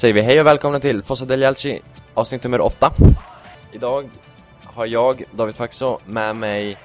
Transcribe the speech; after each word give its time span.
säger 0.00 0.14
vi 0.14 0.20
hej 0.20 0.40
och 0.40 0.46
välkomna 0.46 0.80
till 0.80 1.02
Fossa 1.02 1.24
del 1.24 1.40
Jalci, 1.40 1.80
avsnitt 2.14 2.44
nummer 2.44 2.60
8 2.60 2.92
Idag 3.72 4.10
har 4.64 4.86
jag, 4.86 5.24
David 5.32 5.54
Faxo, 5.54 5.98
med 6.06 6.36
mig 6.36 6.78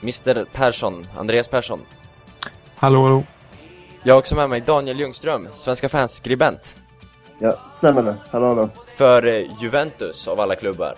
Mr 0.00 0.44
Persson, 0.52 1.06
Andreas 1.16 1.48
Persson 1.48 1.80
Hallå, 2.76 3.02
hallå. 3.02 3.22
Jag 4.02 4.14
har 4.14 4.18
också 4.18 4.36
med 4.36 4.50
mig 4.50 4.60
Daniel 4.60 5.00
Ljungström, 5.00 5.48
Svenska 5.52 5.88
fans-skribent 5.88 6.74
Ja, 7.38 7.56
stämmer 7.78 8.02
det. 8.02 8.14
Hallå, 8.30 8.46
hallå. 8.46 8.68
För 8.86 9.46
Juventus 9.60 10.28
av 10.28 10.40
alla 10.40 10.56
klubbar 10.56 10.94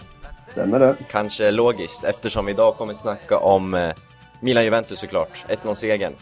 Stämmer 0.52 0.78
det. 0.78 0.96
Kanske 1.10 1.50
logiskt 1.50 2.04
eftersom 2.04 2.46
vi 2.46 2.52
idag 2.52 2.76
kommer 2.76 2.92
att 2.92 2.98
snacka 2.98 3.38
om 3.38 3.74
eh, 3.74 3.92
Milan-Juventus 4.40 4.98
såklart, 4.98 5.44
1-0-segern 5.48 6.12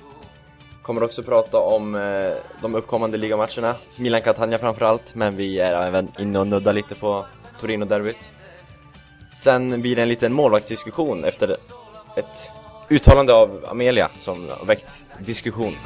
Kommer 0.83 1.03
också 1.03 1.23
prata 1.23 1.59
om 1.59 1.95
eh, 1.95 2.33
de 2.63 2.75
uppkommande 2.75 3.17
ligamatcherna. 3.17 3.75
Milan-Catania 3.97 4.59
framförallt, 4.59 5.15
men 5.15 5.37
vi 5.37 5.61
är 5.61 5.73
även 5.73 6.09
inne 6.19 6.39
och 6.39 6.47
nuddar 6.47 6.73
lite 6.73 6.95
på 6.95 7.25
Torino-derbyt. 7.61 8.31
Sen 9.33 9.83
blir 9.83 9.97
det 9.97 10.03
en 10.03 10.09
liten 10.09 10.33
målvaktsdiskussion 10.33 11.25
efter 11.25 11.57
ett 12.17 12.53
uttalande 12.91 13.35
av 13.35 13.65
Amelia 13.69 14.11
som 14.19 14.49
har 14.59 14.67
väckt 14.67 15.07
diskussion. 15.19 15.77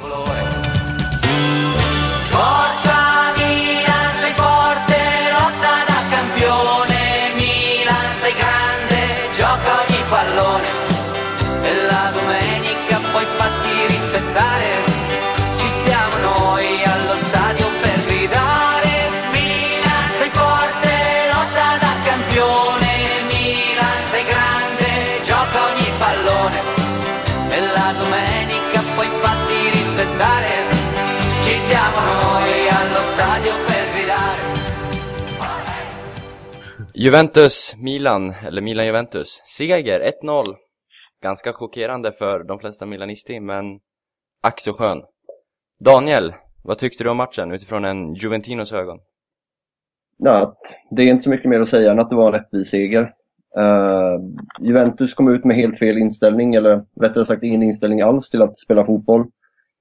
Juventus-Milan, 36.99 38.33
eller 38.45 38.61
Milan-Juventus, 38.61 39.41
seger 39.45 40.11
1-0 40.23 40.43
Ganska 41.23 41.53
chockerande 41.53 42.11
för 42.11 42.43
de 42.43 42.59
flesta 42.59 42.85
milanister, 42.85 43.39
men 43.39 43.79
ack 44.41 44.59
så 44.59 44.73
skön 44.73 45.01
Daniel, 45.79 46.33
vad 46.63 46.77
tyckte 46.77 47.03
du 47.03 47.09
om 47.09 47.17
matchen 47.17 47.51
utifrån 47.51 47.85
en 47.85 48.13
Juventinos 48.13 48.73
ögon? 48.73 48.99
Ja, 50.17 50.57
det 50.91 51.01
är 51.01 51.07
inte 51.07 51.23
så 51.23 51.29
mycket 51.29 51.49
mer 51.49 51.59
att 51.59 51.69
säga 51.69 51.91
än 51.91 51.99
att 51.99 52.09
det 52.09 52.15
var 52.15 52.27
en 52.27 52.39
rättvis 52.39 52.69
seger. 52.69 53.01
Uh, 53.57 54.19
Juventus 54.59 55.13
kom 55.13 55.27
ut 55.27 55.45
med 55.45 55.55
helt 55.55 55.79
fel 55.79 55.97
inställning, 55.97 56.55
eller 56.55 56.85
rättare 57.01 57.25
sagt 57.25 57.43
ingen 57.43 57.63
inställning 57.63 58.01
alls 58.01 58.29
till 58.29 58.41
att 58.41 58.57
spela 58.57 58.85
fotboll. 58.85 59.25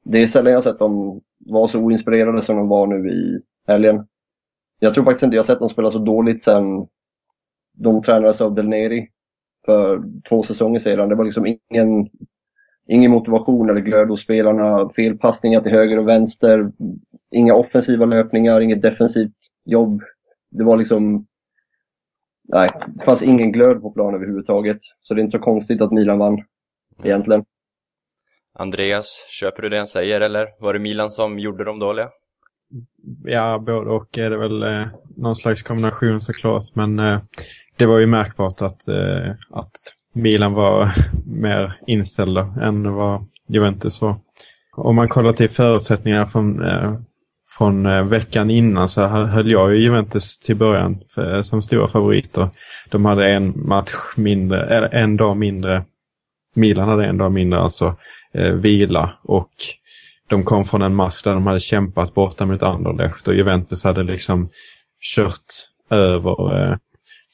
Det 0.05 0.23
är 0.23 0.27
sällan 0.27 0.53
jag 0.53 0.65
sett 0.65 0.79
dem 0.79 1.21
vara 1.39 1.69
så 1.69 1.79
oinspirerade 1.79 2.43
som 2.43 2.57
de 2.57 2.69
var 2.69 2.87
nu 2.87 3.11
i 3.11 3.41
helgen. 3.67 4.07
Jag 4.79 4.95
tror 4.95 5.05
faktiskt 5.05 5.23
inte 5.23 5.37
jag 5.37 5.45
sett 5.45 5.59
dem 5.59 5.69
spela 5.69 5.91
så 5.91 5.99
dåligt 5.99 6.43
sen 6.43 6.87
de 7.77 8.03
tränades 8.03 8.41
av 8.41 8.55
Del 8.55 8.69
Neri 8.69 9.09
för 9.65 10.03
två 10.29 10.43
säsonger 10.43 10.79
sedan. 10.79 11.09
Det 11.09 11.15
var 11.15 11.25
liksom 11.25 11.47
ingen, 11.47 12.09
ingen 12.89 13.11
motivation 13.11 13.71
eller 13.71 13.81
glöd 13.81 14.09
hos 14.09 14.21
spelarna. 14.21 14.91
Felpassningar 14.97 15.61
till 15.61 15.73
höger 15.73 15.99
och 15.99 16.09
vänster. 16.09 16.73
Inga 17.31 17.55
offensiva 17.55 18.05
löpningar, 18.05 18.61
inget 18.61 18.83
defensivt 18.83 19.33
jobb. 19.65 20.03
Det 20.51 20.65
var 20.65 20.77
liksom... 20.77 21.27
Nej, 22.49 22.69
det 22.87 23.05
fanns 23.05 23.23
ingen 23.23 23.53
glöd 23.53 23.83
på 23.83 23.91
plan 23.91 24.15
överhuvudtaget. 24.15 24.79
Så 25.01 25.15
det 25.15 25.21
är 25.21 25.23
inte 25.23 25.39
så 25.39 25.45
konstigt 25.45 25.81
att 25.81 25.93
Milan 25.93 26.19
vann, 26.19 26.45
egentligen. 27.05 27.45
Andreas, 28.59 29.27
köper 29.41 29.63
du 29.63 29.69
det 29.69 29.79
han 29.79 29.87
säger 29.87 30.21
eller 30.21 30.49
var 30.61 30.73
det 30.73 30.79
Milan 30.79 31.11
som 31.11 31.39
gjorde 31.39 31.65
dem 31.65 31.79
dåliga? 31.79 32.11
Ja, 33.25 33.59
både 33.59 33.91
och 33.91 34.19
är 34.19 34.31
det 34.31 34.37
väl 34.37 34.63
eh, 34.63 34.87
någon 35.17 35.37
slags 35.37 35.63
kombination 35.63 36.21
såklart. 36.21 36.63
Men 36.75 36.99
eh, 36.99 37.21
det 37.77 37.87
var 37.87 37.99
ju 37.99 38.07
märkbart 38.07 38.63
att, 38.63 38.89
eh, 38.89 39.31
att 39.51 39.73
Milan 40.13 40.53
var 40.53 40.91
mer 41.27 41.73
inställda 41.87 42.55
än 42.63 42.95
vad 42.95 43.27
Juventus 43.49 44.03
var. 44.03 44.17
Om 44.77 44.97
man 44.97 45.09
kollar 45.09 45.33
till 45.33 45.49
förutsättningarna 45.49 46.27
från, 46.27 46.63
eh, 46.63 46.95
från 47.59 47.87
eh, 47.87 48.05
veckan 48.05 48.51
innan 48.51 48.89
så 48.89 49.07
höll 49.07 49.51
jag 49.51 49.75
ju 49.75 49.83
Juventus 49.83 50.39
till 50.39 50.57
början 50.57 51.01
för, 51.15 51.37
eh, 51.37 51.43
som 51.43 51.63
stora 51.63 51.89
favoriter. 51.89 52.49
De 52.89 53.05
hade 53.05 53.31
en 53.31 53.67
match 53.69 53.93
mindre, 54.17 54.67
eller 54.67 54.95
en 54.95 55.17
dag 55.17 55.37
mindre. 55.37 55.85
Milan 56.55 56.89
hade 56.89 57.07
en 57.07 57.19
dag 57.19 57.33
mindre 57.33 57.61
alltså 57.61 57.97
eh, 58.35 58.53
vila 58.53 59.13
och 59.23 59.51
de 60.29 60.45
kom 60.45 60.65
från 60.65 60.83
en 60.83 60.95
match 60.95 61.23
där 61.23 61.35
de 61.35 61.47
hade 61.47 61.61
kämpat 61.61 62.15
borta 62.15 62.47
mot 62.47 62.63
Anderlecht 62.63 63.29
och 63.29 63.35
Juventus 63.35 63.85
hade 63.85 64.03
liksom 64.03 64.49
kört 65.17 65.53
över 65.91 66.63
eh, 66.63 66.77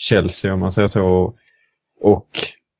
Chelsea 0.02 0.54
om 0.54 0.60
man 0.60 0.72
säger 0.72 0.88
så. 0.88 1.04
Och, 1.04 1.36
och 2.00 2.28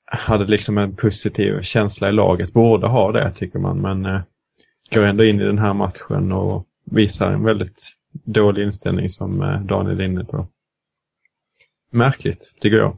hade 0.05 0.45
liksom 0.45 0.79
en 0.79 0.97
positiv 0.97 1.61
känsla 1.63 2.09
i 2.09 2.13
laget. 2.13 2.53
Borde 2.53 2.87
ha 2.87 3.13
det 3.13 3.31
tycker 3.31 3.59
man 3.59 3.81
men 3.81 4.07
eh, 4.07 4.21
går 4.95 5.03
ändå 5.03 5.25
in 5.25 5.41
i 5.41 5.45
den 5.45 5.59
här 5.59 5.75
matchen 5.75 6.33
och 6.33 6.67
visar 6.85 7.31
en 7.31 7.45
väldigt 7.45 7.93
dålig 8.13 8.63
inställning 8.63 9.09
som 9.09 9.43
eh, 9.43 9.61
Daniel 9.61 10.01
är 10.01 10.05
inne 10.05 10.25
på. 10.25 10.47
Märkligt 11.91 12.55
tycker 12.61 12.77
jag. 12.77 12.97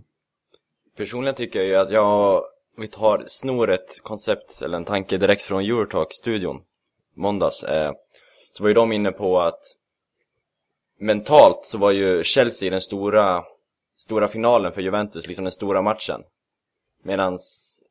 Personligen 0.97 1.34
tycker 1.34 1.59
jag 1.59 1.69
ju 1.69 1.77
att 1.77 1.93
jag, 1.93 2.37
om 2.77 2.81
vi 2.81 2.89
tar, 2.89 3.25
snor 3.27 3.71
ett 3.71 4.03
koncept 4.03 4.63
eller 4.63 4.77
en 4.77 4.84
tanke 4.84 5.19
direkt 5.19 5.43
från 5.43 5.63
Eurotalk-studion 5.63 6.63
måndags 7.15 7.63
eh, 7.63 7.93
så 8.53 8.63
var 8.63 8.69
ju 8.69 8.75
de 8.75 8.93
inne 8.93 9.13
på 9.13 9.41
att 9.41 9.61
mentalt 10.99 11.65
så 11.65 11.79
var 11.79 11.91
ju 11.91 12.23
Chelsea 12.25 12.71
den 12.71 12.81
stora, 12.81 13.45
stora 13.97 14.28
finalen 14.28 14.72
för 14.72 14.82
Juventus, 14.82 15.27
liksom 15.27 15.45
den 15.45 15.53
stora 15.53 15.83
matchen. 15.83 16.22
Medan 17.03 17.33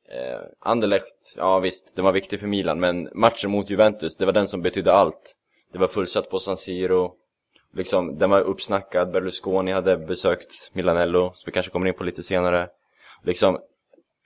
eh, 0.10 0.42
Anderlecht, 0.60 1.36
ja 1.38 1.60
visst, 1.60 1.96
den 1.96 2.06
var 2.06 2.12
viktig 2.12 2.40
för 2.40 2.48
Milan, 2.48 2.80
men 2.80 3.10
matchen 3.14 3.52
mot 3.52 3.70
Juventus, 3.70 4.18
det 4.18 4.26
var 4.26 4.34
den 4.34 4.48
som 4.48 4.62
betydde 4.62 4.94
allt. 4.94 5.36
Det 5.72 5.80
var 5.80 5.88
fullsatt 5.88 6.30
på 6.30 6.40
San 6.40 6.58
Siro, 6.58 7.16
liksom, 7.74 8.18
den 8.18 8.30
var 8.30 8.42
uppsnackad, 8.42 9.12
Berlusconi 9.12 9.72
hade 9.72 9.98
besökt 9.98 10.72
Milanello, 10.74 11.32
som 11.34 11.44
vi 11.46 11.52
kanske 11.52 11.72
kommer 11.72 11.88
in 11.88 11.94
på 11.94 12.04
lite 12.04 12.24
senare. 12.24 12.70
Liksom, 13.24 13.60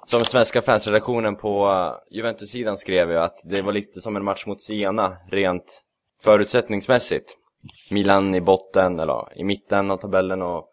som 0.06 0.26
svenska 0.26 0.62
fansredaktionen 0.62 1.36
på 1.36 1.68
eh, 1.68 2.16
Juventus-sidan 2.18 2.78
skrev 2.78 3.12
ju 3.12 3.18
att 3.18 3.36
det 3.44 3.62
var 3.62 3.74
lite 3.74 4.02
som 4.02 4.16
en 4.16 4.24
match 4.24 4.46
mot 4.46 4.62
Siena, 4.62 5.18
rent 5.32 5.84
förutsättningsmässigt. 6.22 7.38
Milan 7.92 8.36
i 8.36 8.42
botten, 8.42 9.00
eller 9.00 9.40
i 9.40 9.44
mitten 9.44 9.92
av 9.92 9.98
tabellen 9.98 10.42
och 10.42 10.70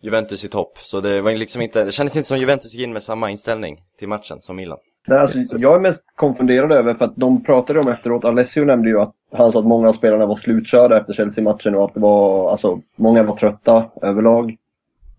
Juventus 0.00 0.44
i 0.44 0.48
topp. 0.48 0.78
Så 0.82 1.00
det 1.00 1.20
var 1.20 1.32
liksom 1.32 1.62
inte, 1.62 1.84
det 1.84 1.92
kändes 1.92 2.16
inte 2.16 2.28
som 2.28 2.38
Juventus 2.38 2.74
gick 2.74 2.86
in 2.86 2.92
med 2.92 3.02
samma 3.02 3.30
inställning 3.30 3.80
till 3.98 4.08
matchen 4.08 4.40
som 4.40 4.56
Milan. 4.56 4.78
Nej, 5.06 5.18
alltså, 5.18 5.38
liksom- 5.38 5.60
jag 5.60 5.74
är 5.74 5.80
mest 5.80 6.04
konfunderad 6.14 6.72
över 6.72 6.94
för 6.94 7.04
att 7.04 7.16
de 7.16 7.44
pratade 7.44 7.80
om 7.80 7.88
efteråt, 7.88 8.24
Alessio 8.24 8.64
nämnde 8.64 8.88
ju 8.88 9.00
att 9.00 9.12
han 9.32 9.52
sa 9.52 9.58
att 9.58 9.66
många 9.66 9.88
av 9.88 9.92
spelarna 9.92 10.26
var 10.26 10.36
slutkörda 10.36 11.00
efter 11.00 11.12
Chelsea-matchen 11.12 11.74
och 11.74 11.84
att 11.84 11.94
det 11.94 12.00
var, 12.00 12.50
alltså, 12.50 12.80
många 12.96 13.22
var 13.22 13.36
trötta 13.36 13.84
överlag. 14.02 14.56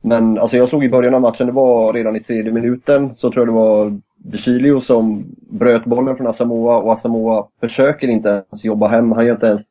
Men 0.02 0.38
alltså 0.40 0.58
jag 0.58 0.70
såg 0.70 0.84
i 0.84 0.90
början 0.90 1.16
av 1.16 1.22
matchen, 1.22 1.48
det 1.48 1.54
var 1.54 1.94
redan 1.94 2.16
i 2.16 2.20
tredje 2.20 2.52
minuten, 2.52 3.16
så 3.16 3.31
tror 3.31 3.48
jag 3.48 3.56
det 3.56 3.60
var 3.60 4.00
DeCilio 4.18 4.80
som 4.81 5.26
bröt 5.50 5.86
bollen 5.86 6.18
från 6.18 6.28
Asamoa 6.28 6.78
och 6.78 6.94
Asamoa 6.94 7.48
försöker 7.60 8.08
inte 8.08 8.30
ens 8.30 8.64
jobba 8.66 8.88
hem. 8.88 9.12
Han 9.12 9.26
gör 9.26 9.34
inte 9.34 9.48
ens 9.48 9.62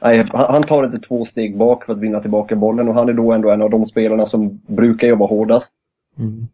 Nej, 0.00 0.24
han 0.32 0.62
tar 0.62 0.84
inte 0.84 0.98
två 0.98 1.24
steg 1.24 1.56
bak 1.56 1.84
för 1.84 1.92
att 1.92 1.98
vinna 1.98 2.20
tillbaka 2.20 2.56
bollen 2.56 2.88
och 2.88 2.94
han 2.94 3.08
är 3.08 3.12
då 3.12 3.32
ändå 3.32 3.50
en 3.50 3.62
av 3.62 3.70
de 3.70 3.86
spelarna 3.86 4.26
som 4.26 4.60
brukar 4.66 5.08
jobba 5.08 5.26
hårdast. 5.26 5.74
Mm. 6.18 6.46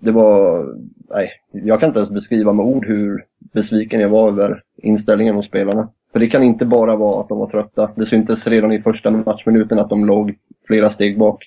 Det 0.00 0.10
var... 0.10 0.66
Nej, 1.10 1.30
jag 1.50 1.80
kan 1.80 1.88
inte 1.88 1.98
ens 1.98 2.10
beskriva 2.10 2.52
med 2.52 2.66
ord 2.66 2.86
hur 2.86 3.24
besviken 3.54 4.00
jag 4.00 4.08
var 4.08 4.28
över 4.28 4.62
inställningen 4.76 5.34
hos 5.34 5.46
spelarna. 5.46 5.88
För 6.12 6.20
det 6.20 6.28
kan 6.28 6.42
inte 6.42 6.66
bara 6.66 6.96
vara 6.96 7.20
att 7.20 7.28
de 7.28 7.38
var 7.38 7.50
trötta. 7.50 7.90
Det 7.96 8.06
syntes 8.06 8.46
redan 8.46 8.72
i 8.72 8.80
första 8.80 9.10
matchminuten 9.10 9.78
att 9.78 9.90
de 9.90 10.04
låg 10.04 10.34
flera 10.66 10.90
steg 10.90 11.18
bak. 11.18 11.44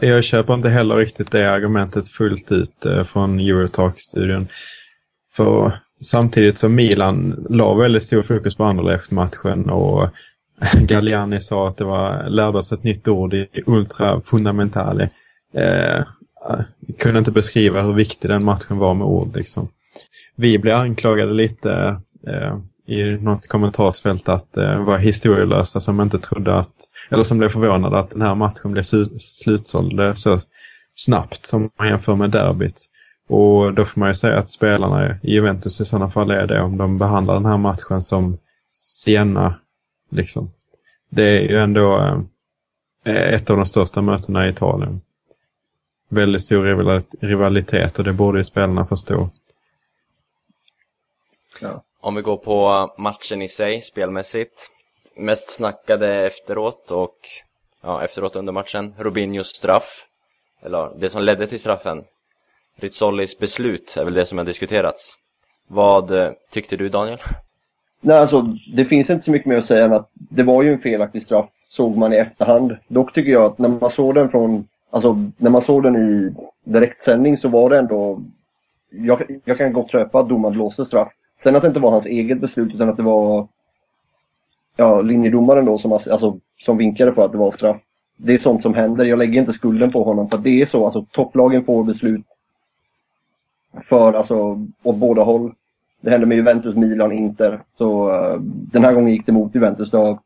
Jag 0.00 0.24
köper 0.24 0.54
inte 0.54 0.68
heller 0.68 0.96
riktigt 0.96 1.32
det 1.32 1.52
argumentet 1.52 2.08
fullt 2.08 2.52
ut 2.52 2.86
eh, 2.86 3.04
från 3.04 3.40
Eurotalk-studion. 3.40 4.48
För 5.32 5.72
samtidigt 6.00 6.58
som 6.58 6.74
Milan 6.74 7.46
la 7.50 7.74
väldigt 7.74 8.02
stor 8.02 8.22
fokus 8.22 8.56
på 8.56 8.64
Anderlecht-matchen 8.64 9.70
och 9.70 10.08
Galliani 10.80 11.40
sa 11.40 11.68
att 11.68 11.76
det 11.76 11.84
var, 11.84 12.28
lärde 12.28 12.58
oss 12.58 12.72
ett 12.72 12.84
nytt 12.84 13.08
ord 13.08 13.34
i 13.34 13.48
ultra 13.66 14.20
fundamentale. 14.20 15.10
Eh, 15.54 16.04
kunde 16.98 17.18
inte 17.18 17.32
beskriva 17.32 17.82
hur 17.82 17.92
viktig 17.92 18.30
den 18.30 18.44
matchen 18.44 18.78
var 18.78 18.94
med 18.94 19.06
ord 19.06 19.36
liksom. 19.36 19.68
Vi 20.36 20.58
blev 20.58 20.76
anklagade 20.76 21.32
lite 21.32 22.00
eh, 22.26 22.58
i 22.86 23.02
något 23.10 23.48
kommentarsfält 23.48 24.28
att 24.28 24.56
eh, 24.56 24.84
vara 24.84 24.98
historielösa 24.98 25.80
som 25.80 26.00
inte 26.00 26.18
trodde 26.18 26.54
att, 26.54 26.74
eller 27.10 27.22
som 27.22 27.38
blev 27.38 27.48
förvånade 27.48 27.98
att 27.98 28.10
den 28.10 28.22
här 28.22 28.34
matchen 28.34 28.72
blev 28.72 28.82
slutsåld 29.18 30.00
eh, 30.00 30.14
så 30.14 30.40
snabbt 30.94 31.46
som 31.46 31.70
man 31.78 31.88
jämför 31.88 32.16
med 32.16 32.30
derbyt. 32.30 32.90
Och 33.28 33.74
då 33.74 33.84
får 33.84 34.00
man 34.00 34.08
ju 34.08 34.14
säga 34.14 34.38
att 34.38 34.50
spelarna 34.50 35.18
i 35.22 35.32
Juventus 35.32 35.80
i 35.80 35.84
sådana 35.84 36.10
fall 36.10 36.30
är 36.30 36.46
det 36.46 36.62
om 36.62 36.76
de 36.76 36.98
behandlar 36.98 37.34
den 37.34 37.46
här 37.46 37.58
matchen 37.58 38.02
som 38.02 38.38
sena. 38.70 39.60
Liksom. 40.10 40.50
Det 41.08 41.24
är 41.24 41.40
ju 41.40 41.58
ändå 41.58 41.98
eh, 43.04 43.34
ett 43.34 43.50
av 43.50 43.56
de 43.56 43.66
största 43.66 44.02
mötena 44.02 44.46
i 44.46 44.50
Italien. 44.50 45.00
Väldigt 46.08 46.42
stor 46.42 46.64
rivalitet 47.20 47.98
och 47.98 48.04
det 48.04 48.12
borde 48.12 48.38
ju 48.38 48.44
spelarna 48.44 48.86
förstå. 48.86 49.30
Ja. 51.60 51.82
Om 52.00 52.14
vi 52.14 52.22
går 52.22 52.36
på 52.36 52.90
matchen 52.98 53.42
i 53.42 53.48
sig, 53.48 53.82
spelmässigt. 53.82 54.70
Mest 55.16 55.50
snackade 55.50 56.26
efteråt 56.26 56.90
och 56.90 57.16
ja, 57.82 58.04
efteråt 58.04 58.36
under 58.36 58.52
matchen. 58.52 58.94
Robinhos 58.98 59.46
straff. 59.46 60.06
Eller 60.62 60.90
det 60.98 61.10
som 61.10 61.22
ledde 61.22 61.46
till 61.46 61.60
straffen. 61.60 62.04
Rizzolis 62.76 63.38
beslut 63.38 63.96
är 64.00 64.04
väl 64.04 64.14
det 64.14 64.26
som 64.26 64.38
har 64.38 64.44
diskuterats. 64.44 65.14
Vad 65.68 66.10
eh, 66.10 66.30
tyckte 66.50 66.76
du 66.76 66.88
Daniel? 66.88 67.18
Nej, 68.00 68.18
alltså 68.18 68.42
det 68.74 68.84
finns 68.84 69.10
inte 69.10 69.24
så 69.24 69.30
mycket 69.30 69.46
mer 69.46 69.56
att 69.56 69.64
säga 69.64 69.84
än 69.84 69.92
att 69.92 70.10
det 70.14 70.42
var 70.42 70.62
ju 70.62 70.72
en 70.72 70.78
felaktig 70.78 71.22
straff, 71.22 71.46
såg 71.68 71.96
man 71.96 72.12
i 72.12 72.16
efterhand. 72.16 72.76
Dock 72.88 73.14
tycker 73.14 73.32
jag 73.32 73.44
att 73.44 73.58
när 73.58 73.68
man 73.68 73.90
såg 73.90 74.14
den 74.14 74.28
från, 74.28 74.68
alltså 74.90 75.30
när 75.36 75.50
man 75.50 75.60
såg 75.60 75.82
den 75.82 75.96
i 75.96 76.34
direktsändning 76.64 77.36
så 77.36 77.48
var 77.48 77.70
det 77.70 77.78
ändå, 77.78 78.22
jag, 78.90 79.40
jag 79.44 79.58
kan 79.58 79.72
gott 79.72 79.90
köpa 79.90 80.18
att 80.18 80.28
domaren 80.28 80.54
blåste 80.54 80.84
straff. 80.84 81.08
Sen 81.42 81.56
att 81.56 81.62
det 81.62 81.68
inte 81.68 81.80
var 81.80 81.90
hans 81.90 82.06
eget 82.06 82.40
beslut 82.40 82.74
utan 82.74 82.88
att 82.88 82.96
det 82.96 83.02
var 83.02 83.48
ja, 84.76 85.00
linjedomaren 85.00 85.64
då 85.64 85.78
som, 85.78 85.92
alltså, 85.92 86.38
som 86.58 86.76
vinkade 86.76 87.12
på 87.12 87.22
att 87.22 87.32
det 87.32 87.38
var 87.38 87.50
straff. 87.50 87.76
Det 88.16 88.34
är 88.34 88.38
sånt 88.38 88.62
som 88.62 88.74
händer. 88.74 89.04
Jag 89.04 89.18
lägger 89.18 89.40
inte 89.40 89.52
skulden 89.52 89.90
på 89.90 90.04
honom 90.04 90.30
för 90.30 90.38
det 90.38 90.62
är 90.62 90.66
så. 90.66 90.84
Alltså, 90.84 91.06
topplagen 91.10 91.64
får 91.64 91.84
beslut 91.84 92.26
för 93.82 94.12
alltså 94.12 94.66
åt 94.82 94.96
båda 94.96 95.22
håll. 95.22 95.54
Det 96.00 96.10
hände 96.10 96.26
med 96.26 96.36
Juventus, 96.36 96.76
Milan, 96.76 97.12
Inter. 97.12 97.62
Så 97.78 98.08
uh, 98.08 98.40
den 98.40 98.84
här 98.84 98.94
gången 98.94 99.12
gick 99.12 99.26
det 99.26 99.32
mot 99.32 99.54
Juventus. 99.54 99.90
Det 99.90 99.98
har 99.98 100.18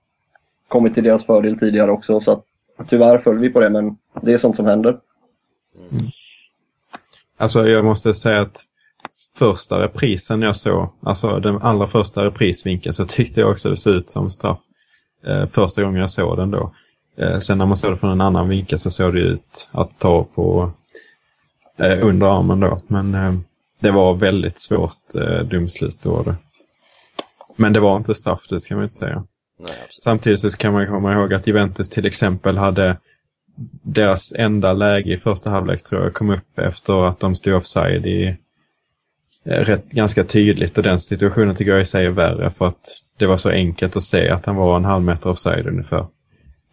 kommit 0.68 0.94
till 0.94 1.04
deras 1.04 1.24
fördel 1.24 1.58
tidigare 1.58 1.90
också. 1.90 2.20
Så 2.20 2.30
att, 2.30 2.44
tyvärr 2.88 3.18
föll 3.18 3.38
vi 3.38 3.50
på 3.50 3.60
det, 3.60 3.70
men 3.70 3.96
det 4.22 4.32
är 4.32 4.38
sånt 4.38 4.56
som 4.56 4.66
händer. 4.66 4.98
Mm. 5.90 6.04
Alltså 7.36 7.68
jag 7.68 7.84
måste 7.84 8.14
säga 8.14 8.40
att 8.40 8.64
första 9.38 9.82
reprisen 9.82 10.42
jag 10.42 10.56
såg, 10.56 10.88
alltså 11.02 11.40
den 11.40 11.62
allra 11.62 11.86
första 11.86 12.24
reprisvinkeln 12.24 12.94
så 12.94 13.04
tyckte 13.04 13.40
jag 13.40 13.50
också 13.50 13.70
det 13.70 13.76
såg 13.76 13.94
ut 13.94 14.10
som 14.10 14.30
straff. 14.30 14.58
Eh, 15.26 15.46
första 15.46 15.82
gången 15.82 16.00
jag 16.00 16.10
såg 16.10 16.36
den 16.36 16.50
då. 16.50 16.72
Eh, 17.16 17.38
sen 17.38 17.58
när 17.58 17.66
man 17.66 17.76
såg 17.76 17.92
det 17.92 17.96
från 17.96 18.10
en 18.10 18.20
annan 18.20 18.48
vinkel 18.48 18.78
så 18.78 18.90
såg 18.90 19.14
det 19.14 19.20
ut 19.20 19.68
att 19.72 19.98
ta 19.98 20.24
på 20.24 20.72
eh, 21.78 22.06
under 22.06 22.38
armen 22.38 22.60
då. 22.60 22.80
Men 22.86 23.14
eh, 23.14 23.34
det 23.80 23.90
var 23.90 24.14
väldigt 24.14 24.60
svårt 24.60 25.14
eh, 25.14 25.38
domslut. 25.38 26.02
Det. 26.02 26.36
Men 27.56 27.72
det 27.72 27.80
var 27.80 27.96
inte 27.96 28.14
straff, 28.14 28.46
det 28.48 28.60
ska 28.60 28.74
man 28.74 28.84
inte 28.84 28.96
säga. 28.96 29.24
Nej, 29.60 29.70
Samtidigt 30.02 30.40
så 30.40 30.50
kan 30.50 30.72
man 30.72 30.86
komma 30.86 31.12
ihåg 31.12 31.34
att 31.34 31.46
Juventus 31.46 31.88
till 31.88 32.06
exempel 32.06 32.58
hade 32.58 32.96
deras 33.82 34.32
enda 34.32 34.72
läge 34.72 35.14
i 35.14 35.18
första 35.18 35.50
halvlek 35.50 35.84
tror 35.84 36.02
jag 36.02 36.14
kom 36.14 36.30
upp 36.30 36.58
efter 36.58 37.08
att 37.08 37.20
de 37.20 37.34
stod 37.34 37.54
offside 37.54 38.06
i 38.06 38.36
eh, 39.44 39.64
rätt, 39.64 39.88
ganska 39.90 40.24
tydligt 40.24 40.78
och 40.78 40.84
den 40.84 41.00
situationen 41.00 41.54
tycker 41.54 41.72
jag 41.72 41.80
i 41.80 41.84
sig 41.84 42.06
är 42.06 42.10
värre 42.10 42.50
för 42.50 42.66
att 42.66 43.02
det 43.18 43.26
var 43.26 43.36
så 43.36 43.50
enkelt 43.50 43.96
att 43.96 44.02
se 44.02 44.28
att 44.28 44.46
han 44.46 44.56
var 44.56 44.76
en 44.76 44.84
halv 44.84 45.04
meter 45.04 45.30
offside 45.30 45.66
ungefär. 45.66 46.06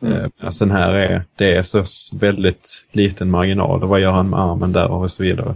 Mm. 0.01 0.13
Eh, 0.18 0.27
alltså 0.39 0.65
den 0.65 0.75
här 0.75 0.94
är, 0.94 1.24
det 1.36 1.56
är 1.56 1.62
så 1.62 1.83
väldigt 2.18 2.88
liten 2.92 3.31
marginal 3.31 3.83
och 3.83 3.89
vad 3.89 4.00
gör 4.00 4.12
han 4.12 4.30
med 4.30 4.39
armen 4.39 4.71
där 4.71 4.92
och 4.92 5.12
så 5.12 5.24
vidare. 5.24 5.56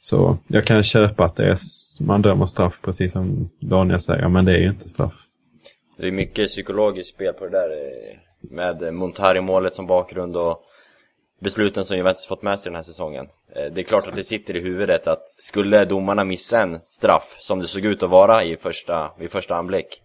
Så 0.00 0.38
jag 0.46 0.64
kan 0.64 0.82
köpa 0.82 1.24
att 1.24 1.36
det 1.36 1.44
är, 1.44 1.58
man 2.00 2.22
dömer 2.22 2.46
straff 2.46 2.80
precis 2.82 3.12
som 3.12 3.50
Daniel 3.60 4.00
säger, 4.00 4.28
men 4.28 4.44
det 4.44 4.52
är 4.52 4.58
ju 4.58 4.68
inte 4.68 4.88
straff. 4.88 5.26
Det 5.96 6.06
är 6.06 6.12
mycket 6.12 6.46
psykologiskt 6.46 7.14
spel 7.14 7.32
på 7.32 7.44
det 7.44 7.50
där 7.50 7.70
eh, 7.70 8.18
med 8.50 8.94
Montari-målet 8.94 9.74
som 9.74 9.86
bakgrund 9.86 10.36
och 10.36 10.62
besluten 11.40 11.84
som 11.84 11.96
Juventus 11.96 12.26
fått 12.26 12.42
med 12.42 12.60
sig 12.60 12.70
den 12.70 12.76
här 12.76 12.82
säsongen. 12.82 13.26
Eh, 13.56 13.72
det 13.72 13.80
är 13.80 13.84
klart 13.84 14.08
att 14.08 14.16
det 14.16 14.24
sitter 14.24 14.56
i 14.56 14.60
huvudet 14.60 15.06
att 15.06 15.30
skulle 15.38 15.84
domarna 15.84 16.24
missa 16.24 16.62
en 16.62 16.80
straff, 16.84 17.36
som 17.38 17.58
det 17.58 17.66
såg 17.66 17.84
ut 17.84 18.02
att 18.02 18.10
vara 18.10 18.44
i 18.44 18.56
första, 18.56 19.10
vid 19.18 19.30
första 19.30 19.56
anblick, 19.56 20.02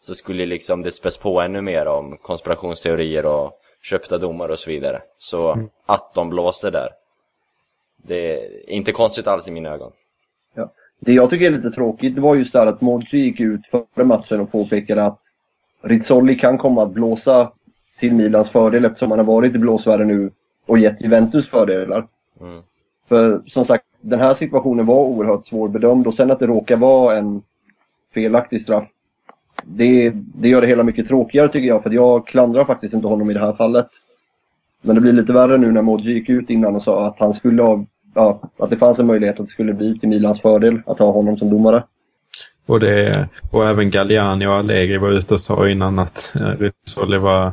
så 0.00 0.14
skulle 0.14 0.46
liksom 0.46 0.82
det 0.82 0.92
späs 0.92 1.18
på 1.18 1.40
ännu 1.40 1.60
mer 1.60 1.86
om 1.86 2.16
konspirationsteorier 2.22 3.26
och 3.26 3.52
köpta 3.82 4.18
domar 4.18 4.48
och 4.48 4.58
så 4.58 4.70
vidare. 4.70 5.00
Så 5.18 5.52
mm. 5.52 5.68
att 5.86 6.14
de 6.14 6.30
blåste 6.30 6.70
där, 6.70 6.88
det 7.96 8.32
är 8.32 8.70
inte 8.70 8.92
konstigt 8.92 9.26
alls 9.26 9.48
i 9.48 9.50
mina 9.50 9.70
ögon. 9.70 9.92
Ja. 10.54 10.72
Det 11.00 11.12
jag 11.12 11.30
tycker 11.30 11.46
är 11.46 11.50
lite 11.50 11.70
tråkigt 11.70 12.14
det 12.14 12.20
var 12.20 12.34
just 12.34 12.52
det 12.52 12.62
att 12.62 12.80
Modri 12.80 13.18
gick 13.18 13.40
ut 13.40 13.66
före 13.66 14.04
matchen 14.04 14.40
och 14.40 14.52
påpekade 14.52 15.04
att 15.04 15.20
Rizzoli 15.82 16.38
kan 16.38 16.58
komma 16.58 16.82
att 16.82 16.92
blåsa 16.92 17.52
till 17.98 18.12
Milans 18.12 18.50
fördel 18.50 18.84
eftersom 18.84 19.10
han 19.10 19.18
har 19.18 19.26
varit 19.26 19.54
i 19.54 19.58
blåsväder 19.58 20.04
nu 20.04 20.30
och 20.66 20.78
gett 20.78 21.00
Juventus 21.00 21.48
fördelar. 21.48 22.06
Mm. 22.40 22.62
För 23.08 23.42
som 23.46 23.64
sagt, 23.64 23.84
den 24.00 24.20
här 24.20 24.34
situationen 24.34 24.86
var 24.86 25.04
oerhört 25.04 25.44
svårbedömd 25.44 26.06
och 26.06 26.14
sen 26.14 26.30
att 26.30 26.38
det 26.38 26.46
råkar 26.46 26.76
vara 26.76 27.16
en 27.16 27.42
felaktig 28.14 28.62
straff 28.62 28.88
det, 29.64 30.12
det 30.14 30.48
gör 30.48 30.60
det 30.60 30.66
hela 30.66 30.82
mycket 30.82 31.08
tråkigare 31.08 31.48
tycker 31.48 31.68
jag 31.68 31.82
för 31.82 31.90
jag 31.90 32.26
klandrar 32.26 32.64
faktiskt 32.64 32.94
inte 32.94 33.06
honom 33.06 33.30
i 33.30 33.34
det 33.34 33.40
här 33.40 33.52
fallet. 33.52 33.88
Men 34.82 34.94
det 34.94 35.00
blir 35.00 35.12
lite 35.12 35.32
värre 35.32 35.58
nu 35.58 35.72
när 35.72 35.82
Modji 35.82 36.12
gick 36.12 36.28
ut 36.28 36.50
innan 36.50 36.76
och 36.76 36.82
sa 36.82 37.06
att 37.06 37.18
han 37.18 37.34
skulle 37.34 37.62
ha, 37.62 37.84
ja, 38.14 38.40
att 38.58 38.70
det 38.70 38.76
fanns 38.76 38.98
en 38.98 39.06
möjlighet 39.06 39.40
att 39.40 39.46
det 39.46 39.52
skulle 39.52 39.74
bli 39.74 39.98
till 39.98 40.08
Milans 40.08 40.40
fördel 40.40 40.80
att 40.86 40.98
ha 40.98 41.12
honom 41.12 41.36
som 41.36 41.50
domare. 41.50 41.82
Och, 42.66 42.80
det, 42.80 43.28
och 43.52 43.68
även 43.68 43.90
Galliani 43.90 44.46
och 44.46 44.54
Allegri 44.54 44.98
var 44.98 45.10
ute 45.10 45.34
och 45.34 45.40
sa 45.40 45.68
innan 45.68 45.98
att 45.98 46.32
eh, 46.40 46.50
Rizzoli 46.58 47.18
var, 47.18 47.52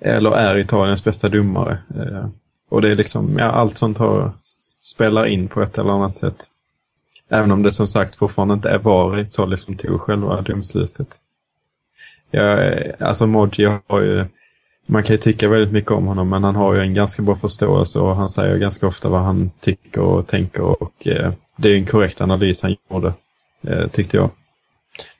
eller 0.00 0.30
är 0.30 0.58
Italiens 0.58 1.04
bästa 1.04 1.28
domare. 1.28 1.78
Eh, 1.96 2.26
och 2.68 2.82
det 2.82 2.90
är 2.90 2.94
liksom, 2.94 3.38
ja, 3.38 3.44
allt 3.44 3.76
sånt 3.76 3.98
har, 3.98 4.32
spelar 4.82 5.26
in 5.26 5.48
på 5.48 5.62
ett 5.62 5.78
eller 5.78 5.90
annat 5.90 6.14
sätt. 6.14 6.36
Även 7.28 7.50
om 7.50 7.62
det 7.62 7.72
som 7.72 7.88
sagt 7.88 8.16
fortfarande 8.16 8.54
inte 8.54 8.70
är 8.70 8.78
var 8.78 9.12
Rizzoli 9.12 9.56
som 9.56 9.76
tog 9.76 10.00
själva 10.00 10.40
domslutet. 10.40 11.20
Ja, 12.30 12.74
alltså 13.00 13.26
Modji 13.26 13.64
har 13.86 14.00
ju, 14.00 14.24
man 14.86 15.02
kan 15.02 15.14
ju 15.14 15.18
tycka 15.18 15.48
väldigt 15.48 15.72
mycket 15.72 15.90
om 15.90 16.06
honom 16.06 16.28
men 16.28 16.44
han 16.44 16.56
har 16.56 16.74
ju 16.74 16.80
en 16.80 16.94
ganska 16.94 17.22
bra 17.22 17.36
förståelse 17.36 17.98
och 17.98 18.16
han 18.16 18.30
säger 18.30 18.56
ganska 18.56 18.86
ofta 18.86 19.08
vad 19.08 19.20
han 19.20 19.50
tycker 19.60 20.00
och 20.00 20.26
tänker 20.26 20.62
och 20.82 21.06
eh, 21.06 21.32
det 21.56 21.68
är 21.68 21.76
en 21.76 21.86
korrekt 21.86 22.20
analys 22.20 22.62
han 22.62 22.76
gjorde, 22.90 23.12
eh, 23.68 23.88
tyckte 23.88 24.16
jag. 24.16 24.30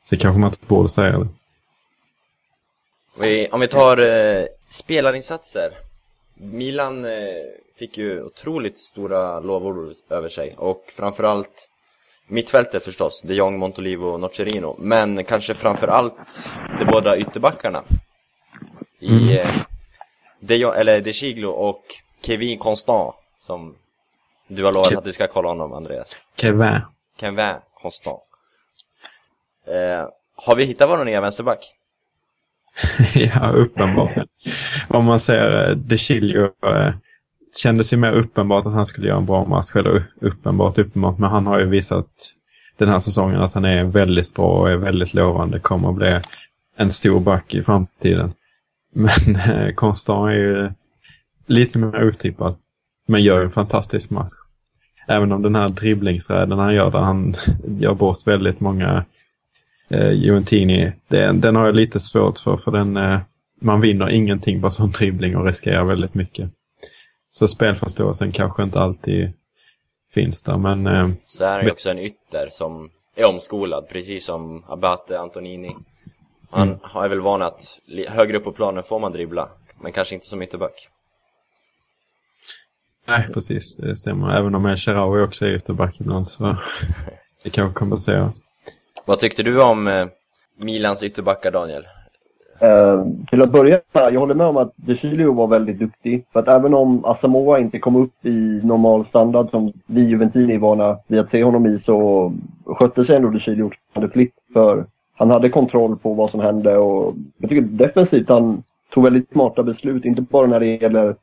Så 0.04 0.16
kanske 0.16 0.40
man 0.40 0.50
inte 0.50 0.66
borde 0.66 0.88
säga 0.88 1.18
det. 1.18 1.28
Om 3.50 3.60
vi 3.60 3.68
tar 3.68 3.98
eh, 3.98 4.44
spelarinsatser. 4.66 5.70
Milan 6.34 7.04
eh, 7.04 7.10
fick 7.78 7.98
ju 7.98 8.22
otroligt 8.22 8.78
stora 8.78 9.40
lovord 9.40 9.92
över 10.10 10.28
sig 10.28 10.54
och 10.56 10.84
framförallt 10.96 11.68
Mittfältet 12.28 12.84
förstås, 12.84 13.22
de 13.22 13.34
Jong, 13.34 13.58
Montolivo 13.58 14.06
och 14.06 14.20
Nocerino. 14.20 14.76
Men 14.78 15.24
kanske 15.24 15.54
framförallt 15.54 16.48
de 16.78 16.84
båda 16.84 17.16
ytterbackarna. 17.16 17.84
I 18.98 19.08
mm. 19.08 19.38
eh, 19.38 19.46
de, 20.40 20.64
eller 20.64 21.00
de 21.00 21.12
Chiglo 21.12 21.50
och 21.50 21.82
Kevin 22.22 22.58
Constant, 22.58 23.14
som 23.38 23.74
du 24.48 24.64
har 24.64 24.72
lovat 24.72 24.88
Ke 24.88 24.98
att 24.98 25.04
du 25.04 25.12
ska 25.12 25.26
kolla 25.26 25.48
honom, 25.48 25.72
Andreas. 25.72 26.22
Kevin. 26.36 26.80
Kevin 27.20 27.54
Constant. 27.82 28.22
Eh, 29.66 30.08
har 30.36 30.54
vi 30.54 30.64
hittat 30.64 30.90
vår 30.90 31.04
nya 31.04 31.20
vänsterback? 31.20 31.74
ja, 33.14 33.50
uppenbart. 33.50 34.16
Om 34.88 35.04
man 35.04 35.20
ser 35.20 35.70
eh, 35.70 35.76
De 35.76 35.98
Chilio 35.98 36.44
eh, 36.44 36.94
kändes 37.56 37.92
ju 37.92 37.96
mer 37.96 38.12
uppenbart 38.12 38.66
att 38.66 38.72
han 38.72 38.86
skulle 38.86 39.08
göra 39.08 39.18
en 39.18 39.26
bra 39.26 39.44
match. 39.44 39.70
Eller 39.74 40.04
uppenbart, 40.20 40.78
uppenbart. 40.78 41.18
Men 41.18 41.30
han 41.30 41.46
har 41.46 41.60
ju 41.60 41.66
visat 41.66 42.08
den 42.78 42.88
här 42.88 43.00
säsongen 43.00 43.40
att 43.40 43.52
han 43.52 43.64
är 43.64 43.84
väldigt 43.84 44.34
bra 44.34 44.60
och 44.60 44.70
är 44.70 44.76
väldigt 44.76 45.14
lovande. 45.14 45.60
Kommer 45.60 45.88
att 45.88 45.94
bli 45.94 46.20
en 46.76 46.90
stor 46.90 47.20
back 47.20 47.54
i 47.54 47.62
framtiden. 47.62 48.32
Men 48.94 49.36
eh, 49.36 49.68
Konstant 49.74 50.28
är 50.28 50.34
ju 50.34 50.70
lite 51.46 51.78
mer 51.78 52.08
otippad. 52.08 52.56
Men 53.08 53.22
gör 53.22 53.44
en 53.44 53.50
fantastisk 53.50 54.10
match. 54.10 54.32
Även 55.08 55.32
om 55.32 55.42
den 55.42 55.54
här 55.54 55.68
dribblingsräden 55.68 56.58
han 56.58 56.74
gör 56.74 56.90
där 56.90 56.98
han 56.98 57.34
gör 57.78 57.94
bort 57.94 58.26
väldigt 58.26 58.60
många 58.60 59.04
eh, 59.88 60.10
Juventini. 60.10 60.92
Den, 61.08 61.40
den 61.40 61.56
har 61.56 61.66
jag 61.66 61.76
lite 61.76 62.00
svårt 62.00 62.38
för 62.38 62.56
för 62.56 62.70
den 62.70 62.96
eh, 62.96 63.20
man 63.60 63.80
vinner 63.80 64.10
ingenting 64.10 64.62
på 64.62 64.70
sån 64.70 64.90
dribbling 64.90 65.36
och 65.36 65.46
riskerar 65.46 65.84
väldigt 65.84 66.14
mycket. 66.14 66.50
Så 67.38 67.48
spelförståelsen 67.48 68.32
kanske 68.32 68.62
inte 68.62 68.80
alltid 68.80 69.32
finns 70.14 70.44
där, 70.44 70.58
men... 70.58 70.86
Eh, 70.86 71.08
så 71.26 71.44
är 71.44 71.52
han 71.56 71.64
ju 71.64 71.70
också 71.70 71.90
en 71.90 71.98
ytter 71.98 72.48
som 72.50 72.90
är 73.14 73.24
omskolad, 73.24 73.88
precis 73.88 74.26
som 74.26 74.64
Abate, 74.68 75.18
Antonini. 75.20 75.76
Han 76.50 76.68
Mm. 76.68 76.78
har 76.82 77.04
är 77.04 77.08
väl 77.08 77.20
van 77.20 77.42
att 77.42 77.60
högre 78.08 78.36
upp 78.38 78.44
på 78.44 78.52
planen 78.52 78.82
får 78.82 78.98
man 78.98 79.12
dribbla, 79.12 79.48
men 79.80 79.92
kanske 79.92 80.14
inte 80.14 80.26
som 80.26 80.42
ytterback. 80.42 80.88
Nej, 83.06 83.28
precis. 83.34 83.76
Det 83.76 83.96
stämmer. 83.96 84.30
Även 84.38 84.54
om 84.54 84.66
El 84.66 84.76
Sharawi 84.76 85.22
också 85.22 85.46
är 85.46 85.50
ytterback 85.54 86.00
ibland 86.00 86.28
så 86.28 86.56
det 87.42 87.50
kanske 87.50 87.78
kompenserar. 87.78 88.32
Vad 89.04 89.18
tyckte 89.18 89.42
du 89.42 89.62
om 89.62 89.88
eh, 89.88 90.06
Milans 90.56 91.02
ytterbackar, 91.02 91.50
Daniel? 91.50 91.86
Eh, 92.60 93.06
till 93.30 93.42
att 93.42 93.52
börja 93.52 93.80
med, 93.92 94.14
jag 94.14 94.20
håller 94.20 94.34
med 94.34 94.46
om 94.46 94.56
att 94.56 94.72
DeCilio 94.76 95.32
var 95.32 95.46
väldigt 95.46 95.78
duktig. 95.78 96.24
För 96.32 96.40
att 96.40 96.48
även 96.48 96.74
om 96.74 97.04
Asamoah 97.04 97.60
inte 97.60 97.78
kom 97.78 97.96
upp 97.96 98.26
i 98.26 98.60
normal 98.64 99.04
standard 99.04 99.48
som 99.48 99.72
vi 99.86 100.00
Juventini 100.00 100.54
är 100.54 100.58
vana 100.58 100.98
vid 101.06 101.20
att 101.20 101.30
se 101.30 101.44
honom 101.44 101.66
i 101.66 101.78
så 101.78 102.32
skötte 102.66 103.04
sig 103.04 103.16
ändå 103.16 103.28
DeCilio 103.28 103.70
flitt. 104.12 104.34
för 104.52 104.84
han 105.18 105.30
hade 105.30 105.48
kontroll 105.48 105.96
på 105.96 106.14
vad 106.14 106.30
som 106.30 106.40
hände 106.40 106.76
och 106.76 107.14
jag 107.38 107.50
tycker 107.50 107.62
defensivt 107.62 108.28
han 108.28 108.62
tog 108.90 109.04
väldigt 109.04 109.32
smarta 109.32 109.62
beslut. 109.62 110.04
Inte 110.04 110.22
bara 110.22 110.46
när 110.46 110.60
det 110.60 110.66
gäller 110.66 111.14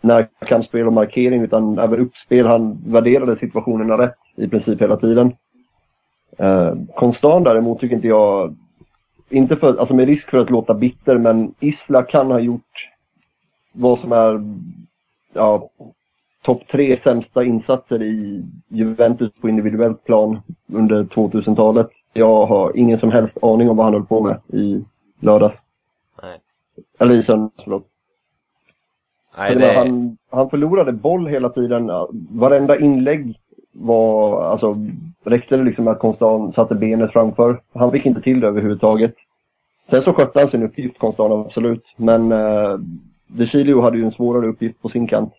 närkampsspel 0.00 0.86
och 0.86 0.92
markering 0.92 1.42
utan 1.42 1.78
även 1.78 2.00
uppspel. 2.00 2.46
Han 2.46 2.78
värderade 2.86 3.36
situationerna 3.36 3.98
rätt 3.98 4.16
i 4.36 4.48
princip 4.48 4.82
hela 4.82 4.96
tiden. 4.96 5.32
Eh, 6.38 6.74
Konstant 6.94 7.44
däremot 7.44 7.80
tycker 7.80 7.96
inte 7.96 8.08
jag 8.08 8.56
inte 9.28 9.56
för, 9.56 9.76
alltså 9.76 9.94
med 9.94 10.06
risk 10.06 10.30
för 10.30 10.38
att 10.38 10.50
låta 10.50 10.74
bitter, 10.74 11.18
men 11.18 11.54
Isla 11.60 12.02
kan 12.02 12.30
ha 12.30 12.40
gjort 12.40 12.90
vad 13.72 13.98
som 13.98 14.12
är 14.12 14.40
ja, 15.32 15.70
topp 16.42 16.62
tre 16.68 16.96
sämsta 16.96 17.44
insatser 17.44 18.02
i 18.02 18.44
Juventus 18.68 19.32
på 19.40 19.48
individuellt 19.48 20.04
plan 20.04 20.40
under 20.66 21.04
2000-talet. 21.04 21.90
Jag 22.12 22.46
har 22.46 22.76
ingen 22.76 22.98
som 22.98 23.10
helst 23.10 23.38
aning 23.42 23.70
om 23.70 23.76
vad 23.76 23.86
han 23.86 23.94
höll 23.94 24.06
på 24.06 24.20
med 24.20 24.60
i 24.60 24.84
lördags. 25.20 25.62
Nej. 26.22 26.38
Eller 26.98 27.14
i 27.14 27.22
söndags, 27.22 27.54
förlåt. 27.64 27.86
Nej, 29.38 29.54
det... 29.54 29.72
han, 29.72 30.18
han 30.30 30.50
förlorade 30.50 30.92
boll 30.92 31.26
hela 31.26 31.48
tiden. 31.48 31.90
Varenda 32.30 32.78
inlägg 32.78 33.40
var, 33.72 34.42
alltså, 34.44 34.76
räckte 35.26 35.56
det 35.56 35.64
liksom 35.64 35.88
att 35.88 35.98
Konstant 35.98 36.54
satte 36.54 36.74
benet 36.74 37.12
framför. 37.12 37.62
Han 37.72 37.92
fick 37.92 38.06
inte 38.06 38.20
till 38.20 38.40
det 38.40 38.46
överhuvudtaget. 38.46 39.14
Sen 39.90 40.02
så 40.02 40.12
skötte 40.12 40.38
han 40.38 40.48
sin 40.48 40.62
uppgift 40.62 40.98
Konstant, 40.98 41.46
absolut. 41.46 41.84
Men 41.96 42.32
eh, 42.32 42.78
De 43.26 43.80
hade 43.80 43.98
ju 43.98 44.04
en 44.04 44.12
svårare 44.12 44.46
uppgift 44.46 44.82
på 44.82 44.88
sin 44.88 45.06
kant. 45.06 45.34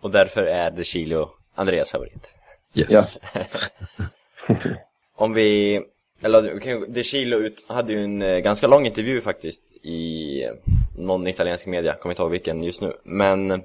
Och 0.00 0.10
därför 0.10 0.42
är 0.42 0.70
De 0.70 0.84
Chilio 0.84 1.28
Andreas 1.54 1.90
favorit. 1.90 2.34
Yes. 2.74 3.20
Om 5.16 5.34
vi, 5.34 5.80
eller 6.22 6.56
okay, 6.56 6.84
De 6.88 7.02
Chilo 7.02 7.36
ut, 7.36 7.64
hade 7.68 7.92
ju 7.92 8.04
en 8.04 8.22
eh, 8.22 8.38
ganska 8.38 8.66
lång 8.66 8.86
intervju 8.86 9.20
faktiskt 9.20 9.76
i 9.82 10.44
eh, 10.44 10.50
någon 10.98 11.26
italiensk 11.26 11.66
media, 11.66 11.94
kommer 11.94 12.12
inte 12.12 12.22
ihåg 12.22 12.30
vilken 12.30 12.62
just 12.62 12.82
nu, 12.82 12.92
men 13.04 13.62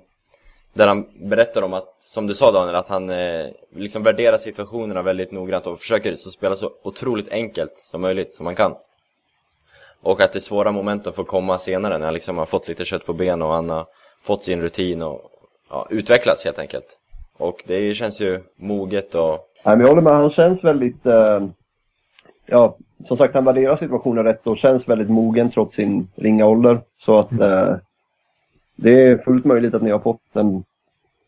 där 0.77 0.87
han 0.87 1.05
berättar 1.29 1.61
om 1.61 1.73
att, 1.73 1.95
som 1.99 2.27
du 2.27 2.33
sa 2.33 2.51
Daniel, 2.51 2.75
att 2.75 2.87
han 2.87 3.09
eh, 3.09 3.45
liksom 3.75 4.03
värderar 4.03 4.37
situationerna 4.37 5.01
väldigt 5.01 5.31
noggrant 5.31 5.67
och 5.67 5.79
försöker 5.79 6.15
så 6.15 6.29
spela 6.29 6.55
så 6.55 6.71
otroligt 6.83 7.29
enkelt 7.29 7.77
som 7.77 8.01
möjligt, 8.01 8.33
som 8.33 8.43
man 8.43 8.55
kan. 8.55 8.75
Och 10.01 10.21
att 10.21 10.33
det 10.33 10.41
svåra 10.41 10.71
momenten 10.71 11.13
får 11.13 11.23
komma 11.23 11.57
senare 11.57 11.97
när 11.97 12.05
han 12.05 12.13
liksom 12.13 12.37
har 12.37 12.45
fått 12.45 12.67
lite 12.67 12.85
kött 12.85 13.05
på 13.05 13.13
ben 13.13 13.41
och 13.41 13.49
han 13.49 13.69
har 13.69 13.85
fått 14.23 14.43
sin 14.43 14.61
rutin 14.61 15.01
och 15.01 15.21
ja, 15.69 15.87
utvecklats 15.89 16.45
helt 16.45 16.59
enkelt. 16.59 16.99
Och 17.37 17.63
det 17.65 17.93
känns 17.93 18.21
ju 18.21 18.43
moget 18.55 19.15
och 19.15 19.47
Nej, 19.65 19.77
men 19.77 19.79
jag 19.79 19.87
håller 19.87 20.01
med. 20.01 20.13
Han 20.13 20.31
känns 20.31 20.63
väldigt... 20.63 21.05
Eh, 21.05 21.47
ja, 22.45 22.77
som 23.07 23.17
sagt, 23.17 23.33
han 23.33 23.45
värderar 23.45 23.77
situationen 23.77 24.23
rätt 24.23 24.47
och 24.47 24.57
känns 24.57 24.87
väldigt 24.87 25.09
mogen 25.09 25.51
trots 25.51 25.75
sin 25.75 26.07
ringa 26.15 26.45
ålder. 26.45 26.81
Så 27.05 27.19
att 27.19 27.39
eh, 27.39 27.75
det 28.77 29.07
är 29.07 29.17
fullt 29.17 29.45
möjligt 29.45 29.73
att 29.73 29.81
ni 29.81 29.91
har 29.91 29.99
fått 29.99 30.21
en 30.33 30.63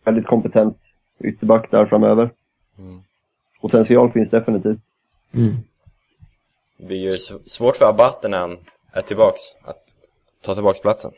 väldigt 0.06 0.28
kompetent 0.28 0.78
ytterback 1.20 1.72
där 1.72 1.86
framöver. 1.86 2.30
Mm. 2.78 3.02
Potential 3.62 4.12
finns 4.12 4.30
definitivt. 4.30 4.80
Mm. 5.34 5.56
Det 6.78 6.86
blir 6.86 6.98
ju 6.98 7.12
sv- 7.12 7.42
svårt 7.46 7.76
för 7.76 7.86
Abate 7.86 8.28
när 8.30 8.38
han 8.40 8.58
är 8.92 9.02
tillbaks 9.02 9.42
att 9.64 9.84
ta 10.42 10.54
tillbaks 10.54 10.82
platsen. 10.82 11.12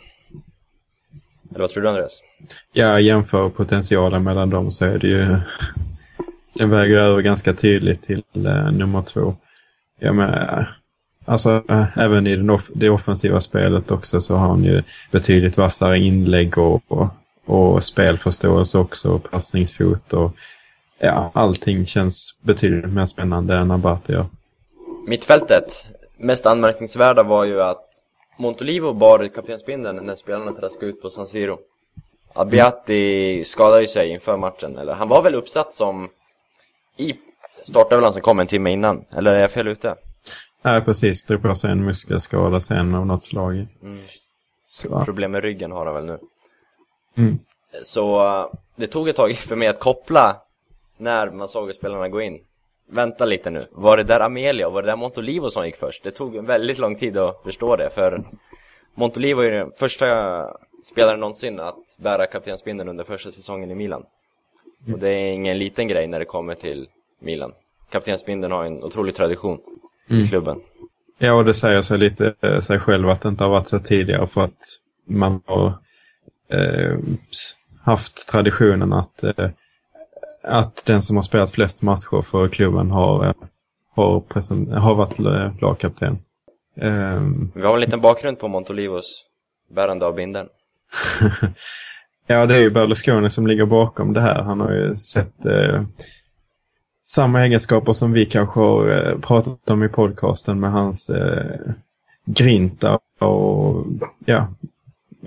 Eller 1.50 1.60
vad 1.60 1.70
tror 1.70 1.84
du 1.84 1.90
Andreas? 1.90 2.24
Jag 2.74 3.02
jämför 3.02 3.50
potentialen 3.50 4.24
mellan 4.24 4.50
dem 4.50 4.72
så 4.72 4.86
är 4.86 4.98
det 5.00 5.08
ju... 5.08 5.38
Den 6.54 6.70
väger 6.70 6.98
över 6.98 7.22
ganska 7.22 7.54
tydligt 7.54 8.02
till 8.02 8.24
eh, 8.34 8.72
nummer 8.72 9.02
två. 9.02 9.36
Jag 10.00 10.16
menar, 10.16 10.78
alltså 11.26 11.64
eh, 11.70 11.98
även 11.98 12.28
i 12.28 12.36
den 12.36 12.50
off 12.50 12.70
det 12.76 12.90
offensiva 12.90 13.42
spelet 13.42 13.92
också 13.92 14.22
så 14.22 14.36
har 14.36 14.48
han 14.48 14.64
ju 14.64 14.84
betydligt 15.12 15.58
vassare 15.58 16.00
inlägg 16.00 16.58
och, 16.58 16.82
och, 16.88 17.08
och 17.46 17.84
spelförståelse 17.84 18.78
också 18.78 19.12
och 19.12 19.32
passningsfot 19.32 20.14
och 20.14 20.32
ja, 21.00 21.32
allting 21.34 21.86
känns 21.86 22.36
betydligt 22.42 22.94
mer 22.94 23.06
spännande 23.06 23.56
än 23.56 23.72
Abate 23.72 24.14
gör. 24.14 24.26
Mittfältet, 25.08 25.88
mest 26.18 26.46
anmärkningsvärda 26.46 27.24
var 27.24 27.46
ju 27.46 27.62
att 27.62 27.88
Montolivo 28.38 28.94
bar 28.94 29.28
kaptensbindeln 29.28 30.06
när 30.06 30.16
spelarna 30.16 30.52
traskade 30.52 30.86
ut 30.86 31.02
på 31.02 31.10
San 31.10 31.28
Siro. 31.28 31.60
Abiati 32.34 33.44
skadade 33.44 33.82
ju 33.82 33.88
sig 33.88 34.10
inför 34.10 34.38
matchen, 34.38 34.78
eller 34.78 34.94
han 34.94 35.10
var 35.10 35.22
väl 35.22 35.36
uppsatt 35.36 35.74
som 35.74 36.10
i 36.98 37.14
startelvan 37.64 38.14
som 38.14 38.22
kom 38.22 38.40
en 38.40 38.48
timme 38.48 38.72
innan, 38.72 39.06
eller 39.16 39.32
är 39.32 39.42
jag 39.42 39.52
fel 39.52 39.68
ute? 39.68 39.96
Nej, 40.62 40.82
precis. 40.82 41.24
Drog 41.26 41.42
på 41.42 41.56
sig 41.56 41.72
en 41.72 41.86
muskelskada 41.86 42.60
sen 42.60 42.96
av 42.96 43.06
något 43.06 43.24
slag. 43.24 43.68
Mm. 43.84 44.04
Så, 44.66 45.06
Problem 45.06 45.32
med 45.32 45.44
ryggen 45.44 45.72
har 45.72 45.86
han 45.86 45.96
väl 45.96 46.06
nu. 46.06 46.20
mm. 47.18 47.40
Så 47.84 48.28
eh, 48.28 48.46
det 48.76 48.88
tog 48.88 49.10
ett 49.10 49.16
tag 49.16 49.36
för 49.36 49.56
mig 49.56 49.68
att 49.68 49.80
koppla 49.80 50.42
när 50.98 51.32
man 51.32 51.48
såg 51.48 51.74
spelarna 51.74 52.10
gå 52.10 52.22
in. 52.22 52.40
Vänta 52.90 53.26
lite 53.26 53.50
nu, 53.50 53.66
var 53.72 53.98
det 53.98 54.04
där 54.04 54.20
Amelia 54.20 54.68
och 54.68 54.74
var 54.74 54.82
det 54.82 54.88
där 54.88 54.96
Montolivo 54.96 55.50
som 55.50 55.66
gick 55.66 55.76
först? 55.76 56.04
Det 56.04 56.12
tog 56.12 56.36
en 56.36 56.46
väldigt 56.46 56.78
lång 56.78 56.96
tid 56.96 57.18
att 57.18 57.44
förstå 57.44 57.76
det 57.76 57.90
för 57.90 58.24
Montolivo 58.94 59.42
är 59.42 59.52
den 59.52 59.72
första 59.78 60.06
spelaren 60.84 61.20
någonsin 61.20 61.60
att 61.60 61.98
bära 62.00 62.28
kaptensbindeln 62.28 62.90
under 62.90 63.04
första 63.04 63.32
säsongen 63.32 63.72
i 63.72 63.76
Milan. 63.76 64.04
Och 64.94 65.00
det 65.00 65.10
är 65.10 65.34
ingen 65.34 65.58
liten 65.58 65.88
grej 65.88 66.08
när 66.08 66.20
det 66.20 66.26
kommer 66.26 66.56
till 66.56 66.88
Milan. 67.20 67.54
Kaptensbindeln 67.90 68.54
har 68.54 68.66
en 68.66 68.84
otrolig 68.84 69.16
tradition 69.16 69.60
i 70.08 70.28
klubben. 70.28 70.58
Ja, 71.18 71.34
och 71.34 71.46
det 71.46 71.54
säger 71.54 71.82
sig 71.82 71.98
lite 71.98 72.34
eh, 72.42 72.60
sig 72.60 72.80
själv 72.80 73.10
att 73.10 73.22
det 73.22 73.30
inte 73.30 73.44
har 73.44 73.52
varit 73.52 73.68
så 73.68 73.80
tidigare 73.80 74.28
för 74.28 74.42
att 74.42 74.58
man 75.08 75.42
har 75.46 75.68
eh, 76.52 76.98
haft 77.82 78.30
traditionen 78.30 78.94
att, 78.94 79.24
eh, 79.24 79.50
att 80.44 80.84
den 80.86 81.02
som 81.02 81.16
har 81.16 81.24
spelat 81.24 81.52
flest 81.52 81.82
matcher 81.82 82.22
för 82.22 82.48
klubben 82.48 82.92
har, 82.92 83.26
eh, 83.26 83.34
har, 83.96 84.20
presen- 84.20 84.74
har 84.78 84.96
varit 84.96 85.20
eh, 85.20 85.62
lagkapten. 85.62 86.18
Ehm, 86.78 87.52
Vi 87.56 87.62
har 87.62 87.74
en 87.74 87.80
liten 87.82 88.02
bakgrund 88.02 88.40
på 88.40 88.48
Montolivos 88.48 89.24
bärande 89.76 90.06
av 90.06 90.16
bindeln. 90.16 90.48
ja, 92.28 92.46
det 92.46 92.56
är 92.56 92.60
ju 92.60 92.70
Berlusconi 92.70 93.30
som 93.30 93.48
ligger 93.48 93.66
bakom 93.66 94.14
det 94.14 94.22
här. 94.22 94.44
Han 94.44 94.60
har 94.60 94.72
ju 94.72 94.96
sett 94.96 95.46
eh, 95.46 95.84
samma 97.12 97.46
egenskaper 97.46 97.94
som 97.94 98.12
vi 98.12 98.26
kanske 98.26 98.60
har 98.60 98.90
eh, 98.90 99.20
pratat 99.20 99.70
om 99.70 99.84
i 99.84 99.90
podcasten 99.90 100.60
med 100.60 100.72
hans 100.72 101.10
eh, 101.10 101.60
grinta 102.26 103.00
och 103.20 103.86
ja, 104.26 104.48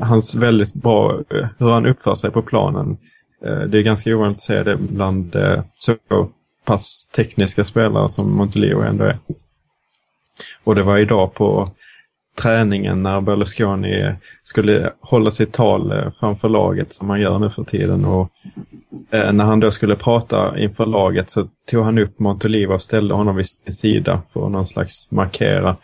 hans 0.01 0.35
väldigt 0.35 0.75
bra, 0.75 1.21
eh, 1.31 1.47
hur 1.59 1.71
han 1.71 1.87
uppför 1.87 2.15
sig 2.15 2.31
på 2.31 2.43
planen. 2.43 2.97
Eh, 3.45 3.61
det 3.61 3.79
är 3.79 3.83
ganska 3.83 4.17
ovanligt 4.17 4.39
att 4.39 4.43
se 4.43 4.63
det 4.63 4.77
bland 4.77 5.35
eh, 5.35 5.63
så 5.79 5.97
pass 6.65 7.07
tekniska 7.07 7.65
spelare 7.65 8.09
som 8.09 8.33
Montelio 8.33 8.83
ändå 8.83 9.05
är. 9.05 9.19
Och 10.65 10.75
det 10.75 10.83
var 10.83 10.99
idag 10.99 11.35
på 11.35 11.67
träningen 12.35 13.03
när 13.03 13.21
Berlusconi 13.21 14.15
skulle 14.43 14.93
hålla 15.01 15.31
sitt 15.31 15.53
tal 15.53 15.93
eh, 15.93 16.11
framför 16.21 16.49
laget 16.49 16.93
som 16.93 17.11
han 17.11 17.21
gör 17.21 17.39
nu 17.39 17.51
för 17.51 17.65
tiden. 17.65 18.05
Och 18.05 18.31
eh, 19.11 19.33
när 19.33 19.45
han 19.45 19.61
då 19.61 19.71
skulle 19.71 19.97
prata 19.97 20.59
inför 20.59 20.87
laget 20.87 21.31
så 21.31 21.45
tog 21.71 21.85
han 21.85 21.99
upp 21.99 22.19
Montoliva 22.19 22.75
och 22.75 22.83
ställde 22.83 23.15
honom 23.15 23.37
vid 23.37 23.47
sin 23.47 23.73
sida 23.73 24.23
för 24.33 24.47
att 24.47 24.53
någon 24.53 24.67
slags 24.67 25.11
markera. 25.11 25.77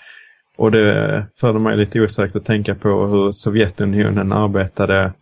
Och 0.56 0.70
det 0.70 1.26
förde 1.36 1.58
mig 1.58 1.76
lite 1.76 2.00
osökt 2.00 2.36
att 2.36 2.44
tänka 2.44 2.74
på 2.74 3.06
hur 3.06 3.32
Sovjetunionen 3.32 4.32
arbetade 4.32 5.12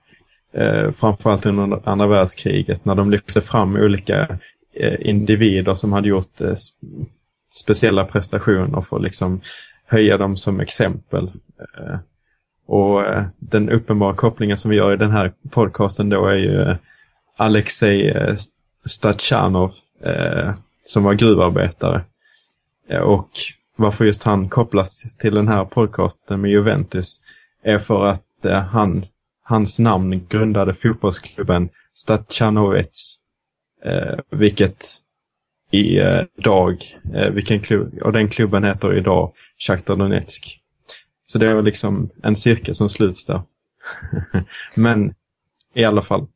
eh, 0.54 0.90
framförallt 0.90 1.46
under 1.46 1.88
andra 1.88 2.06
världskriget 2.06 2.84
när 2.84 2.94
de 2.94 3.10
lyfte 3.10 3.40
fram 3.40 3.76
olika 3.76 4.38
eh, 4.74 5.08
individer 5.08 5.74
som 5.74 5.92
hade 5.92 6.08
gjort 6.08 6.40
eh, 6.40 6.54
speciella 7.54 8.04
prestationer 8.04 8.80
för 8.80 8.96
att 8.96 9.02
liksom 9.02 9.40
höja 9.88 10.18
dem 10.18 10.36
som 10.36 10.60
exempel. 10.60 11.30
Eh, 11.58 11.96
och 12.66 13.06
eh, 13.06 13.24
den 13.38 13.70
uppenbara 13.70 14.14
kopplingen 14.14 14.56
som 14.56 14.70
vi 14.70 14.76
gör 14.76 14.94
i 14.94 14.96
den 14.96 15.10
här 15.10 15.32
podcasten 15.50 16.08
då 16.08 16.26
är 16.26 16.34
ju 16.34 16.60
eh, 16.60 16.76
Alexej 17.36 18.16
Stachanov 18.84 19.72
som 20.84 21.04
var 21.04 21.14
gruvarbetare. 21.14 22.04
Och 23.02 23.30
varför 23.76 24.04
just 24.04 24.24
han 24.24 24.48
kopplas 24.48 25.16
till 25.16 25.34
den 25.34 25.48
här 25.48 25.64
podcasten 25.64 26.40
med 26.40 26.50
Juventus 26.50 27.22
är 27.62 27.78
för 27.78 28.04
att 28.04 28.24
han, 28.70 29.04
hans 29.42 29.78
namn 29.78 30.26
grundade 30.28 30.74
fotbollsklubben 30.74 31.68
Stachanovic. 31.94 33.18
Vilket 34.30 34.84
idag, 35.70 36.84
vilken 37.30 37.60
klubb, 37.60 37.98
och 38.02 38.12
den 38.12 38.28
klubben 38.28 38.64
heter 38.64 38.96
idag 38.96 39.32
Shakhtar 39.58 39.96
Donetsk. 39.96 40.60
Så 41.26 41.38
det 41.38 41.54
var 41.54 41.62
liksom 41.62 42.10
en 42.22 42.36
cirkel 42.36 42.74
som 42.74 42.88
sluts 42.88 43.26
där. 43.26 43.42
Men 44.74 45.14
i 45.74 45.84
alla 45.84 46.02
fall. 46.02 46.26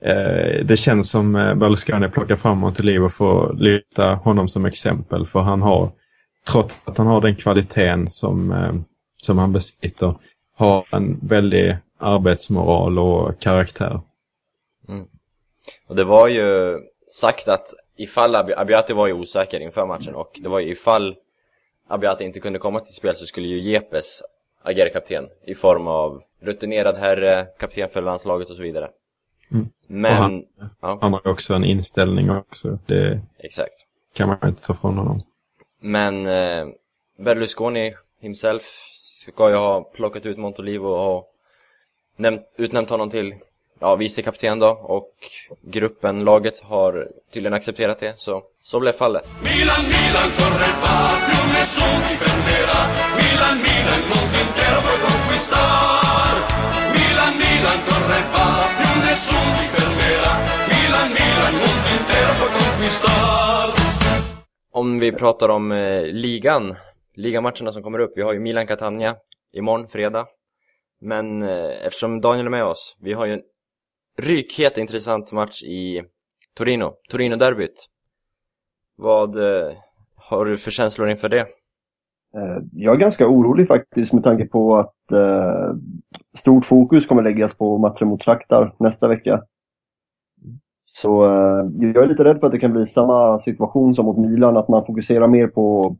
Eh, 0.00 0.64
det 0.64 0.76
känns 0.76 1.10
som 1.10 1.36
eh, 1.36 1.54
Berlusconi 1.54 2.08
plockar 2.08 2.36
fram 2.36 2.58
Montelivo 2.58 3.08
för 3.08 3.50
att 3.50 3.60
lyfta 3.60 4.14
honom 4.14 4.48
som 4.48 4.64
exempel. 4.64 5.26
För 5.26 5.40
han 5.40 5.62
har, 5.62 5.92
trots 6.50 6.88
att 6.88 6.98
han 6.98 7.06
har 7.06 7.20
den 7.20 7.36
kvaliteten 7.36 8.10
som, 8.10 8.52
eh, 8.52 8.74
som 9.22 9.38
han 9.38 9.52
besitter, 9.52 10.14
har 10.56 10.86
en 10.90 11.18
väldig 11.22 11.76
arbetsmoral 11.98 12.98
och 12.98 13.40
karaktär. 13.40 14.00
Mm. 14.88 15.06
Och 15.88 15.96
det 15.96 16.04
var 16.04 16.28
ju 16.28 16.78
sagt 17.10 17.48
att 17.48 17.66
ifall 17.96 18.34
Ab 18.34 18.50
Abiati 18.56 18.92
var 18.92 19.06
ju 19.06 19.12
osäker 19.12 19.60
inför 19.60 19.86
matchen 19.86 20.14
och 20.14 20.38
det 20.42 20.48
var 20.48 20.60
ju 20.60 20.70
ifall 20.70 21.16
Abiati 21.88 22.24
inte 22.24 22.40
kunde 22.40 22.58
komma 22.58 22.80
till 22.80 22.94
spel 22.94 23.16
så 23.16 23.26
skulle 23.26 23.46
ju 23.46 23.60
Jepes 23.60 24.22
agera 24.62 24.88
kapten 24.88 25.28
i 25.44 25.54
form 25.54 25.86
av 25.86 26.22
rutinerad 26.40 26.96
herre, 26.96 27.46
kapten 27.58 27.88
för 27.88 28.02
landslaget 28.02 28.50
och 28.50 28.56
så 28.56 28.62
vidare. 28.62 28.90
Mm. 29.52 29.68
Men, 29.86 30.12
han, 30.12 30.44
ja, 30.80 30.98
han 31.00 31.12
har 31.12 31.28
också 31.28 31.54
en 31.54 31.64
inställning 31.64 32.30
också. 32.30 32.78
Det 32.86 33.20
exakt. 33.38 33.74
kan 34.14 34.28
man 34.28 34.48
inte 34.48 34.62
ta 34.62 34.74
från 34.74 34.98
honom. 34.98 35.22
Men 35.80 36.26
eh, 36.26 36.66
Berlusconi 37.18 37.94
himself 38.20 38.62
ska 39.02 39.50
ju 39.50 39.56
ha 39.56 39.80
plockat 39.80 40.26
ut 40.26 40.38
Montolivo 40.38 40.88
och 40.88 41.32
nämnt, 42.16 42.42
utnämnt 42.56 42.90
honom 42.90 43.10
till 43.10 43.34
ja, 43.78 43.96
vice 43.96 44.22
kapten 44.22 44.58
då 44.58 44.68
och 44.68 45.10
gruppen, 45.62 46.24
laget 46.24 46.60
har 46.60 47.08
tydligen 47.32 47.54
accepterat 47.54 47.98
det 47.98 48.14
så, 48.16 48.42
så 48.62 48.80
blev 48.80 48.92
fallet. 48.92 49.28
Milan, 49.42 49.84
Milan, 49.84 50.30
corre 50.36 51.45
nessun 51.66 52.00
ti 52.06 52.14
prenderà 52.22 52.80
Milan, 53.18 53.56
Milan, 53.66 53.98
il 54.02 54.06
mondo 54.12 54.36
intero 54.46 54.78
puoi 54.86 54.98
conquistar. 55.06 56.34
Milan, 56.94 57.32
Milan, 57.42 57.78
corre 57.86 58.20
va, 58.34 58.48
più 58.78 58.90
nessun 59.06 59.48
ti 59.58 59.66
fermerà. 59.74 60.32
Milan, 60.70 61.08
Milan, 61.18 61.52
il 61.54 61.58
mondo 61.64 61.88
intero 61.98 62.30
puoi 62.38 62.52
conquistar. 62.58 63.66
Om 64.80 64.98
vi 64.98 65.12
pratar 65.12 65.48
om 65.48 65.72
eh, 65.72 66.06
ligan, 66.06 66.76
ligamatcherna 67.14 67.72
som 67.72 67.82
kommer 67.82 67.98
upp, 67.98 68.12
vi 68.16 68.22
har 68.22 68.32
ju 68.32 68.40
Milan-Catania 68.40 69.16
imorgon, 69.52 69.88
fredag. 69.88 70.26
Men 71.00 71.42
eh, 71.42 71.86
eftersom 71.86 72.20
Daniel 72.20 72.46
är 72.46 72.50
med 72.50 72.64
oss, 72.64 72.96
vi 73.00 73.12
har 73.12 73.26
ju 73.26 73.32
en 73.32 73.42
rykhet 74.18 74.78
intressant 74.78 75.32
match 75.32 75.62
i 75.62 76.02
Torino, 76.54 76.94
Torino-derbyt. 77.10 77.86
Vad 78.96 79.36
eh, 79.36 79.72
har 80.28 80.44
du 80.44 80.56
för 80.56 80.70
känslor 80.70 81.08
inför 81.08 81.28
det? 81.28 81.40
Eh, 82.36 82.58
Jag 82.72 82.94
är 82.94 82.98
ganska 82.98 83.28
orolig 83.28 83.68
faktiskt 83.68 84.12
med 84.12 84.24
tanke 84.24 84.46
på 84.46 84.76
att 84.76 85.12
eh, 85.12 85.74
stort 86.38 86.64
fokus 86.64 87.06
kommer 87.06 87.22
läggas 87.22 87.54
på 87.54 87.78
matchen 87.78 88.08
mot 88.08 88.22
Shakhtar 88.22 88.74
nästa 88.78 89.08
vecka. 89.08 89.42
Så 90.84 91.24
eh, 91.24 91.66
jag 91.72 92.04
är 92.04 92.08
lite 92.08 92.24
rädd 92.24 92.40
för 92.40 92.46
att 92.46 92.52
det 92.52 92.58
kan 92.58 92.72
bli 92.72 92.86
samma 92.86 93.38
situation 93.38 93.94
som 93.94 94.04
mot 94.04 94.18
Milan, 94.18 94.56
att 94.56 94.68
man 94.68 94.86
fokuserar 94.86 95.28
mer 95.28 95.46
på 95.46 95.96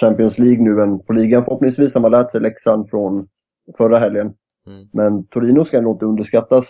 Champions 0.00 0.38
League 0.38 0.62
nu 0.64 0.82
än 0.82 0.98
på 0.98 1.12
ligan. 1.12 1.44
Förhoppningsvis 1.44 1.94
har 1.94 2.00
man 2.00 2.10
lärt 2.10 2.30
sig 2.30 2.40
läxan 2.40 2.86
från 2.90 3.28
förra 3.76 3.98
helgen. 3.98 4.34
Mm. 4.66 4.88
Men 4.92 5.26
Torino 5.26 5.64
ska 5.64 5.80
nog 5.80 5.94
inte 5.94 6.06
underskattas. 6.06 6.66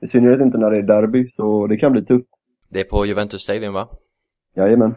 I 0.00 0.06
synnerhet 0.06 0.40
inte 0.40 0.58
när 0.58 0.70
det 0.70 0.78
är 0.78 0.82
derby, 0.82 1.30
så 1.30 1.66
det 1.66 1.76
kan 1.76 1.92
bli 1.92 2.04
tufft. 2.04 2.28
Det 2.70 2.80
är 2.80 2.84
på 2.84 3.06
Juventus 3.06 3.42
Stadium 3.42 3.72
va? 3.72 3.88
Jajamän. 4.56 4.94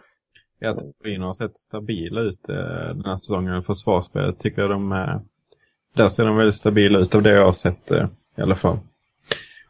Jag 0.66 0.80
tror 0.80 0.92
Torino 0.92 1.26
har 1.26 1.34
sett 1.34 1.58
stabila 1.58 2.22
ut 2.22 2.50
eh, 2.50 2.56
den 2.96 3.06
här 3.06 3.18
säsongen. 3.18 3.64
Försvarsspelet 3.64 4.40
tycker 4.40 4.62
jag 4.62 4.72
de 4.72 4.92
är... 4.92 5.22
Där 5.96 6.10
ser 6.10 6.26
de 6.26 6.38
väldigt 6.38 6.56
stabila 6.56 7.00
ut 7.00 7.16
av 7.16 7.22
det 7.22 7.32
jag 7.32 7.46
har 7.46 7.52
sett 7.52 7.92
eh, 7.92 8.08
i 8.38 8.42
alla 8.42 8.56
fall. 8.56 8.78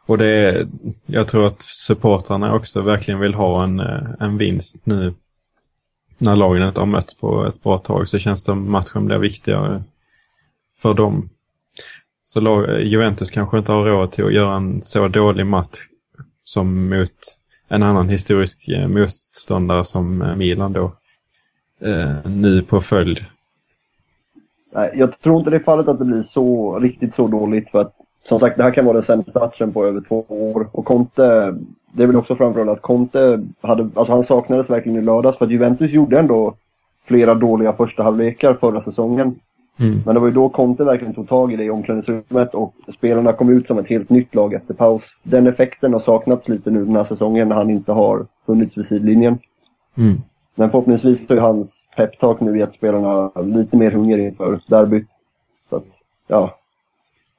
Och 0.06 0.18
det 0.18 0.26
är, 0.26 0.68
jag 1.06 1.28
tror 1.28 1.46
att 1.46 1.62
supportrarna 1.62 2.54
också 2.54 2.82
verkligen 2.82 3.20
vill 3.20 3.34
ha 3.34 3.64
en, 3.64 3.80
en 4.20 4.38
vinst 4.38 4.86
nu. 4.86 5.14
När 6.18 6.36
lagen 6.36 6.68
inte 6.68 6.80
har 6.80 6.86
mött 6.86 7.16
på 7.20 7.46
ett 7.46 7.62
bra 7.62 7.78
tag 7.78 8.08
så 8.08 8.18
känns 8.18 8.42
det 8.42 8.44
som 8.44 8.70
matchen 8.70 9.06
blir 9.06 9.18
viktigare 9.18 9.82
för 10.78 10.94
dem. 10.94 11.28
Så 12.22 12.66
Juventus 12.78 13.30
kanske 13.30 13.58
inte 13.58 13.72
har 13.72 13.84
råd 13.84 14.12
till 14.12 14.24
att 14.24 14.34
göra 14.34 14.56
en 14.56 14.82
så 14.82 15.08
dålig 15.08 15.46
match 15.46 15.78
som 16.44 16.88
mot 16.88 17.38
en 17.68 17.82
annan 17.82 18.08
historisk 18.08 18.68
eh, 18.68 18.88
motståndare 18.88 19.84
som 19.84 20.22
eh, 20.22 20.36
Milan 20.36 20.72
då. 20.72 20.92
Eh, 21.80 22.30
nu 22.30 22.62
på 22.62 22.80
följd. 22.80 23.24
Jag 24.94 25.20
tror 25.20 25.38
inte 25.38 25.50
det 25.50 25.56
är 25.56 25.60
fallet 25.60 25.88
att 25.88 25.98
det 25.98 26.04
blir 26.04 26.22
så 26.22 26.78
riktigt 26.78 27.14
så 27.14 27.26
dåligt 27.26 27.70
för 27.70 27.80
att 27.80 27.92
som 28.28 28.40
sagt 28.40 28.56
det 28.56 28.62
här 28.62 28.74
kan 28.74 28.84
vara 28.84 28.94
den 28.94 29.02
sämsta 29.02 29.40
matchen 29.40 29.72
på 29.72 29.86
över 29.86 30.00
två 30.00 30.24
år 30.28 30.68
och 30.72 30.84
Conte, 30.84 31.54
det 31.92 32.02
är 32.02 32.06
väl 32.06 32.16
också 32.16 32.36
framförallt 32.36 32.70
att 32.70 32.82
Conte 32.82 33.44
hade, 33.60 33.82
alltså 33.94 34.12
han 34.12 34.24
saknades 34.24 34.70
verkligen 34.70 34.98
i 34.98 35.04
lördags 35.04 35.38
för 35.38 35.44
att 35.44 35.50
Juventus 35.50 35.90
gjorde 35.90 36.18
ändå 36.18 36.54
flera 37.04 37.34
dåliga 37.34 37.72
första 37.72 38.02
halvlekar 38.02 38.54
förra 38.54 38.80
säsongen. 38.80 39.38
Mm. 39.78 40.02
Men 40.06 40.14
det 40.14 40.20
var 40.20 40.28
ju 40.28 40.34
då 40.34 40.48
Conte 40.48 40.84
verkligen 40.84 41.14
tog 41.14 41.28
tag 41.28 41.52
i 41.52 41.56
det 41.56 41.64
i 41.64 41.70
omklädningsrummet 41.70 42.54
och 42.54 42.74
spelarna 42.94 43.32
kom 43.32 43.52
ut 43.52 43.66
som 43.66 43.78
ett 43.78 43.88
helt 43.88 44.10
nytt 44.10 44.34
lag 44.34 44.54
efter 44.54 44.74
paus. 44.74 45.02
Den 45.22 45.46
effekten 45.46 45.92
har 45.92 46.00
saknats 46.00 46.48
lite 46.48 46.70
nu 46.70 46.84
den 46.84 46.96
här 46.96 47.04
säsongen 47.04 47.48
när 47.48 47.56
han 47.56 47.70
inte 47.70 47.92
har 47.92 48.26
funnits 48.46 48.78
vid 48.78 48.86
sidlinjen. 48.86 49.38
Mm. 49.96 50.20
Men 50.54 50.70
förhoppningsvis 50.70 51.26
så 51.26 51.34
är 51.34 51.40
hans 51.40 51.86
peptalk 51.96 52.40
nu 52.40 52.58
gett 52.58 52.74
spelarna 52.74 53.30
lite 53.42 53.76
mer 53.76 53.90
hunger 53.90 54.18
inför 54.18 54.60
derbyt. 54.66 55.08
Så 55.70 55.76
att, 55.76 55.84
ja. 56.26 56.58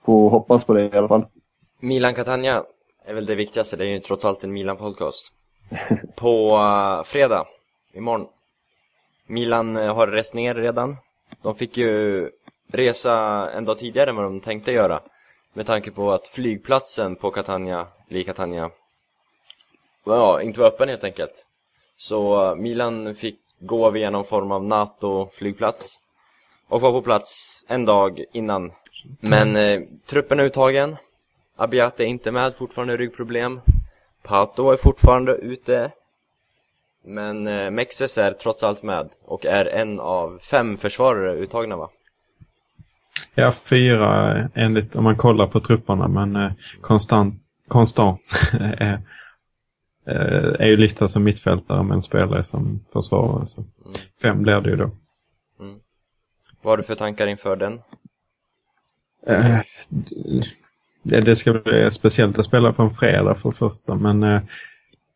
Får 0.05 0.29
hoppas 0.29 0.63
på 0.63 0.73
det 0.73 0.81
i 0.81 0.97
alla 0.97 1.07
fall. 1.07 1.25
Milan-Catania 1.79 2.63
är 3.05 3.13
väl 3.13 3.25
det 3.25 3.35
viktigaste, 3.35 3.77
det 3.77 3.85
är 3.85 3.89
ju 3.89 3.99
trots 3.99 4.25
allt 4.25 4.43
en 4.43 4.53
Milan-podcast. 4.53 5.31
På 6.15 6.57
uh, 6.57 7.03
fredag, 7.03 7.45
imorgon. 7.93 8.27
Milan 9.27 9.77
uh, 9.77 9.93
har 9.95 10.07
rest 10.07 10.33
ner 10.33 10.55
redan. 10.55 10.95
De 11.41 11.55
fick 11.55 11.77
ju 11.77 12.29
resa 12.71 13.49
en 13.51 13.65
dag 13.65 13.79
tidigare 13.79 14.09
än 14.09 14.15
vad 14.15 14.25
de 14.25 14.39
tänkte 14.39 14.71
göra. 14.71 15.01
Med 15.53 15.65
tanke 15.65 15.91
på 15.91 16.11
att 16.11 16.27
flygplatsen 16.27 17.15
på 17.15 17.31
Catania, 17.31 17.87
eller 18.09 18.19
i 18.19 18.23
Catania, 18.23 18.69
ja, 20.03 20.41
inte 20.41 20.59
var 20.59 20.67
öppen 20.67 20.89
helt 20.89 21.03
enkelt. 21.03 21.45
Så 21.97 22.49
eh, 22.49 22.55
Milan 22.55 23.15
fick 23.15 23.39
gå 23.59 23.89
via 23.89 24.09
någon 24.09 24.25
form 24.25 24.51
av 24.51 24.63
NATO-flygplats. 24.63 26.01
Och 26.67 26.81
var 26.81 26.91
på 26.91 27.01
plats 27.01 27.65
en 27.67 27.85
dag 27.85 28.23
innan. 28.31 28.71
Men 29.19 29.55
eh, 29.55 29.81
truppen 30.05 30.39
är 30.39 30.43
uttagen. 30.43 30.95
Abiat 31.55 31.99
är 31.99 32.05
inte 32.05 32.31
med, 32.31 32.55
fortfarande 32.55 32.97
ryggproblem. 32.97 33.61
Pato 34.23 34.71
är 34.71 34.77
fortfarande 34.77 35.35
ute. 35.35 35.91
Men 37.07 37.47
eh, 37.47 37.69
Mexes 37.71 38.17
är 38.17 38.31
trots 38.31 38.63
allt 38.63 38.83
med 38.83 39.09
och 39.25 39.45
är 39.45 39.65
en 39.65 39.99
av 39.99 40.39
fem 40.43 40.77
försvarare 40.77 41.33
uttagna 41.33 41.77
va? 41.77 41.89
Ja, 43.35 43.51
fyra 43.51 44.39
eh, 44.39 44.45
enligt 44.53 44.95
om 44.95 45.03
man 45.03 45.17
kollar 45.17 45.47
på 45.47 45.59
trupperna. 45.59 46.07
Men 46.07 46.35
eh, 46.35 46.51
konstant, 46.81 47.35
konstant 47.67 48.21
är, 48.59 49.01
eh, 50.07 50.53
är 50.59 50.67
ju 50.67 50.77
listad 50.77 51.07
som 51.07 51.23
mittfältare 51.23 51.83
men 51.83 52.01
spelar 52.01 52.41
som 52.41 52.85
försvarare. 52.93 53.47
Så 53.47 53.65
fem 54.21 54.43
blir 54.43 54.61
det 54.61 54.69
ju 54.69 54.75
då. 54.75 54.91
Vad 56.61 56.71
har 56.71 56.77
du 56.77 56.83
för 56.83 56.93
tankar 56.93 57.27
inför 57.27 57.55
den? 57.55 57.81
Eh, 59.27 59.59
det, 61.03 61.21
det 61.21 61.35
ska 61.35 61.53
bli 61.53 61.91
speciellt 61.91 62.39
att 62.39 62.45
spela 62.45 62.73
på 62.73 62.83
en 62.83 62.89
fredag 62.89 63.35
för 63.35 63.49
det 63.49 63.55
första. 63.55 63.95
Men 63.95 64.23
eh, 64.23 64.41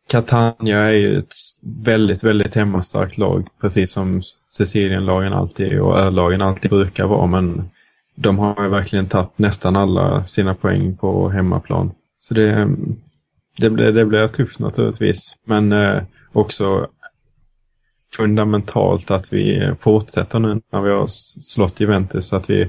Catania 0.08 0.78
är 0.78 0.92
ju 0.92 1.18
ett 1.18 1.34
väldigt, 1.62 2.24
väldigt 2.24 2.54
hemmastarkt 2.54 3.18
lag. 3.18 3.46
Precis 3.60 3.92
som 3.92 4.22
Sicilienlagen 4.48 5.32
alltid 5.32 5.80
och 5.80 5.98
Ölagen 5.98 6.42
alltid 6.42 6.70
brukar 6.70 7.06
vara. 7.06 7.26
Men 7.26 7.70
de 8.14 8.38
har 8.38 8.62
ju 8.62 8.68
verkligen 8.68 9.08
tagit 9.08 9.38
nästan 9.38 9.76
alla 9.76 10.26
sina 10.26 10.54
poäng 10.54 10.96
på 10.96 11.28
hemmaplan. 11.28 11.90
Så 12.18 12.34
det, 12.34 12.68
det, 13.56 13.70
blir, 13.70 13.92
det 13.92 14.04
blir 14.04 14.26
tufft 14.26 14.58
naturligtvis. 14.58 15.36
Men 15.44 15.72
eh, 15.72 16.02
också 16.32 16.88
fundamentalt 18.16 19.10
att 19.10 19.32
vi 19.32 19.74
fortsätter 19.78 20.38
nu 20.38 20.60
när 20.72 20.80
vi 20.80 20.90
har 20.90 21.06
slått 21.40 21.80
Juventus. 21.80 22.32
Att 22.32 22.50
vi 22.50 22.68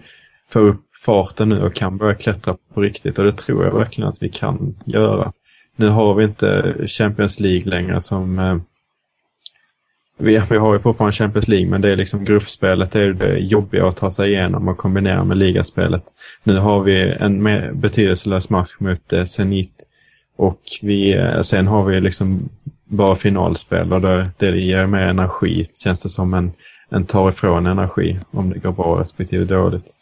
får 0.50 0.62
upp 0.62 0.82
farten 1.06 1.50
nu 1.50 1.62
och 1.62 1.76
kan 1.76 1.98
börja 1.98 2.16
klättra 2.16 2.58
på 2.74 2.82
riktigt. 2.82 3.20
Och 3.20 3.26
det 3.26 3.32
tror 3.32 3.64
jag 3.64 3.78
verkligen 3.78 4.10
att 4.10 4.24
vi 4.24 4.30
kan 4.30 4.76
göra. 4.86 5.34
Nu 5.76 5.88
har 5.88 6.14
vi 6.14 6.24
inte 6.24 6.76
Champions 6.88 7.40
League 7.40 7.70
längre 7.70 8.02
som, 8.02 8.40
eh, 8.40 8.58
vi, 10.18 10.42
vi 10.50 10.58
har 10.58 10.74
ju 10.74 10.80
fortfarande 10.80 11.14
Champions 11.14 11.48
League, 11.48 11.70
men 11.70 11.82
det 11.82 11.92
är 11.92 11.96
liksom 11.96 12.26
gruppspelet 12.26 12.92
det 12.92 13.02
är 13.02 13.14
det 13.14 13.38
jobbiga 13.38 13.88
att 13.88 13.98
ta 13.98 14.12
sig 14.12 14.32
igenom 14.34 14.68
och 14.68 14.78
kombinera 14.78 15.24
med 15.24 15.38
ligaspelet. 15.38 16.04
Nu 16.44 16.58
har 16.58 16.84
vi 16.84 17.02
en 17.20 17.44
mer 17.44 17.72
betydelselös 17.74 18.50
match 18.50 18.76
mot 18.80 19.14
eh, 19.14 19.24
Zenit 19.24 19.88
och 20.36 20.62
vi, 20.82 21.14
eh, 21.14 21.42
sen 21.42 21.68
har 21.68 21.86
vi 21.86 22.02
liksom 22.02 22.50
bara 22.86 23.16
finalspel 23.16 23.94
och 23.94 24.02
det, 24.02 24.30
det 24.38 24.60
ger 24.60 24.86
mer 24.86 25.08
energi, 25.08 25.66
känns 25.84 26.04
det 26.04 26.10
som 26.10 26.34
en, 26.34 26.52
en 26.90 27.06
tar 27.06 27.30
ifrån 27.30 27.66
energi 27.66 28.20
om 28.32 28.50
det 28.50 28.60
går 28.60 28.72
bra 28.72 29.02
respektive 29.02 29.46
dåligt. 29.46 29.96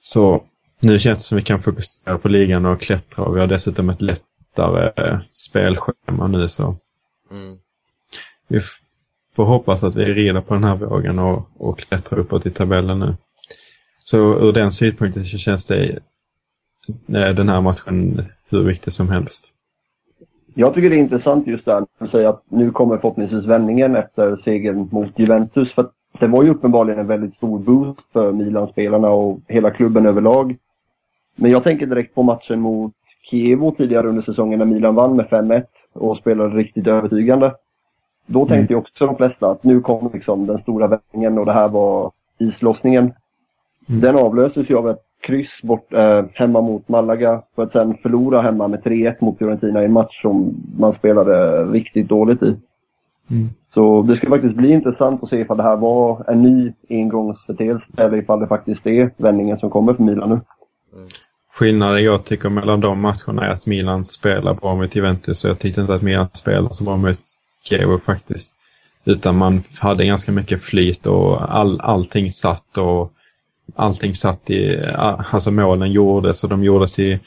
Så 0.00 0.42
nu 0.80 0.98
känns 0.98 1.18
det 1.18 1.24
som 1.24 1.36
vi 1.36 1.42
kan 1.42 1.62
fokusera 1.62 2.18
på 2.18 2.28
ligan 2.28 2.66
och 2.66 2.80
klättra 2.80 3.24
och 3.24 3.36
vi 3.36 3.40
har 3.40 3.46
dessutom 3.46 3.90
ett 3.90 4.02
lätt 4.02 4.22
lättare 4.56 5.20
spelschema 5.32 6.26
nu 6.26 6.48
så 6.48 6.76
Mm. 7.32 7.58
vi 8.48 8.60
får 9.36 9.44
hoppas 9.44 9.82
att 9.82 9.96
vi 9.96 10.04
rider 10.04 10.40
på 10.40 10.54
den 10.54 10.64
här 10.64 10.76
vågen 10.76 11.18
och, 11.18 11.48
och 11.56 11.78
klättrar 11.78 12.18
uppåt 12.18 12.46
i 12.46 12.50
tabellen 12.50 12.98
nu. 12.98 13.16
Så 14.02 14.18
ur 14.18 14.52
den 14.52 14.72
synpunkten 14.72 15.24
så 15.24 15.38
känns 15.38 15.66
det 15.66 15.98
eh, 17.08 17.34
den 17.34 17.48
här 17.48 17.60
matchen 17.60 18.24
hur 18.48 18.62
viktig 18.62 18.92
som 18.92 19.08
helst. 19.08 19.52
Jag 20.54 20.74
tycker 20.74 20.90
det 20.90 20.96
är 20.96 21.00
intressant 21.00 21.46
just 21.46 21.64
det 21.64 21.72
här 21.72 21.86
att 21.98 22.10
säga 22.10 22.28
att 22.28 22.42
nu 22.48 22.70
kommer 22.70 22.96
förhoppningsvis 22.96 23.44
vändningen 23.44 23.96
efter 23.96 24.36
segern 24.36 24.88
mot 24.92 25.18
Juventus. 25.18 25.72
För 25.72 25.88
det 26.20 26.26
var 26.26 26.42
ju 26.42 26.50
uppenbarligen 26.50 27.00
en 27.00 27.06
väldigt 27.06 27.34
stor 27.34 27.58
boost 27.58 28.00
för 28.12 28.32
Milan-spelarna 28.32 29.10
och 29.10 29.40
hela 29.48 29.70
klubben 29.70 30.06
överlag. 30.06 30.56
Men 31.36 31.50
jag 31.50 31.64
tänker 31.64 31.86
direkt 31.86 32.14
på 32.14 32.22
matchen 32.22 32.60
mot 32.60 32.92
Kievo 33.22 33.70
tidigare 33.70 34.08
under 34.08 34.22
säsongen 34.22 34.58
när 34.58 34.66
Milan 34.66 34.94
vann 34.94 35.16
med 35.16 35.26
5-1 35.26 35.64
och 35.92 36.16
spelade 36.16 36.56
riktigt 36.56 36.86
övertygande. 36.86 37.54
Då 38.26 38.46
tänkte 38.46 38.72
ju 38.74 38.78
också 38.78 39.06
de 39.06 39.16
flesta 39.16 39.50
att 39.50 39.64
nu 39.64 39.80
kommer 39.80 40.10
liksom 40.12 40.46
den 40.46 40.58
stora 40.58 40.86
vändningen 40.86 41.38
och 41.38 41.46
det 41.46 41.52
här 41.52 41.68
var 41.68 42.12
islossningen. 42.38 43.12
Mm. 43.88 44.00
Den 44.00 44.16
avlöstes 44.16 44.70
ju 44.70 44.76
av 44.76 44.90
ett 44.90 45.02
kryss 45.20 45.62
bort, 45.62 45.92
eh, 45.92 46.24
hemma 46.32 46.60
mot 46.60 46.88
Malaga 46.88 47.42
för 47.54 47.62
att 47.62 47.72
sen 47.72 47.96
förlora 48.02 48.42
hemma 48.42 48.68
med 48.68 48.82
3-1 48.82 49.16
mot 49.20 49.38
Fiorentina 49.38 49.82
i 49.82 49.84
en 49.84 49.92
match 49.92 50.22
som 50.22 50.54
man 50.78 50.92
spelade 50.92 51.64
riktigt 51.64 52.08
dåligt 52.08 52.42
i. 52.42 52.56
Mm. 53.30 53.48
Så 53.74 54.02
det 54.02 54.16
ska 54.16 54.28
faktiskt 54.28 54.54
bli 54.54 54.72
intressant 54.72 55.22
att 55.22 55.28
se 55.28 55.40
ifall 55.40 55.56
det 55.56 55.62
här 55.62 55.76
var 55.76 56.30
en 56.30 56.42
ny 56.42 56.72
engångsföreteelse 56.88 57.86
eller 57.96 58.16
ifall 58.16 58.40
det 58.40 58.46
faktiskt 58.46 58.86
är 58.86 59.10
vändningen 59.16 59.58
som 59.58 59.70
kommer 59.70 59.94
för 59.94 60.02
Milan 60.02 60.28
nu. 60.28 60.40
Skillnaden 61.52 62.04
jag 62.04 62.24
tycker 62.24 62.48
mellan 62.48 62.80
de 62.80 63.00
matcherna 63.00 63.46
är 63.46 63.48
att 63.48 63.66
Milan 63.66 64.04
spelar 64.04 64.54
bra 64.54 64.74
mot 64.74 64.96
Juventus 64.96 65.44
och 65.44 65.50
jag 65.50 65.58
tyckte 65.58 65.80
inte 65.80 65.94
att 65.94 66.02
Milan 66.02 66.28
spelade 66.32 66.74
så 66.74 66.84
bra 66.84 66.96
mot 66.96 67.20
Kiev 67.64 67.98
faktiskt. 68.04 68.52
Utan 69.04 69.36
man 69.36 69.62
hade 69.78 70.04
ganska 70.04 70.32
mycket 70.32 70.62
flyt 70.62 71.06
och 71.06 71.54
all, 71.54 71.80
allting 71.80 72.30
satt 72.30 72.78
och 72.78 73.12
allting 73.76 74.14
satt 74.14 74.50
i, 74.50 74.84
alltså 74.96 75.50
målen 75.50 75.92
gjordes 75.92 76.44
och 76.44 76.50
de 76.50 76.64
gjordes 76.64 76.98
i, 76.98 77.20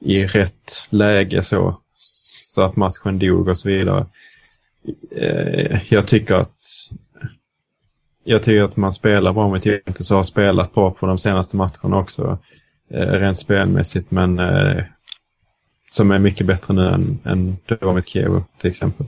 i 0.00 0.26
rätt 0.26 0.86
läge 0.90 1.42
så, 1.42 1.80
så 1.92 2.62
att 2.62 2.76
matchen 2.76 3.18
dog 3.18 3.48
och 3.48 3.58
så 3.58 3.68
vidare. 3.68 4.06
Eh, 5.16 5.80
jag 5.88 6.06
tycker 6.06 6.34
att 6.34 6.54
jag 8.24 8.42
tycker 8.42 8.62
att 8.62 8.76
man 8.76 8.92
spelar 8.92 9.32
bra 9.32 9.48
mot 9.48 9.66
Juventus 9.66 10.10
och 10.10 10.16
har 10.16 10.24
spelat 10.24 10.74
bra 10.74 10.90
på 10.90 11.06
de 11.06 11.18
senaste 11.18 11.56
matcherna 11.56 11.98
också 11.98 12.38
eh, 12.90 13.00
rent 13.00 13.38
spelmässigt 13.38 14.10
men 14.10 14.38
eh, 14.38 14.82
som 15.90 16.10
är 16.10 16.18
mycket 16.18 16.46
bättre 16.46 16.74
nu 16.74 16.82
än, 16.82 17.18
än 17.24 17.56
det 17.66 17.82
var 17.82 17.92
med 17.92 18.06
Kiev 18.06 18.42
till 18.58 18.70
exempel. 18.70 19.06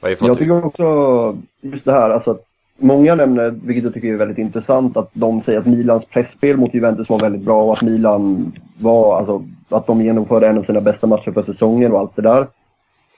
Fått 0.00 0.20
Jag 0.20 0.38
tycker 0.38 0.64
också 0.64 1.36
just 1.60 1.84
det 1.84 1.92
här, 1.92 2.10
alltså 2.10 2.30
att 2.30 2.44
många 2.76 3.14
nämner, 3.14 3.50
vilket 3.50 3.84
jag 3.84 3.94
tycker 3.94 4.08
är 4.08 4.16
väldigt 4.16 4.38
intressant, 4.38 4.96
att 4.96 5.10
de 5.12 5.42
säger 5.42 5.58
att 5.58 5.66
Milans 5.66 6.04
pressspel 6.04 6.56
mot 6.56 6.74
Juventus 6.74 7.08
var 7.08 7.18
väldigt 7.18 7.42
bra 7.42 7.64
och 7.64 7.72
att 7.72 7.82
Milan 7.82 8.52
var, 8.78 9.18
alltså 9.18 9.44
att 9.68 9.86
de 9.86 10.02
genomförde 10.02 10.48
en 10.48 10.58
av 10.58 10.62
sina 10.62 10.80
bästa 10.80 11.06
matcher 11.06 11.32
för 11.32 11.42
säsongen 11.42 11.92
och 11.92 11.98
allt 11.98 12.16
det 12.16 12.22
där. 12.22 12.46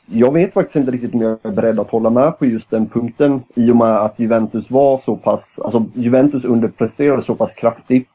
Jag 0.06 0.32
vet 0.32 0.54
faktiskt 0.54 0.76
inte 0.76 0.90
riktigt 0.90 1.14
om 1.14 1.20
jag 1.20 1.38
är 1.42 1.50
beredd 1.50 1.78
att 1.78 1.90
hålla 1.90 2.10
med 2.10 2.38
på 2.38 2.46
just 2.46 2.70
den 2.70 2.86
punkten 2.86 3.40
i 3.54 3.70
och 3.70 3.76
med 3.76 3.96
att 3.96 4.18
Juventus 4.18 4.70
var 4.70 5.02
så 5.04 5.16
pass, 5.16 5.58
alltså 5.58 5.84
Juventus 5.94 6.44
underpresterade 6.44 7.22
så 7.22 7.34
pass 7.34 7.50
kraftigt. 7.52 8.08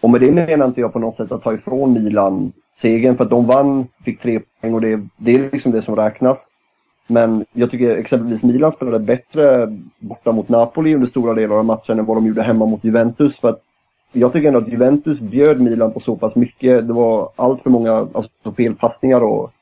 Och 0.00 0.10
med 0.10 0.20
det 0.20 0.32
menar 0.32 0.66
inte 0.66 0.80
jag 0.80 0.92
på 0.92 0.98
något 0.98 1.16
sätt 1.16 1.32
att 1.32 1.42
ta 1.42 1.54
ifrån 1.54 1.92
Milan 1.92 2.52
segern 2.80 3.16
för 3.16 3.24
att 3.24 3.30
de 3.30 3.46
vann, 3.46 3.86
fick 4.04 4.20
tre 4.20 4.40
poäng 4.60 4.74
och 4.74 4.80
det, 4.80 5.00
det 5.16 5.34
är 5.34 5.50
liksom 5.52 5.72
det 5.72 5.82
som 5.82 5.96
räknas. 5.96 6.48
Men 7.06 7.44
jag 7.52 7.70
tycker 7.70 7.96
exempelvis 7.96 8.42
Milan 8.42 8.72
spelade 8.72 8.98
bättre 8.98 9.76
borta 9.98 10.32
mot 10.32 10.48
Napoli 10.48 10.94
under 10.94 11.06
stora 11.06 11.34
delar 11.34 11.56
av 11.56 11.64
matchen 11.64 11.98
än 11.98 12.04
vad 12.04 12.16
de 12.16 12.26
gjorde 12.26 12.42
hemma 12.42 12.66
mot 12.66 12.84
Juventus. 12.84 13.38
För 13.38 13.48
att 13.48 13.62
jag 14.12 14.32
tycker 14.32 14.48
ändå 14.48 14.60
att 14.60 14.68
Juventus 14.68 15.20
bjöd 15.20 15.60
Milan 15.60 15.92
på 15.92 16.00
så 16.00 16.16
pass 16.16 16.34
mycket. 16.34 16.86
Det 16.86 16.92
var 16.92 17.30
allt 17.36 17.62
för 17.62 17.70
många 17.70 17.92
alltså, 17.92 18.52
felpassningar 18.56 19.24
och 19.24 19.52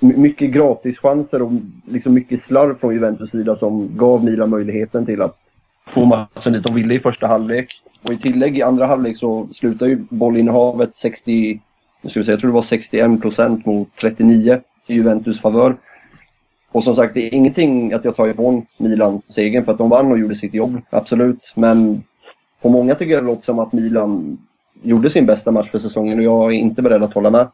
mycket 0.00 0.50
gratischanser 0.50 1.42
och 1.42 1.52
liksom 1.84 2.14
mycket 2.14 2.40
slarv 2.40 2.78
från 2.78 2.94
Juventus 2.94 3.30
sida 3.30 3.56
som 3.56 3.96
gav 3.96 4.24
Milan 4.24 4.50
möjligheten 4.50 5.06
till 5.06 5.22
att 5.22 5.38
få 5.86 6.06
matchen 6.06 6.52
dit 6.52 6.64
de 6.64 6.74
ville 6.74 6.94
i 6.94 7.00
första 7.00 7.26
halvlek. 7.26 7.68
Och 8.04 8.12
i 8.12 8.16
tillägg 8.16 8.58
i 8.58 8.62
andra 8.62 8.86
halvlek 8.86 9.16
så 9.16 9.48
slutar 9.52 9.86
ju 9.86 9.96
bollinnehavet 10.10 10.96
60, 10.96 11.60
nu 12.02 12.10
ska 12.10 12.20
vi 12.20 12.24
säga, 12.24 12.32
jag 12.32 12.40
tror 12.40 12.50
det 12.50 12.54
var 12.54 12.62
61 12.62 13.20
procent 13.20 13.66
mot 13.66 13.88
39 14.00 14.60
till 14.86 14.96
Juventus 14.96 15.40
favör. 15.40 15.76
Och 16.72 16.84
som 16.84 16.96
sagt, 16.96 17.14
det 17.14 17.26
är 17.26 17.34
ingenting 17.34 17.92
att 17.92 18.04
jag 18.04 18.16
tar 18.16 18.28
ifrån 18.28 18.66
Milan 18.76 19.22
segern 19.28 19.64
för 19.64 19.72
att 19.72 19.78
de 19.78 19.88
vann 19.90 20.12
och 20.12 20.18
gjorde 20.18 20.34
sitt 20.34 20.54
jobb, 20.54 20.80
absolut. 20.90 21.52
Men 21.54 22.02
på 22.62 22.68
många 22.68 22.94
tycker 22.94 23.12
jag 23.12 23.22
det 23.22 23.26
låter 23.26 23.42
som 23.42 23.58
att 23.58 23.72
Milan 23.72 24.38
gjorde 24.82 25.10
sin 25.10 25.26
bästa 25.26 25.50
match 25.50 25.70
för 25.70 25.78
säsongen 25.78 26.18
och 26.18 26.24
jag 26.24 26.54
är 26.54 26.56
inte 26.56 26.82
beredd 26.82 27.02
att 27.02 27.14
hålla 27.14 27.30
med. 27.30 27.48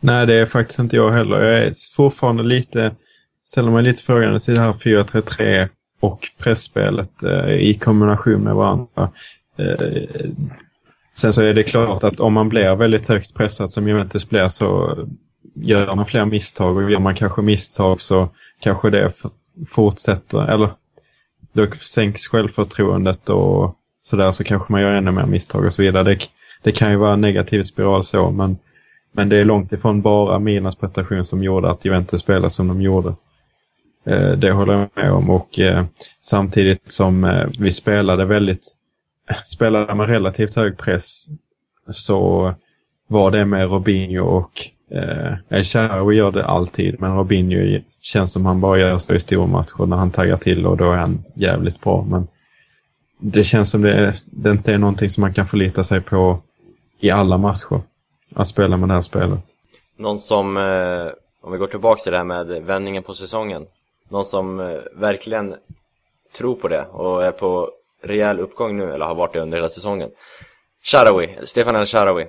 Nej, 0.00 0.26
det 0.26 0.34
är 0.34 0.46
faktiskt 0.46 0.78
inte 0.78 0.96
jag 0.96 1.10
heller. 1.10 1.40
Jag 1.40 1.58
är 1.64 1.72
fortfarande 1.96 2.42
lite, 2.42 2.94
ställer 3.44 3.70
mig 3.70 3.82
lite 3.82 4.02
frågande 4.02 4.40
till 4.40 4.54
det 4.54 4.60
här 4.60 4.72
4-3-3 4.72 5.68
och 6.04 6.28
pressspelet 6.38 7.22
eh, 7.22 7.54
i 7.54 7.74
kombination 7.74 8.40
med 8.40 8.54
varandra. 8.54 9.10
Eh, 9.58 10.30
sen 11.14 11.32
så 11.32 11.42
är 11.42 11.54
det 11.54 11.62
klart 11.62 12.04
att 12.04 12.20
om 12.20 12.32
man 12.32 12.48
blir 12.48 12.76
väldigt 12.76 13.08
högt 13.08 13.34
pressad 13.34 13.70
som 13.70 13.88
Juventus 13.88 14.28
blir 14.28 14.48
så 14.48 14.98
gör 15.54 15.94
man 15.96 16.06
fler 16.06 16.24
misstag 16.24 16.76
och 16.76 16.90
gör 16.90 16.98
man 16.98 17.14
kanske 17.14 17.42
misstag 17.42 18.00
så 18.00 18.28
kanske 18.60 18.90
det 18.90 19.12
fortsätter 19.68 20.48
eller 20.48 20.70
då 21.52 21.66
sänks 21.70 22.26
självförtroendet 22.26 23.28
och 23.28 23.76
sådär 24.02 24.32
så 24.32 24.44
kanske 24.44 24.72
man 24.72 24.80
gör 24.80 24.92
ännu 24.92 25.10
mer 25.10 25.26
misstag 25.26 25.64
och 25.64 25.72
så 25.72 25.82
vidare. 25.82 26.04
Det, 26.04 26.18
det 26.62 26.72
kan 26.72 26.90
ju 26.90 26.96
vara 26.96 27.12
en 27.12 27.20
negativ 27.20 27.62
spiral 27.62 28.04
så 28.04 28.30
men, 28.30 28.56
men 29.12 29.28
det 29.28 29.40
är 29.40 29.44
långt 29.44 29.72
ifrån 29.72 30.02
bara 30.02 30.38
Milans 30.38 30.76
prestation 30.76 31.24
som 31.24 31.42
gjorde 31.42 31.70
att 31.70 31.84
Juventus 31.84 32.20
spelade 32.20 32.50
som 32.50 32.68
de 32.68 32.82
gjorde. 32.82 33.14
Eh, 34.04 34.32
det 34.32 34.52
håller 34.52 34.72
jag 34.72 34.88
med 34.94 35.12
om 35.12 35.30
och 35.30 35.58
eh, 35.58 35.84
samtidigt 36.20 36.92
som 36.92 37.24
eh, 37.24 37.46
vi 37.58 37.72
spelade 37.72 38.24
väldigt 38.24 38.76
spelade 39.46 39.94
med 39.94 40.08
relativt 40.08 40.56
hög 40.56 40.78
press 40.78 41.26
så 41.90 42.54
var 43.06 43.30
det 43.30 43.44
med 43.44 43.70
Robinho 43.70 44.24
och 44.24 44.52
eh, 44.90 45.34
El 45.48 45.64
Shaarawy 45.64 46.16
gör 46.16 46.32
det 46.32 46.44
alltid 46.44 47.00
men 47.00 47.16
Robinho 47.16 47.80
känns 48.02 48.32
som 48.32 48.46
han 48.46 48.60
bara 48.60 48.78
gör 48.78 48.98
så 48.98 49.14
i 49.14 49.20
stormatcher 49.20 49.86
när 49.86 49.96
han 49.96 50.10
taggar 50.10 50.36
till 50.36 50.66
och 50.66 50.76
då 50.76 50.92
är 50.92 50.96
han 50.96 51.24
jävligt 51.34 51.80
bra. 51.80 52.06
Men 52.10 52.28
det 53.18 53.44
känns 53.44 53.70
som 53.70 53.82
det, 53.82 54.14
det 54.26 54.50
inte 54.50 54.72
är 54.72 54.78
någonting 54.78 55.10
som 55.10 55.20
man 55.20 55.34
kan 55.34 55.46
förlita 55.46 55.84
sig 55.84 56.00
på 56.00 56.38
i 57.00 57.10
alla 57.10 57.38
matcher. 57.38 57.80
Att 58.34 58.48
spela 58.48 58.76
med 58.76 58.88
det 58.88 58.94
här 58.94 59.02
spelet. 59.02 59.44
Någon 59.96 60.18
som, 60.18 60.56
eh, 60.56 61.12
om 61.42 61.52
vi 61.52 61.58
går 61.58 61.66
tillbaka 61.66 62.02
till 62.02 62.12
det 62.12 62.18
här 62.18 62.24
med 62.24 62.46
vändningen 62.46 63.02
på 63.02 63.14
säsongen. 63.14 63.66
Någon 64.14 64.24
som 64.24 64.60
eh, 64.60 64.80
verkligen 64.92 65.56
tror 66.32 66.54
på 66.54 66.68
det 66.68 66.86
och 66.86 67.24
är 67.24 67.32
på 67.32 67.70
rejäl 68.02 68.40
uppgång 68.40 68.76
nu, 68.76 68.92
eller 68.92 69.06
har 69.06 69.14
varit 69.14 69.32
det 69.32 69.40
under 69.40 69.58
hela 69.58 69.68
säsongen. 69.68 70.10
Sharawi, 70.82 71.38
Stefan 71.42 71.76
El 71.76 71.86
Sharawi. 71.86 72.26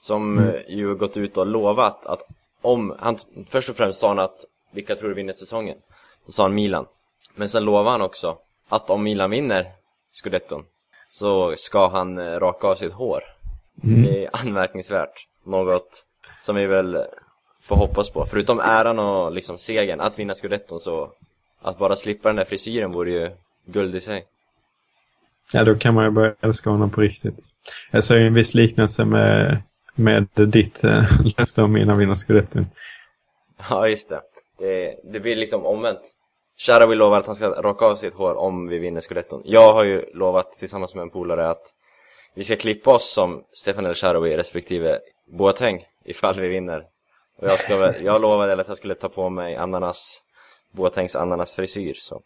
Som 0.00 0.38
eh, 0.38 0.54
ju 0.68 0.94
gått 0.94 1.16
ut 1.16 1.36
och 1.36 1.46
lovat 1.46 2.06
att 2.06 2.22
om, 2.62 2.96
han, 2.98 3.18
först 3.48 3.68
och 3.68 3.76
främst 3.76 4.00
sa 4.00 4.08
han 4.08 4.18
att 4.18 4.44
vilka 4.72 4.96
tror 4.96 5.08
du 5.08 5.14
vinner 5.14 5.32
säsongen? 5.32 5.76
Då 6.26 6.32
sa 6.32 6.42
han 6.42 6.54
Milan. 6.54 6.86
Men 7.36 7.48
sen 7.48 7.64
lovade 7.64 7.90
han 7.90 8.02
också 8.02 8.38
att 8.68 8.90
om 8.90 9.02
Milan 9.02 9.30
vinner 9.30 9.66
Scudetton 10.10 10.64
så 11.08 11.56
ska 11.56 11.88
han 11.88 12.18
eh, 12.18 12.38
raka 12.40 12.66
av 12.66 12.74
sitt 12.74 12.92
hår. 12.92 13.24
Det 13.74 14.24
är 14.24 14.30
anmärkningsvärt. 14.32 15.26
Något 15.44 16.04
som 16.42 16.56
vi 16.56 16.66
väl 16.66 17.06
får 17.64 17.76
hoppas 17.76 18.10
på. 18.10 18.26
Förutom 18.26 18.60
äran 18.60 18.98
och 18.98 19.32
liksom 19.32 19.58
segern, 19.58 20.00
att 20.00 20.18
vinna 20.18 20.34
Scudetton 20.34 20.80
så 20.80 21.12
att 21.62 21.78
bara 21.78 21.96
slippa 21.96 22.28
den 22.28 22.36
där 22.36 22.44
frisyren 22.44 22.92
vore 22.92 23.10
ju 23.10 23.30
guld 23.66 23.94
i 23.94 24.00
sig. 24.00 24.24
Ja, 25.52 25.64
då 25.64 25.74
kan 25.74 25.94
man 25.94 26.04
ju 26.04 26.10
börja 26.10 26.34
älska 26.40 26.70
honom 26.70 26.90
på 26.90 27.00
riktigt. 27.00 27.44
Jag 27.90 28.04
ser 28.04 28.16
ju 28.16 28.26
en 28.26 28.34
viss 28.34 28.54
liknelse 28.54 29.04
med, 29.04 29.62
med 29.94 30.28
ditt 30.34 30.84
äh, 30.84 31.04
löfte 31.38 31.62
om 31.62 31.72
mina 31.72 31.94
vinner 31.94 32.14
Scudetton. 32.14 32.66
Ja, 33.70 33.88
just 33.88 34.08
det. 34.08 34.20
det. 34.58 35.00
Det 35.04 35.20
blir 35.20 35.36
liksom 35.36 35.66
omvänt. 35.66 36.14
Sharawi 36.56 36.94
lovar 36.94 37.18
att 37.18 37.26
han 37.26 37.36
ska 37.36 37.48
raka 37.48 37.84
av 37.84 37.96
sitt 37.96 38.14
hår 38.14 38.34
om 38.34 38.68
vi 38.68 38.78
vinner 38.78 39.00
scudetton. 39.00 39.42
Jag 39.44 39.72
har 39.72 39.84
ju 39.84 40.04
lovat 40.14 40.52
tillsammans 40.58 40.94
med 40.94 41.02
en 41.02 41.10
polare 41.10 41.50
att 41.50 41.62
vi 42.34 42.44
ska 42.44 42.56
klippa 42.56 42.94
oss 42.94 43.12
som 43.12 43.44
Stefan 43.52 43.86
El 43.86 43.94
Sharawi 43.94 44.36
respektive 44.36 44.98
Boateng 45.26 45.84
ifall 46.04 46.40
vi 46.40 46.48
vinner. 46.48 46.84
Och 47.36 47.48
jag, 47.48 47.60
ska 47.60 47.94
jag 48.00 48.20
lovade 48.20 48.60
att 48.60 48.68
jag 48.68 48.76
skulle 48.76 48.94
ta 48.94 49.08
på 49.08 49.30
mig 49.30 49.56
ananas, 49.56 50.22
Boatengs 50.72 51.16
ananasfrisyr 51.16 51.94
så. 51.94 52.22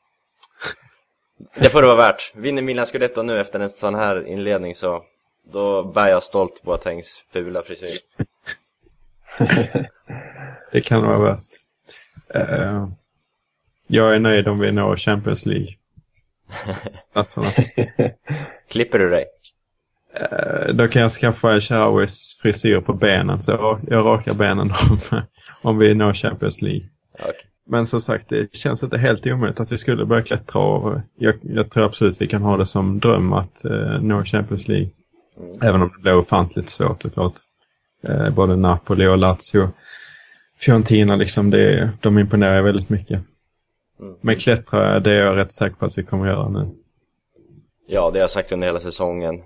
Det 1.54 1.68
får 1.68 1.82
det 1.82 1.88
vara 1.88 1.96
värt. 1.96 2.32
Vinner 2.34 2.62
Milan 2.62 2.86
scudetton 2.86 3.26
nu 3.26 3.40
efter 3.40 3.60
en 3.60 3.70
sån 3.70 3.94
här 3.94 4.26
inledning 4.26 4.74
så 4.74 5.04
då 5.42 5.84
bär 5.84 6.08
jag 6.08 6.22
stolt 6.22 6.62
Boatengs 6.62 7.24
fula 7.32 7.62
frisyr. 7.62 7.98
Det 10.72 10.80
kan 10.80 11.02
vara 11.02 11.18
värt. 11.18 11.42
Eh, 12.34 12.88
jag 13.86 14.14
är 14.14 14.18
nöjd 14.18 14.48
om 14.48 14.58
vi 14.58 14.72
når 14.72 14.96
Champions 14.96 15.46
League. 15.46 15.68
Platserna. 17.12 17.52
Klipper 18.68 18.98
du 18.98 19.10
dig? 19.10 19.24
Eh, 20.14 20.74
då 20.74 20.88
kan 20.88 21.02
jag 21.02 21.10
skaffa 21.10 21.60
Sharawis 21.60 22.38
frisyr 22.42 22.80
på 22.80 22.92
benen. 22.92 23.42
Så 23.42 23.78
jag, 23.88 24.06
rakar 24.06 24.34
benen 24.34 24.72
om, 24.90 25.22
om 25.62 25.78
vi 25.78 25.94
når 25.94 26.14
Champions 26.14 26.62
League. 26.62 26.88
Okej. 27.18 27.34
Men 27.70 27.86
som 27.86 28.00
sagt, 28.00 28.28
det 28.28 28.54
känns 28.54 28.82
inte 28.82 28.98
helt 28.98 29.26
omöjligt 29.26 29.60
att 29.60 29.72
vi 29.72 29.78
skulle 29.78 30.06
börja 30.06 30.22
klättra. 30.22 30.62
Och 30.62 31.00
jag, 31.16 31.34
jag 31.42 31.70
tror 31.70 31.84
absolut 31.84 32.20
vi 32.20 32.26
kan 32.26 32.42
ha 32.42 32.56
det 32.56 32.66
som 32.66 33.00
dröm 33.00 33.32
att 33.32 33.64
eh, 33.64 34.00
nå 34.00 34.24
Champions 34.24 34.68
League. 34.68 34.90
Även 35.62 35.82
om 35.82 35.90
det 35.96 36.02
blir 36.02 36.16
ofantligt 36.16 36.68
svårt 36.68 37.02
såklart. 37.02 37.34
Eh, 38.02 38.30
både 38.30 38.56
Napoli 38.56 39.06
och 39.06 39.18
Lazio. 39.18 39.68
Fiorentina, 40.58 41.16
liksom, 41.16 41.50
det, 41.50 41.90
de 42.00 42.18
imponerar 42.18 42.62
väldigt 42.62 42.88
mycket. 42.88 43.20
Mm. 44.00 44.14
Men 44.20 44.36
klättra, 44.36 45.00
det 45.00 45.10
är 45.10 45.24
jag 45.24 45.36
rätt 45.36 45.52
säker 45.52 45.76
på 45.76 45.84
att 45.84 45.98
vi 45.98 46.02
kommer 46.02 46.26
göra 46.26 46.48
nu. 46.48 46.68
Ja, 47.86 48.10
det 48.10 48.18
har 48.18 48.20
jag 48.20 48.30
sagt 48.30 48.52
under 48.52 48.66
hela 48.66 48.80
säsongen. 48.80 49.42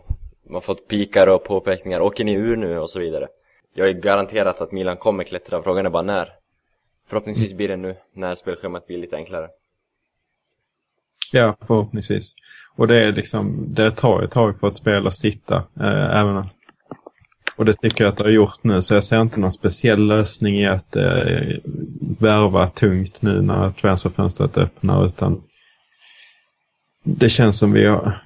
Man 0.53 0.57
har 0.57 0.61
fått 0.61 0.89
pikar 0.89 1.27
och 1.27 1.45
påpekningar. 1.45 2.01
Åker 2.01 2.25
ni 2.25 2.33
ur 2.33 2.57
nu? 2.57 2.79
Och 2.79 2.91
så 2.91 2.99
vidare. 2.99 3.29
Jag 3.75 3.89
är 3.89 3.93
garanterat 3.93 4.61
att 4.61 4.73
Milan 4.73 4.97
kommer 4.97 5.25
klättra. 5.25 5.63
Frågan 5.63 5.87
är 5.87 5.91
bara 5.91 6.03
när. 6.03 6.29
Förhoppningsvis 7.09 7.53
blir 7.53 7.69
det 7.69 7.77
nu, 7.77 7.97
när 8.15 8.35
spelschemat 8.35 8.87
blir 8.87 8.99
lite 8.99 9.17
enklare. 9.17 9.49
Ja, 11.33 11.57
förhoppningsvis. 11.67 12.35
Och 12.77 12.89
det 12.89 13.01
är 13.01 13.13
liksom, 13.13 13.67
det 13.75 13.91
tar 13.91 14.23
ett 14.23 14.31
tag 14.31 14.61
för 14.61 14.67
ett 14.67 14.75
spel 14.75 15.07
att 15.07 15.15
sitta. 15.15 15.57
Eh, 15.57 16.21
även 16.21 16.45
och 17.57 17.65
det 17.65 17.73
tycker 17.73 18.05
jag 18.05 18.13
att 18.13 18.19
det 18.19 18.25
har 18.25 18.31
gjort 18.31 18.65
nu. 18.65 18.83
Så 18.83 18.95
jag 18.95 19.05
ser 19.05 19.21
inte 19.21 19.41
någon 19.41 19.53
speciell 19.53 20.07
lösning 20.07 20.57
i 20.57 20.67
att 20.67 20.97
eh, 20.97 21.57
värva 22.19 22.69
tungt 22.69 23.23
nu 23.23 23.43
när 23.43 23.71
transferfönstret 23.71 24.59
öppnar. 24.59 25.07
Utan 25.07 25.43
det 27.03 27.29
känns 27.29 27.59
som 27.59 27.73
vi 27.73 27.87
har, 27.87 28.23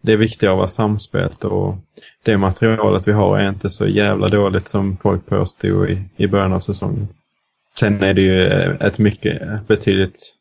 det 0.00 0.12
är 0.12 0.16
viktigare 0.16 0.52
att 0.52 0.58
vara 0.58 0.68
samspelt 0.68 1.44
och 1.44 1.76
det 2.22 2.38
materialet 2.38 3.08
vi 3.08 3.12
har 3.12 3.38
är 3.38 3.48
inte 3.48 3.70
så 3.70 3.86
jävla 3.88 4.28
dåligt 4.28 4.68
som 4.68 4.96
folk 4.96 5.26
påstod 5.26 5.90
i, 5.90 6.02
i 6.16 6.26
början 6.26 6.52
av 6.52 6.60
säsongen. 6.60 7.08
Sen 7.78 8.02
är 8.02 8.14
det 8.14 8.20
ju 8.20 8.46
ett 8.76 8.98
mycket 8.98 9.66
betydligt 9.66 10.36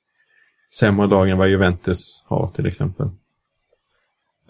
sämre 0.74 1.08
lag 1.08 1.30
än 1.30 1.38
vad 1.38 1.50
Juventus 1.50 2.26
har 2.28 2.48
till 2.48 2.66
exempel. 2.66 3.10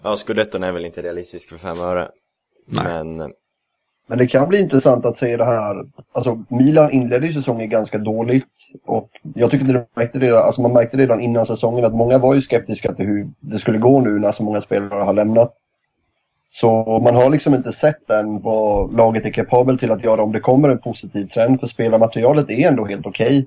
Ja, 0.02 0.16
scudetton 0.16 0.62
är 0.62 0.72
väl 0.72 0.84
inte 0.84 1.02
realistisk 1.02 1.48
för 1.48 1.58
fem 1.58 1.80
öre. 1.80 2.10
Nej. 2.66 2.84
Men 2.84 3.32
Men 4.10 4.18
det 4.18 4.26
kan 4.26 4.48
bli 4.48 4.60
intressant 4.60 5.04
att 5.04 5.18
se 5.18 5.36
det 5.36 5.44
här. 5.44 5.84
Alltså 6.12 6.44
Milan 6.48 6.90
inledde 6.90 7.26
ju 7.26 7.32
säsongen 7.32 7.70
ganska 7.70 7.98
dåligt. 7.98 8.70
Och 8.84 9.10
jag 9.34 9.50
tycker 9.50 9.72
det 9.72 9.86
märkte 9.94 10.18
det, 10.18 10.40
alltså 10.40 10.60
man 10.60 10.72
märkte 10.72 10.96
redan 10.96 11.20
innan 11.20 11.46
säsongen 11.46 11.84
att 11.84 11.94
många 11.94 12.18
var 12.18 12.34
ju 12.34 12.40
skeptiska 12.40 12.94
till 12.94 13.06
hur 13.06 13.28
det 13.40 13.58
skulle 13.58 13.78
gå 13.78 14.00
nu 14.00 14.18
när 14.18 14.32
så 14.32 14.42
många 14.42 14.60
spelare 14.60 15.02
har 15.02 15.12
lämnat. 15.12 15.54
Så 16.50 17.00
man 17.04 17.14
har 17.14 17.30
liksom 17.30 17.54
inte 17.54 17.72
sett 17.72 18.10
än 18.10 18.40
vad 18.42 18.96
laget 18.96 19.26
är 19.26 19.30
kapabel 19.30 19.78
till 19.78 19.92
att 19.92 20.04
göra 20.04 20.22
om 20.22 20.32
det 20.32 20.40
kommer 20.40 20.68
en 20.68 20.78
positiv 20.78 21.26
trend. 21.26 21.60
För 21.60 21.66
spelarmaterialet 21.66 22.50
är 22.50 22.68
ändå 22.68 22.84
helt 22.84 23.06
okej. 23.06 23.46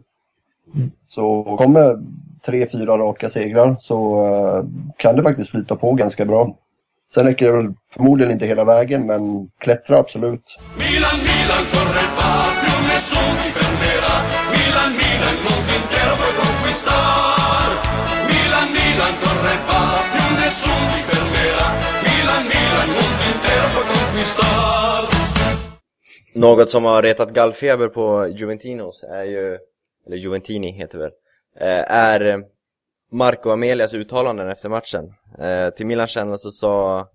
Så 1.08 1.56
kommer 1.58 1.99
tre, 2.45 2.67
fyra 2.71 2.97
raka 2.97 3.30
segrar 3.30 3.76
så 3.80 4.26
eh, 4.26 4.65
kan 4.97 5.15
det 5.15 5.23
faktiskt 5.23 5.49
flyta 5.49 5.76
på 5.76 5.93
ganska 5.93 6.26
bra. 6.26 6.56
Sen 7.13 7.26
räcker 7.26 7.45
det 7.45 7.52
väl 7.52 7.73
förmodligen 7.93 8.32
inte 8.32 8.45
hela 8.45 8.63
vägen 8.63 9.06
men 9.06 9.21
klättra 9.60 9.97
absolut. 9.97 10.45
Milan, 10.78 11.17
Milan, 11.28 11.63
corre 11.73 12.06
più 12.62 12.76
nessun 12.89 13.34
ti 13.41 13.49
fermerà. 13.58 14.15
Milan, 14.56 14.91
Milan, 15.02 15.34
il 15.38 15.43
mondo 15.47 15.71
intero 15.80 16.13
puoi 16.19 16.34
conquistar. 16.41 17.69
Milan, 18.32 18.67
Milan, 18.78 19.13
corre 19.23 19.56
più 20.12 20.26
nessun 20.41 20.84
ti 20.91 21.02
fermerà. 21.10 21.67
Milan, 22.06 22.43
Milan, 22.52 22.88
il 22.89 22.93
mondo 22.97 23.23
intero 23.32 23.67
puoi 23.73 23.86
conquistar. 23.91 25.02
något 26.36 26.69
som 26.69 26.86
har 26.86 27.02
retat 27.02 27.34
gallfeber 27.34 27.88
på 27.88 28.28
Juventinos 28.28 29.04
är 29.04 29.23
ju, 29.23 29.58
eller 30.06 30.17
Juventini 30.17 30.71
heter 30.71 30.97
det 30.97 31.04
väl, 31.04 31.13
eh, 31.60 31.91
är 31.91 32.43
Marco 33.13 33.49
Amelias 33.49 33.93
uttalanden 33.93 34.49
efter 34.49 34.69
matchen. 34.69 35.13
Eh, 35.39 35.69
till 35.69 35.86
Milan 35.86 36.08
Channel 36.08 36.39
så 36.39 36.52
sa 36.52 37.08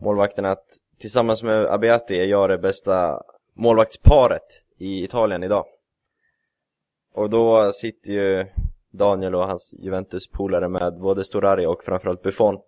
målvakten 0.00 0.44
att 0.44 0.64
tillsammans 0.98 1.42
med 1.42 1.66
Abiati 1.66 2.14
är 2.20 2.24
jag 2.24 2.50
det 2.50 2.58
bästa 2.58 3.22
målvaktsparet 3.54 4.64
i 4.78 5.04
Italien 5.04 5.42
idag. 5.42 5.64
Och 7.14 7.30
då 7.30 7.70
sitter 7.72 8.12
ju 8.12 8.46
Daniel 8.90 9.34
och 9.34 9.46
hans 9.46 9.74
Juventus-polare 9.78 10.68
med 10.68 11.00
både 11.00 11.24
Storari 11.24 11.66
och 11.66 11.84
framförallt 11.84 12.22
Buffon. 12.22 12.58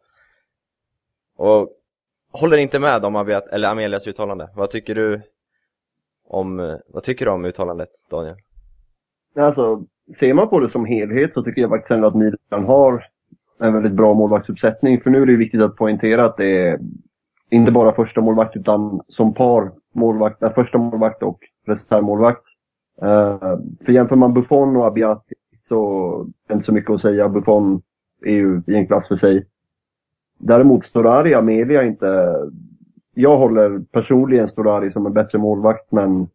Och 1.37 1.69
håller 2.33 2.57
inte 2.57 2.79
med 2.79 3.05
om 3.05 3.17
Abiat, 3.17 3.47
eller 3.47 3.69
Amelias 3.69 4.07
uttalande. 4.07 4.51
Vad 4.55 4.71
tycker 4.71 4.95
du 4.95 5.23
om, 6.29 6.79
vad 6.87 7.03
tycker 7.03 7.25
du 7.25 7.31
om 7.31 7.45
uttalandet, 7.45 7.91
Daniel? 8.11 8.37
Alltså, 9.37 9.87
ser 10.15 10.35
man 10.35 10.49
på 10.49 10.61
det 10.61 10.69
som 10.69 10.85
helhet 10.85 11.33
så 11.33 11.43
tycker 11.43 11.61
jag 11.61 11.71
faktiskt 11.71 11.91
ändå 11.91 12.09
att 12.09 12.15
Milan 12.15 12.65
har 12.65 13.05
en 13.61 13.73
väldigt 13.73 13.93
bra 13.93 14.15
målvaktsuppsättning. 14.15 15.01
För 15.01 15.11
nu 15.11 15.23
är 15.23 15.27
det 15.27 15.37
viktigt 15.37 15.63
att 15.63 15.77
poängtera 15.77 16.25
att 16.25 16.37
det 16.37 16.69
är 16.69 16.81
inte 17.51 17.73
bara 17.73 17.93
första 17.93 18.21
målvakt 18.21 18.57
utan 18.57 19.01
som 19.09 19.35
par 19.35 19.73
målvakt, 19.95 20.43
äh, 20.43 20.53
första 20.53 20.79
målvakt 20.79 21.23
och 21.23 21.39
reservmålvakt. 21.67 22.45
Uh, 23.03 23.59
för 23.85 23.93
jämför 23.93 24.17
man 24.17 24.35
Buffon 24.35 24.77
och 24.77 24.87
Abiati 24.87 25.35
så 25.63 26.21
är 26.21 26.49
det 26.49 26.55
inte 26.55 26.67
så 26.67 26.73
mycket 26.73 26.91
att 26.91 27.01
säga. 27.01 27.29
Buffon 27.29 27.83
är 28.25 28.33
ju 28.33 28.63
i 28.67 28.75
en 28.75 28.87
klass 28.87 29.09
för 29.09 29.17
sig. 29.17 29.47
Däremot 30.39 30.85
Storari 30.85 31.35
och 31.35 31.39
Amelia 31.39 31.83
är 31.83 31.87
inte... 31.87 32.35
Jag 33.15 33.39
håller 33.39 33.79
personligen 33.79 34.49
Storari 34.49 34.93
som 34.93 35.07
en 35.07 35.13
bättre 35.13 35.39
målvakt 35.39 35.93
men 35.93 36.29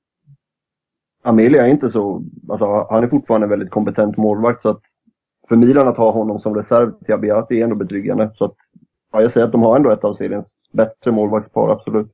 Amelia 1.22 1.66
är 1.66 1.70
inte 1.70 1.90
så, 1.90 2.24
alltså 2.50 2.88
han 2.90 3.04
är 3.04 3.08
fortfarande 3.08 3.46
en 3.46 3.50
väldigt 3.50 3.72
kompetent 3.72 4.18
målvakt 4.18 4.62
så 4.62 4.70
att 4.70 4.82
för 5.50 5.56
Milan 5.56 5.88
att 5.88 5.98
ha 5.98 6.12
honom 6.12 6.40
som 6.40 6.56
reserv 6.56 6.92
till 7.06 7.14
Abiati 7.14 7.60
är 7.60 7.64
ändå 7.64 7.76
betryggande. 7.76 8.32
Så 8.36 8.46
att, 8.46 8.56
ja, 9.14 9.22
jag 9.22 9.32
säger 9.32 9.46
att 9.46 9.52
de 9.52 9.62
har 9.62 9.76
ändå 9.76 9.92
ett 9.92 10.04
av 10.04 10.16
seriens 10.16 10.48
bättre 10.72 11.12
målvaktspar, 11.12 11.70
absolut. 11.70 12.08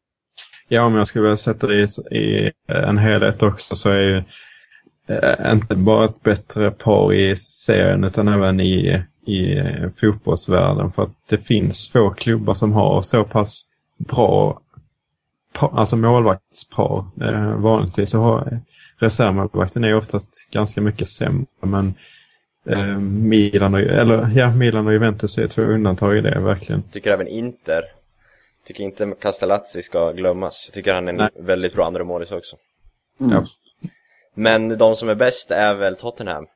Ja, 0.67 0.86
om 0.86 0.96
jag 0.96 1.08
skulle 1.08 1.24
vilja 1.24 1.38
sätta 1.38 1.67
det 1.67 1.76
i, 1.76 1.88
i 2.17 2.52
eh, 2.67 2.89
en 2.89 2.98
helhet 2.98 3.43
också 3.43 3.76
så 3.76 3.89
är 3.89 4.02
ju 4.02 4.24
eh, 5.08 5.52
inte 5.52 5.76
bara 5.76 6.06
ett 6.06 6.24
bättre 6.24 6.72
par 6.72 7.13
i 7.13 7.36
serien 7.36 8.04
utan 8.04 8.28
även 8.28 8.60
i, 8.60 9.04
i 9.26 9.58
eh, 9.58 9.89
fotbollsvärlden. 10.02 10.91
För 10.91 11.04
att 11.04 11.15
det 11.30 11.38
finns 11.38 11.89
få 11.89 12.10
klubbar 12.10 12.54
som 12.54 12.74
har 12.74 13.02
så 13.02 13.24
pass 13.24 13.65
bra 13.98 14.62
par, 15.54 15.80
alltså 15.80 15.96
målvaktspar. 15.96 17.06
Eh, 17.22 17.56
vanligtvis 17.56 18.10
så 18.10 18.20
har 18.20 18.60
reservmålvakten 19.00 19.84
är 19.84 19.96
oftast 19.96 20.50
ganska 20.52 20.82
mycket 20.82 21.08
sämre. 21.08 21.46
Men 21.62 21.94
eh, 22.66 22.98
Milan, 23.00 23.74
och, 23.74 23.80
eller, 23.80 24.32
ja, 24.36 24.56
Milan 24.56 24.88
och 24.88 24.94
Juventus 24.94 25.38
är 25.38 25.48
två 25.48 25.62
undantag 25.62 26.18
i 26.18 26.22
det 26.22 26.40
verkligen. 26.40 26.84
Tycker 26.92 27.12
även 27.12 27.28
Inter. 27.28 27.84
Tycker 28.66 28.84
inte 28.84 29.14
Castellazzi 29.20 29.82
ska 29.82 30.12
glömmas. 30.12 30.64
Jag 30.68 30.74
tycker 30.74 30.94
han 30.94 31.08
är 31.08 31.12
en 31.12 31.18
Nej. 31.18 31.30
väldigt 31.36 31.76
bra 31.76 31.86
andra 31.86 32.04
målis 32.04 32.32
också. 32.32 32.58
Mm. 33.20 33.34
Ja. 33.34 33.46
Men 34.34 34.78
de 34.78 34.96
som 34.96 35.10
är 35.10 35.16
bäst 35.16 35.52
är 35.52 35.76
väl 35.76 35.96
Tottenham. 35.96 36.48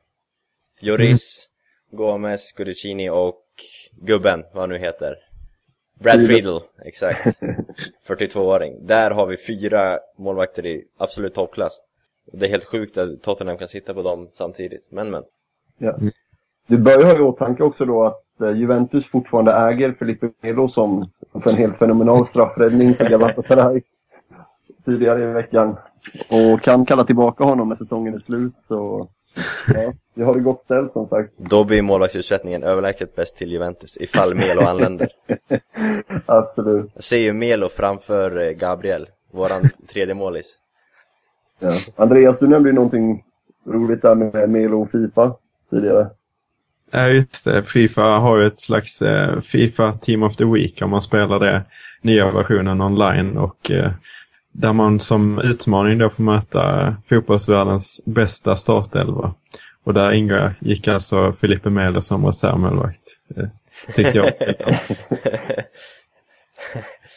Lloris, 0.80 1.48
Gomez, 1.92 2.52
Gudicini 2.52 3.10
och 3.10 3.44
gubben, 3.92 4.44
vad 4.54 4.62
han 4.64 4.70
nu 4.70 4.78
heter. 4.78 5.16
Brad. 6.00 6.26
Friedel, 6.26 6.60
exakt. 6.86 7.28
42-åring. 8.08 8.88
Där 8.88 9.12
har 9.12 9.26
vi 9.26 9.38
fyra 9.38 10.00
målvakter 10.18 10.66
i 10.66 10.84
absolut 10.98 11.34
toppklass. 11.34 11.82
Det 12.32 12.46
är 12.46 12.50
helt 12.50 12.66
sjukt 12.66 12.98
att 12.98 13.22
Tottenham 13.22 13.58
kan 13.58 13.68
sitta 13.68 13.94
på 13.94 14.02
dem 14.02 14.28
samtidigt, 14.30 14.88
men 14.92 15.12
men. 15.12 15.24
Ja. 15.78 15.96
Du 16.68 16.78
bör 16.78 17.04
ha 17.04 17.18
i 17.18 17.20
åtanke 17.20 17.64
också 17.64 17.86
då 17.86 18.04
att 18.04 18.42
eh, 18.42 18.52
Juventus 18.52 19.08
fortfarande 19.08 19.52
äger 19.52 19.94
Felipe 19.94 20.30
Melo 20.42 20.68
som 20.68 21.04
för 21.44 21.50
en 21.50 21.58
helt 21.58 21.78
fenomenal 21.78 22.26
straffräddning 22.26 22.94
för 22.94 23.10
Galatasaray 23.10 23.82
tidigare 24.86 25.24
i 25.24 25.34
veckan. 25.34 25.76
Och 26.30 26.62
kan 26.62 26.86
kalla 26.86 27.04
tillbaka 27.04 27.44
honom 27.44 27.70
när 27.70 27.76
säsongen 27.76 28.14
är 28.14 28.20
slut 28.20 28.54
så 28.60 29.10
Ja, 29.68 29.94
vi 30.14 30.24
har 30.24 30.34
det 30.34 30.40
gott 30.40 30.60
ställt 30.60 30.94
som 30.94 31.08
sagt. 31.08 31.34
Då 31.38 31.64
blir 31.64 31.82
målvaktsuppsättningen 31.82 32.64
överlägset 32.64 33.16
bäst 33.16 33.38
till 33.38 33.52
Juventus 33.52 33.98
ifall 33.98 34.36
Melo 34.36 34.62
anländer. 34.62 35.10
Absolut. 36.26 36.92
Jag 36.94 37.04
ser 37.04 37.18
ju 37.18 37.34
Melo 37.34 37.70
framför 37.70 38.38
eh, 38.38 38.52
Gabriel, 38.52 39.08
våran 39.32 39.70
tredje 39.88 40.14
målis. 40.14 40.58
Ja. 41.62 41.72
Andreas, 41.96 42.40
du 42.40 42.48
nämnde 42.48 42.70
ju 42.70 42.76
någonting 42.76 43.24
roligt 43.66 44.02
där 44.02 44.16
med 44.16 44.50
Melo 44.50 44.82
och 44.82 44.92
Fifa 44.92 45.36
tidigare. 45.70 46.10
Ja, 46.92 47.08
just 47.08 47.46
det. 47.46 47.64
Fifa 47.64 48.02
har 48.02 48.38
ju 48.38 48.46
ett 48.46 48.60
slags 48.60 49.02
eh, 49.02 49.40
Fifa 49.40 49.94
Team 49.94 50.24
of 50.24 50.36
the 50.36 50.46
Week 50.46 50.82
om 50.82 50.90
man 50.90 51.02
spelar 51.02 51.40
det 51.40 51.64
nya 52.02 52.32
versionen 52.32 52.82
online 52.82 53.38
och 53.38 53.72
eh, 53.72 53.92
där 54.52 54.74
man 54.74 55.00
som 55.00 55.40
utmaning 55.40 55.98
då 55.98 56.10
får 56.10 56.24
möta 56.24 56.96
fotbollsvärldens 57.10 58.04
bästa 58.06 58.56
startelva. 58.56 59.34
Och 59.84 59.94
där 59.94 60.12
ingår, 60.12 60.54
gick 60.60 60.88
alltså 60.88 61.34
Filipe 61.34 61.70
Melo 61.70 62.02
som 62.02 62.26
reservmålvakt. 62.26 63.04
Eh, 63.36 63.48
tyckte 63.96 64.18
jag. 64.18 64.32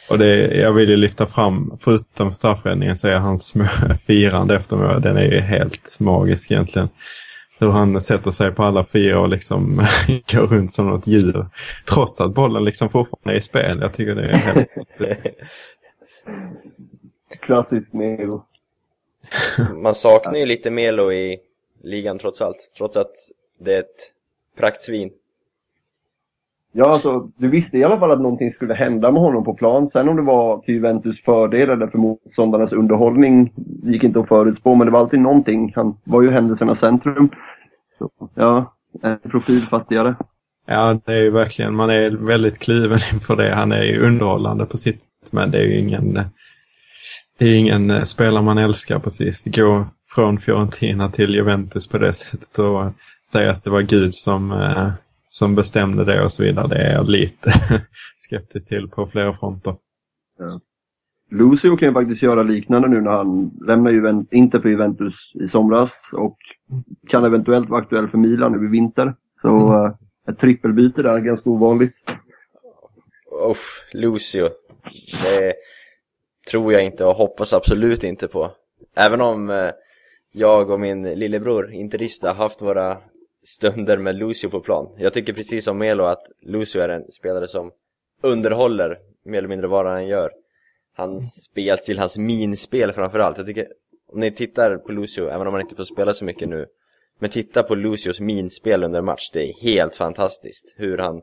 Och 0.09 0.17
det, 0.17 0.57
jag 0.57 0.73
vill 0.73 0.89
ju 0.89 0.95
lyfta 0.95 1.25
fram, 1.25 1.77
förutom 1.79 2.31
straffräddningen, 2.31 2.97
så 2.97 3.07
är 3.07 3.15
hans 3.15 3.53
firande 4.07 4.55
efter 4.55 4.75
mål, 4.75 5.01
den 5.01 5.17
är 5.17 5.31
ju 5.31 5.39
helt 5.39 5.99
magisk 5.99 6.51
egentligen. 6.51 6.89
Hur 7.59 7.69
han 7.69 8.01
sätter 8.01 8.31
sig 8.31 8.51
på 8.51 8.63
alla 8.63 8.83
fyra 8.83 9.19
och 9.19 9.29
liksom 9.29 9.75
går 10.31 10.47
runt 10.47 10.73
som 10.73 10.87
något 10.87 11.07
djur. 11.07 11.47
Trots 11.89 12.21
att 12.21 12.33
bollen 12.33 12.63
liksom 12.63 12.89
fortfarande 12.89 13.33
är 13.33 13.37
i 13.37 13.41
spel. 13.41 13.77
Jag 13.81 13.93
tycker 13.93 14.15
det 14.15 14.27
är 14.27 14.37
helt... 14.37 14.67
Klassisk 17.39 17.93
Melo. 17.93 18.43
Man 19.73 19.95
saknar 19.95 20.39
ju 20.39 20.45
lite 20.45 20.69
Melo 20.71 21.11
i 21.11 21.37
ligan 21.83 22.19
trots 22.19 22.41
allt, 22.41 22.71
trots 22.77 22.97
att 22.97 23.13
det 23.59 23.73
är 23.73 23.79
ett 23.79 24.13
praktsvin. 24.57 25.11
Ja, 26.77 26.85
alltså, 26.85 27.29
du 27.37 27.47
visste 27.47 27.77
i 27.77 27.83
alla 27.83 27.99
fall 27.99 28.11
att 28.11 28.21
någonting 28.21 28.53
skulle 28.53 28.73
hända 28.73 29.11
med 29.11 29.21
honom 29.21 29.43
på 29.43 29.53
plan. 29.53 29.87
Sen 29.87 30.09
om 30.09 30.15
det 30.15 30.21
var 30.21 30.57
till 30.57 30.73
Juventus 30.73 31.21
fördel 31.21 31.69
eller 31.69 31.87
för 31.87 31.97
motståndarnas 31.97 32.73
underhållning 32.73 33.53
gick 33.83 34.03
inte 34.03 34.19
att 34.19 34.27
förutspå, 34.27 34.75
men 34.75 34.87
det 34.87 34.91
var 34.91 34.99
alltid 34.99 35.19
någonting. 35.19 35.73
Han 35.75 35.97
var 36.03 36.21
ju 36.21 36.31
händelsernas 36.31 36.79
centrum. 36.79 37.29
Så, 37.97 38.09
ja, 38.35 38.75
en 39.01 39.19
profil 39.19 39.61
fattigare. 39.61 40.15
Ja, 40.67 40.99
det 41.05 41.11
är 41.13 41.21
ju 41.21 41.31
verkligen, 41.31 41.75
man 41.75 41.89
är 41.89 42.09
väldigt 42.09 42.59
kliven 42.59 42.99
inför 43.13 43.35
det. 43.35 43.55
Han 43.55 43.71
är 43.71 43.83
ju 43.83 43.99
underhållande 43.99 44.65
på 44.65 44.77
sitt, 44.77 45.03
men 45.31 45.51
det 45.51 45.57
är 45.57 45.63
ju 45.63 45.79
ingen, 45.79 46.13
det 47.39 47.45
är 47.45 47.55
ingen 47.55 47.89
eh, 47.89 48.03
spelare 48.03 48.43
man 48.43 48.57
älskar 48.57 48.99
precis. 48.99 49.45
Gå 49.45 49.87
från 50.15 50.37
Fiorentina 50.37 51.09
till 51.09 51.35
Juventus 51.35 51.87
på 51.87 51.97
det 51.97 52.13
sättet 52.13 52.59
och 52.59 52.91
säga 53.31 53.51
att 53.51 53.63
det 53.63 53.69
var 53.69 53.81
Gud 53.81 54.15
som, 54.15 54.51
eh, 54.51 54.91
som 55.35 55.55
bestämde 55.55 56.05
det 56.05 56.23
och 56.23 56.31
så 56.31 56.43
vidare. 56.43 56.67
Det 56.67 56.75
är 56.75 56.93
jag 56.93 57.09
lite 57.09 57.51
skeptisk 58.15 58.69
till 58.69 58.87
på 58.87 59.07
flera 59.07 59.33
fronter. 59.33 59.75
Lucio 61.31 61.77
kan 61.77 61.87
ju 61.87 61.93
faktiskt 61.93 62.21
göra 62.21 62.43
liknande 62.43 62.87
nu 62.87 63.01
när 63.01 63.11
han 63.11 63.51
lämnar 63.67 63.91
Juventus, 63.91 64.33
inte 64.33 64.61
för 64.61 64.69
Juventus 64.69 65.13
i 65.33 65.47
somras 65.47 65.91
och 66.13 66.37
kan 67.07 67.25
eventuellt 67.25 67.69
vara 67.69 67.81
aktuell 67.81 68.07
för 68.07 68.17
Milan 68.17 68.51
nu 68.51 68.67
i 68.67 68.69
vinter. 68.69 69.13
Så 69.41 69.85
eh, 69.85 69.93
ett 70.31 70.39
trippelbyte 70.39 71.03
där 71.03 71.13
är 71.13 71.19
ganska 71.19 71.49
ovanligt. 71.49 71.95
Uff, 73.49 73.83
Lucio. 73.93 74.49
Det 75.23 75.53
tror 76.51 76.73
jag 76.73 76.85
inte 76.85 77.05
och 77.05 77.15
hoppas 77.15 77.53
absolut 77.53 78.03
inte 78.03 78.27
på. 78.27 78.51
Även 78.95 79.21
om 79.21 79.49
eh, 79.49 79.69
jag 80.31 80.69
och 80.69 80.79
min 80.79 81.03
lillebror, 81.03 81.71
Interista, 81.73 82.33
haft 82.33 82.61
våra 82.61 82.97
stunder 83.45 83.97
med 83.97 84.15
Lucio 84.15 84.49
på 84.49 84.59
plan. 84.59 84.95
Jag 84.97 85.13
tycker 85.13 85.33
precis 85.33 85.65
som 85.65 85.77
Melo 85.77 86.03
att 86.03 86.23
Lucio 86.41 86.81
är 86.81 86.89
en 86.89 87.11
spelare 87.11 87.47
som 87.47 87.71
underhåller 88.21 88.99
mer 89.23 89.37
eller 89.37 89.47
mindre 89.47 89.67
vad 89.67 89.85
han 89.85 90.07
gör. 90.07 90.31
Hans 90.95 91.43
spelstil, 91.43 91.99
hans 91.99 92.17
minspel 92.17 92.91
framförallt. 92.91 93.37
Jag 93.37 93.45
tycker, 93.45 93.67
om 94.07 94.19
ni 94.19 94.31
tittar 94.31 94.77
på 94.77 94.91
Lucio, 94.91 95.27
även 95.27 95.47
om 95.47 95.53
han 95.53 95.61
inte 95.61 95.75
får 95.75 95.83
spela 95.83 96.13
så 96.13 96.25
mycket 96.25 96.49
nu, 96.49 96.65
men 97.19 97.29
titta 97.29 97.63
på 97.63 97.75
Lucios 97.75 98.19
minspel 98.19 98.83
under 98.83 99.01
match, 99.01 99.29
det 99.33 99.49
är 99.49 99.53
helt 99.53 99.95
fantastiskt. 99.95 100.73
Hur 100.77 100.97
han 100.97 101.21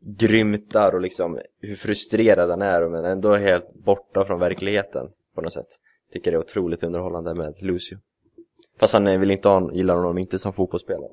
grymtar 0.00 0.94
och 0.94 1.00
liksom 1.00 1.40
hur 1.60 1.74
frustrerad 1.74 2.50
han 2.50 2.62
är 2.62 2.88
men 2.88 3.04
ändå 3.04 3.36
helt 3.36 3.74
borta 3.74 4.24
från 4.24 4.40
verkligheten 4.40 5.08
på 5.34 5.40
något 5.40 5.52
sätt. 5.52 5.66
Tycker 6.12 6.30
det 6.30 6.36
är 6.36 6.40
otroligt 6.40 6.82
underhållande 6.82 7.34
med 7.34 7.54
Lucio. 7.62 7.98
Fast 8.80 8.94
han 8.94 9.06
eh, 9.06 9.18
vill 9.18 9.30
inte 9.30 9.48
ha, 9.48 9.72
gillar 9.72 9.96
honom 9.96 10.18
inte 10.18 10.38
som 10.38 10.52
fotbollsspelare. 10.52 11.10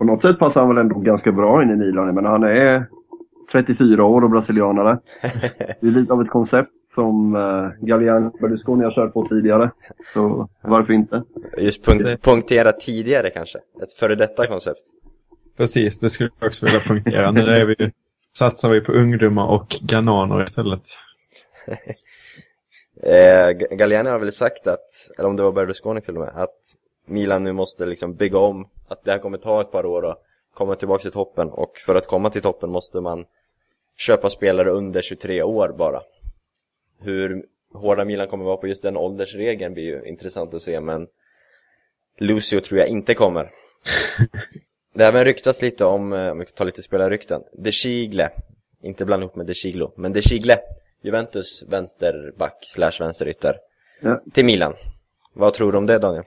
På 0.00 0.06
något 0.06 0.22
sätt 0.22 0.38
passar 0.38 0.60
han 0.60 0.68
väl 0.68 0.78
ändå 0.78 0.98
ganska 0.98 1.32
bra 1.32 1.62
in 1.62 1.70
i 1.70 1.76
Milan. 1.76 2.14
Men 2.14 2.24
han 2.24 2.42
är 2.42 2.86
34 3.52 4.04
år 4.04 4.24
och 4.24 4.30
brasilianare. 4.30 4.98
Det 5.80 5.86
är 5.86 5.90
lite 5.90 6.12
av 6.12 6.22
ett 6.22 6.30
koncept 6.30 6.70
som 6.94 7.34
uh, 7.34 7.70
Galliano 7.80 8.30
Berlusconi 8.40 8.84
har 8.84 8.92
kört 8.92 9.12
på 9.12 9.26
tidigare. 9.26 9.70
Så 10.14 10.48
varför 10.62 10.92
inte? 10.92 11.22
Just 11.58 11.84
punkt, 11.84 12.22
punktera 12.22 12.72
tidigare 12.72 13.30
kanske. 13.30 13.58
Ett 13.82 13.92
före 13.92 14.14
detta 14.14 14.46
koncept. 14.46 14.80
Precis, 15.56 15.98
det 15.98 16.10
skulle 16.10 16.30
jag 16.40 16.46
också 16.46 16.66
vilja 16.66 16.80
punktera. 16.80 17.30
Nu 17.30 17.40
är 17.40 17.66
vi, 17.66 17.90
satsar 18.36 18.68
vi 18.70 18.80
på 18.80 18.92
ungdomar 18.92 19.46
och 19.46 19.76
gananer 19.82 20.42
istället. 20.42 20.82
Eh, 23.02 23.50
Galliani 23.76 24.10
har 24.10 24.18
väl 24.18 24.32
sagt 24.32 24.66
att, 24.66 24.86
eller 25.18 25.28
om 25.28 25.36
det 25.36 25.42
var 25.42 25.52
Berlusconi 25.52 26.00
till 26.00 26.16
och 26.16 26.20
med, 26.20 26.32
att 26.34 26.58
Milan 27.10 27.44
nu 27.44 27.52
måste 27.52 27.86
liksom 27.86 28.14
bygga 28.14 28.38
om, 28.38 28.68
att 28.88 29.04
det 29.04 29.10
här 29.10 29.18
kommer 29.18 29.38
ta 29.38 29.60
ett 29.60 29.70
par 29.72 29.86
år 29.86 30.10
att 30.10 30.22
komma 30.54 30.74
tillbaka 30.74 31.02
till 31.02 31.12
toppen 31.12 31.48
och 31.48 31.78
för 31.78 31.94
att 31.94 32.06
komma 32.06 32.30
till 32.30 32.42
toppen 32.42 32.70
måste 32.70 33.00
man 33.00 33.24
köpa 33.96 34.30
spelare 34.30 34.70
under 34.70 35.02
23 35.02 35.42
år 35.42 35.68
bara. 35.78 36.02
Hur 36.98 37.44
hårda 37.72 38.04
Milan 38.04 38.28
kommer 38.28 38.44
vara 38.44 38.56
på 38.56 38.66
just 38.66 38.82
den 38.82 38.96
åldersregeln 38.96 39.74
blir 39.74 39.84
ju 39.84 40.02
intressant 40.04 40.54
att 40.54 40.62
se 40.62 40.80
men 40.80 41.06
Lucio 42.18 42.60
tror 42.60 42.80
jag 42.80 42.88
inte 42.88 43.14
kommer. 43.14 43.50
Det 44.94 45.04
även 45.04 45.24
ryktats 45.24 45.62
lite 45.62 45.84
om, 45.84 46.12
eh, 46.12 46.30
om 46.30 46.38
vi 46.38 46.46
tar 46.46 46.64
lite 46.64 46.82
spelarrykten, 46.82 47.42
De 47.52 47.72
Chigle, 47.72 48.30
inte 48.82 49.04
blanda 49.04 49.24
ihop 49.24 49.36
med 49.36 49.46
De 49.46 49.54
Chiglo, 49.54 49.92
men 49.96 50.12
De 50.12 50.22
Chigle, 50.22 50.58
Juventus 51.02 51.62
vänsterback 51.68 52.58
slash 52.60 52.92
vänsterytter, 53.00 53.56
Ja. 54.00 54.20
till 54.32 54.44
Milan. 54.44 54.74
Vad 55.32 55.54
tror 55.54 55.72
du 55.72 55.78
om 55.78 55.86
det 55.86 55.98
Daniel? 55.98 56.24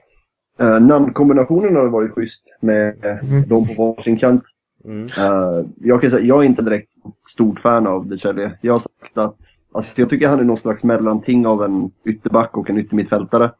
Uh, 0.60 0.80
namnkombinationen 0.80 1.76
har 1.76 1.86
varit 1.86 2.12
schysst 2.12 2.42
med 2.60 3.04
uh, 3.04 3.48
dem 3.48 3.66
på 3.76 3.92
varsin 3.92 4.18
kant. 4.18 4.42
Mm. 4.84 5.04
Eh, 5.04 5.66
jag 5.80 6.00
kan 6.00 6.10
säga, 6.10 6.24
jag 6.24 6.42
är 6.42 6.46
inte 6.46 6.62
direkt 6.62 6.90
stort 7.32 7.60
fan 7.60 7.86
av 7.86 8.06
De 8.06 8.18
Celje. 8.18 8.52
Jag 8.60 8.72
har 8.72 8.78
sagt 8.78 9.18
att 9.18 9.36
alltså, 9.72 9.92
jag 9.94 10.10
tycker 10.10 10.28
han 10.28 10.40
är 10.40 10.44
någon 10.44 10.56
slags 10.56 10.82
mellanting 10.82 11.46
av 11.46 11.64
en 11.64 11.90
ytterback 12.04 12.56
och 12.56 12.70
en 12.70 12.78
yttermittfältare. 12.78 13.50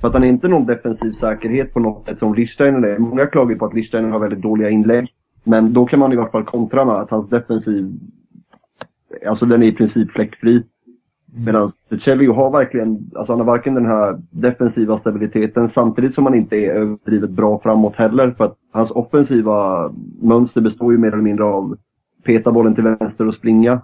För 0.00 0.08
att 0.08 0.14
han 0.14 0.24
är 0.24 0.28
inte 0.28 0.48
någon 0.48 0.66
defensiv 0.66 1.12
säkerhet 1.12 1.74
på 1.74 1.80
något 1.80 2.04
sätt 2.04 2.18
som 2.18 2.34
Lichsteiner 2.34 2.88
är. 2.88 2.98
Många 2.98 3.26
klagar 3.26 3.56
på 3.56 3.66
att 3.66 3.74
Lichsteiner 3.74 4.08
har 4.08 4.18
väldigt 4.18 4.42
dåliga 4.42 4.70
inlägg. 4.70 5.08
Men 5.44 5.72
då 5.72 5.86
kan 5.86 5.98
man 5.98 6.12
i 6.12 6.16
vart 6.16 6.30
fall 6.30 6.44
kontra 6.44 6.84
med 6.84 6.94
att 6.94 7.10
hans 7.10 7.28
defensiv, 7.28 7.92
alltså 9.26 9.46
den 9.46 9.62
är 9.62 9.66
i 9.66 9.72
princip 9.72 10.10
fläckfri. 10.10 10.62
Medan 11.36 11.70
Celio 12.00 12.32
har 12.32 12.50
verkligen, 12.50 13.10
alltså 13.14 13.32
han 13.32 13.40
har 13.40 13.46
varken 13.46 13.74
den 13.74 13.86
här 13.86 14.22
defensiva 14.30 14.98
stabiliteten 14.98 15.68
samtidigt 15.68 16.14
som 16.14 16.26
han 16.26 16.34
inte 16.34 16.56
är 16.56 16.74
överdrivet 16.74 17.30
bra 17.30 17.60
framåt 17.60 17.96
heller. 17.96 18.30
För 18.30 18.44
att 18.44 18.56
hans 18.72 18.90
offensiva 18.90 19.90
mönster 20.20 20.60
består 20.60 20.92
ju 20.92 20.98
mer 20.98 21.08
eller 21.12 21.22
mindre 21.22 21.44
av 21.44 21.76
peta 22.22 22.52
bollen 22.52 22.74
till 22.74 22.84
vänster 22.84 23.28
och 23.28 23.34
springa. 23.34 23.80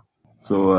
Så, 0.49 0.77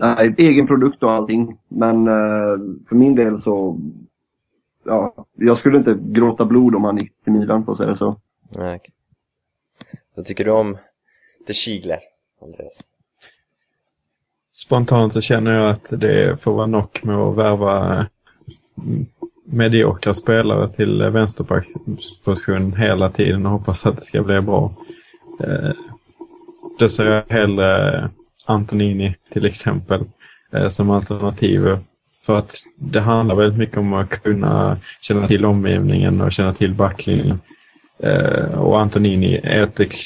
eh, 0.00 0.20
egen 0.36 0.66
produkt 0.66 1.02
och 1.02 1.10
allting. 1.10 1.58
Men 1.68 2.08
äh, 2.08 2.58
för 2.88 2.94
min 2.94 3.14
del 3.14 3.42
så, 3.42 3.78
ja, 4.84 5.26
jag 5.34 5.56
skulle 5.56 5.78
inte 5.78 5.98
gråta 6.00 6.44
blod 6.44 6.74
om 6.74 6.84
han 6.84 6.96
gick 6.96 7.12
till 7.24 7.32
Milan 7.32 7.64
för 7.64 7.72
att 7.72 7.78
säga 7.78 7.96
så. 7.96 8.16
Nej. 8.56 8.76
okej. 8.76 8.94
Vad 10.14 10.24
tycker 10.26 10.44
du 10.44 10.50
om 10.50 10.76
The 11.46 11.52
Chigle, 11.52 11.98
Andreas? 12.42 12.80
Spontant 14.52 15.12
så 15.12 15.20
känner 15.20 15.50
jag 15.50 15.70
att 15.70 15.92
det 16.00 16.42
får 16.42 16.54
vara 16.54 16.66
nog 16.66 17.00
med 17.02 17.16
att 17.16 17.36
värva 17.36 18.06
mm, 18.78 19.06
mediokra 19.44 20.14
spelare 20.14 20.68
till 20.68 21.02
vänsterposition 21.02 22.72
hela 22.72 23.08
tiden 23.08 23.46
och 23.46 23.52
hoppas 23.52 23.86
att 23.86 23.96
det 23.96 24.02
ska 24.02 24.22
bli 24.22 24.40
bra. 24.40 24.74
Eh, 25.44 25.70
då 26.78 26.88
ser 26.88 27.10
jag 27.10 27.24
hellre 27.28 28.10
Antonini 28.46 29.14
till 29.32 29.46
exempel 29.46 30.04
eh, 30.52 30.68
som 30.68 30.90
alternativ. 30.90 31.78
För 32.26 32.38
att 32.38 32.54
det 32.76 33.00
handlar 33.00 33.34
väldigt 33.34 33.58
mycket 33.58 33.76
om 33.76 33.92
att 33.92 34.22
kunna 34.22 34.76
känna 35.00 35.26
till 35.26 35.44
omgivningen 35.44 36.20
och 36.20 36.32
känna 36.32 36.52
till 36.52 36.74
backlinjen. 36.74 37.40
Eh, 37.98 38.60
och 38.60 38.80
Antonini 38.80 39.40
är 39.42 39.62
ett 39.62 39.80
ex 39.80 39.96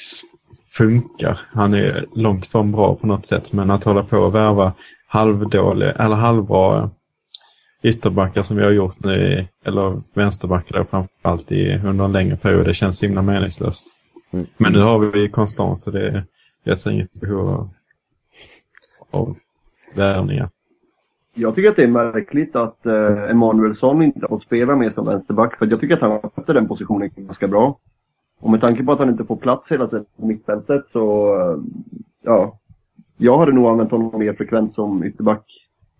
funkar. 0.76 1.40
Han 1.52 1.74
är 1.74 2.06
långt 2.12 2.44
ifrån 2.46 2.72
bra 2.72 2.94
på 2.94 3.06
något 3.06 3.26
sätt, 3.26 3.52
men 3.52 3.70
att 3.70 3.84
hålla 3.84 4.02
på 4.02 4.18
och 4.18 4.34
värva 4.34 4.72
halvdålig, 5.06 5.92
eller 5.98 6.16
halvbra 6.16 6.90
ytterbackar 7.82 8.42
som 8.42 8.56
vi 8.56 8.64
har 8.64 8.70
gjort 8.70 9.04
nu, 9.04 9.46
eller 9.64 10.02
vänsterbackar 10.14 10.78
då, 10.78 10.84
framförallt 10.84 11.52
i, 11.52 11.80
under 11.84 12.04
en 12.04 12.12
längre 12.12 12.36
period. 12.36 12.66
Det 12.66 12.74
känns 12.74 13.02
himla 13.02 13.22
meningslöst. 13.22 13.86
Mm. 14.30 14.46
Men 14.56 14.72
nu 14.72 14.78
har 14.78 14.98
vi 14.98 15.28
konstant 15.28 15.80
så 15.80 15.90
det, 15.90 16.24
jag 16.64 16.78
ser 16.78 16.90
inget 16.90 17.12
behov 17.12 17.48
av, 17.48 17.70
av 19.10 19.36
värvningar. 19.94 20.48
Jag 21.34 21.54
tycker 21.54 21.70
att 21.70 21.76
det 21.76 21.82
är 21.82 21.88
märkligt 21.88 22.56
att 22.56 22.86
eh, 22.86 23.30
Emanuelsson 23.30 24.02
inte 24.02 24.20
har 24.20 24.28
fått 24.28 24.42
spela 24.42 24.76
mer 24.76 24.90
som 24.90 25.06
vänsterback. 25.06 25.58
För 25.58 25.66
jag 25.66 25.80
tycker 25.80 25.94
att 25.94 26.00
han 26.00 26.30
sköter 26.30 26.54
den 26.54 26.68
positionen 26.68 27.10
ganska 27.16 27.48
bra. 27.48 27.78
Och 28.40 28.50
med 28.50 28.60
tanke 28.60 28.84
på 28.84 28.92
att 28.92 28.98
han 28.98 29.08
inte 29.08 29.24
får 29.24 29.36
plats 29.36 29.72
hela 29.72 29.86
tiden 29.86 30.06
på 30.16 30.26
mittfältet 30.26 30.84
så, 30.92 31.36
eh, 31.40 31.58
ja. 32.22 32.58
Jag 33.16 33.38
hade 33.38 33.52
nog 33.52 33.66
använt 33.66 33.90
honom 33.90 34.18
mer 34.18 34.32
frekvent 34.32 34.72
som 34.74 35.04
ytterback. 35.04 35.44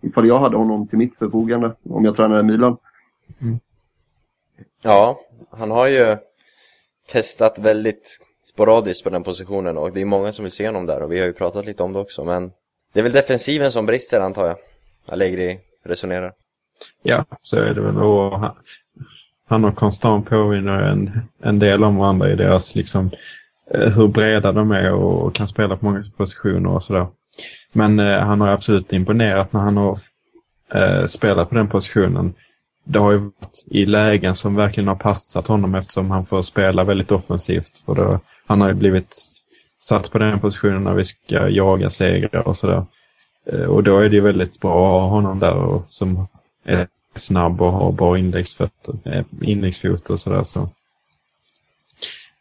Ifall 0.01 0.27
jag 0.27 0.39
hade 0.39 0.57
honom 0.57 0.87
till 0.87 0.97
mitt 0.97 1.15
förfogande. 1.15 1.75
Om 1.89 2.05
jag 2.05 2.15
tränade 2.15 2.43
Milan. 2.43 2.77
Ja, 4.81 5.19
han 5.49 5.71
har 5.71 5.87
ju 5.87 6.17
testat 7.11 7.59
väldigt 7.59 8.19
sporadiskt 8.43 9.03
på 9.03 9.09
den 9.09 9.23
positionen 9.23 9.77
och 9.77 9.91
det 9.93 10.01
är 10.01 10.05
många 10.05 10.33
som 10.33 10.43
vill 10.43 10.51
se 10.51 10.67
honom 10.67 10.85
där 10.85 11.01
och 11.01 11.11
vi 11.11 11.19
har 11.19 11.27
ju 11.27 11.33
pratat 11.33 11.65
lite 11.65 11.83
om 11.83 11.93
det 11.93 11.99
också 11.99 12.25
men 12.25 12.51
det 12.93 12.99
är 12.99 13.03
väl 13.03 13.11
defensiven 13.11 13.71
som 13.71 13.85
brister 13.85 14.19
antar 14.19 14.47
jag. 14.47 14.57
Allegri 15.05 15.59
resonerar. 15.83 16.33
Ja, 17.03 17.25
så 17.41 17.57
är 17.57 17.73
det 17.73 17.81
väl. 17.81 17.97
Och 17.97 18.39
han, 19.47 19.65
och 19.65 19.75
Konstant 19.75 20.29
påminner 20.29 20.81
en, 20.81 21.21
en 21.43 21.59
del 21.59 21.83
om 21.83 21.95
varandra 21.95 22.31
i 22.31 22.35
deras 22.35 22.75
liksom 22.75 23.11
eh, 23.71 23.89
hur 23.89 24.07
breda 24.07 24.51
de 24.51 24.71
är 24.71 24.91
och 24.91 25.35
kan 25.35 25.47
spela 25.47 25.77
på 25.77 25.85
många 25.85 26.03
positioner 26.17 26.69
och 26.69 26.83
sådär. 26.83 27.07
Men 27.73 27.99
eh, 27.99 28.19
han 28.19 28.41
har 28.41 28.47
absolut 28.47 28.93
imponerat 28.93 29.53
när 29.53 29.59
han 29.59 29.77
har 29.77 29.99
eh, 30.73 31.05
spelat 31.05 31.49
på 31.49 31.55
den 31.55 31.67
positionen. 31.67 32.33
Det 32.83 32.99
har 32.99 33.11
ju 33.11 33.17
varit 33.17 33.65
i 33.67 33.85
lägen 33.85 34.35
som 34.35 34.55
verkligen 34.55 34.87
har 34.87 34.95
passat 34.95 35.47
honom 35.47 35.75
eftersom 35.75 36.11
han 36.11 36.25
får 36.25 36.41
spela 36.41 36.83
väldigt 36.83 37.11
offensivt. 37.11 37.79
För 37.85 37.95
då, 37.95 38.19
han 38.47 38.61
har 38.61 38.67
ju 38.67 38.73
blivit 38.73 39.15
satt 39.79 40.11
på 40.11 40.17
den 40.17 40.39
positionen 40.39 40.83
när 40.83 40.93
vi 40.93 41.03
ska 41.03 41.49
jaga 41.49 41.89
segrar 41.89 42.47
och 42.47 42.57
sådär. 42.57 42.85
Eh, 43.51 43.65
Och 43.65 43.83
då 43.83 43.99
är 43.99 44.09
det 44.09 44.15
ju 44.15 44.21
väldigt 44.21 44.61
bra 44.61 44.71
att 44.85 45.01
ha 45.01 45.09
honom 45.09 45.39
där 45.39 45.53
och, 45.53 45.85
som 45.89 46.27
är 46.65 46.87
snabb 47.15 47.61
och 47.61 47.71
har 47.71 47.91
bra 47.91 48.17
indexfötter, 48.17 48.93
eh, 49.03 49.11
indexfot 49.11 49.43
inläggsfot 49.43 50.09
och 50.09 50.19
sådär. 50.19 50.43
Så. 50.43 50.69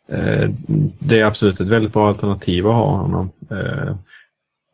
Eh, 0.08 0.50
Det 0.98 1.20
är 1.20 1.24
absolut 1.24 1.60
ett 1.60 1.68
väldigt 1.68 1.92
bra 1.92 2.08
alternativ 2.08 2.66
att 2.66 2.74
ha 2.74 2.96
honom. 2.96 3.30
Eh, 3.50 3.96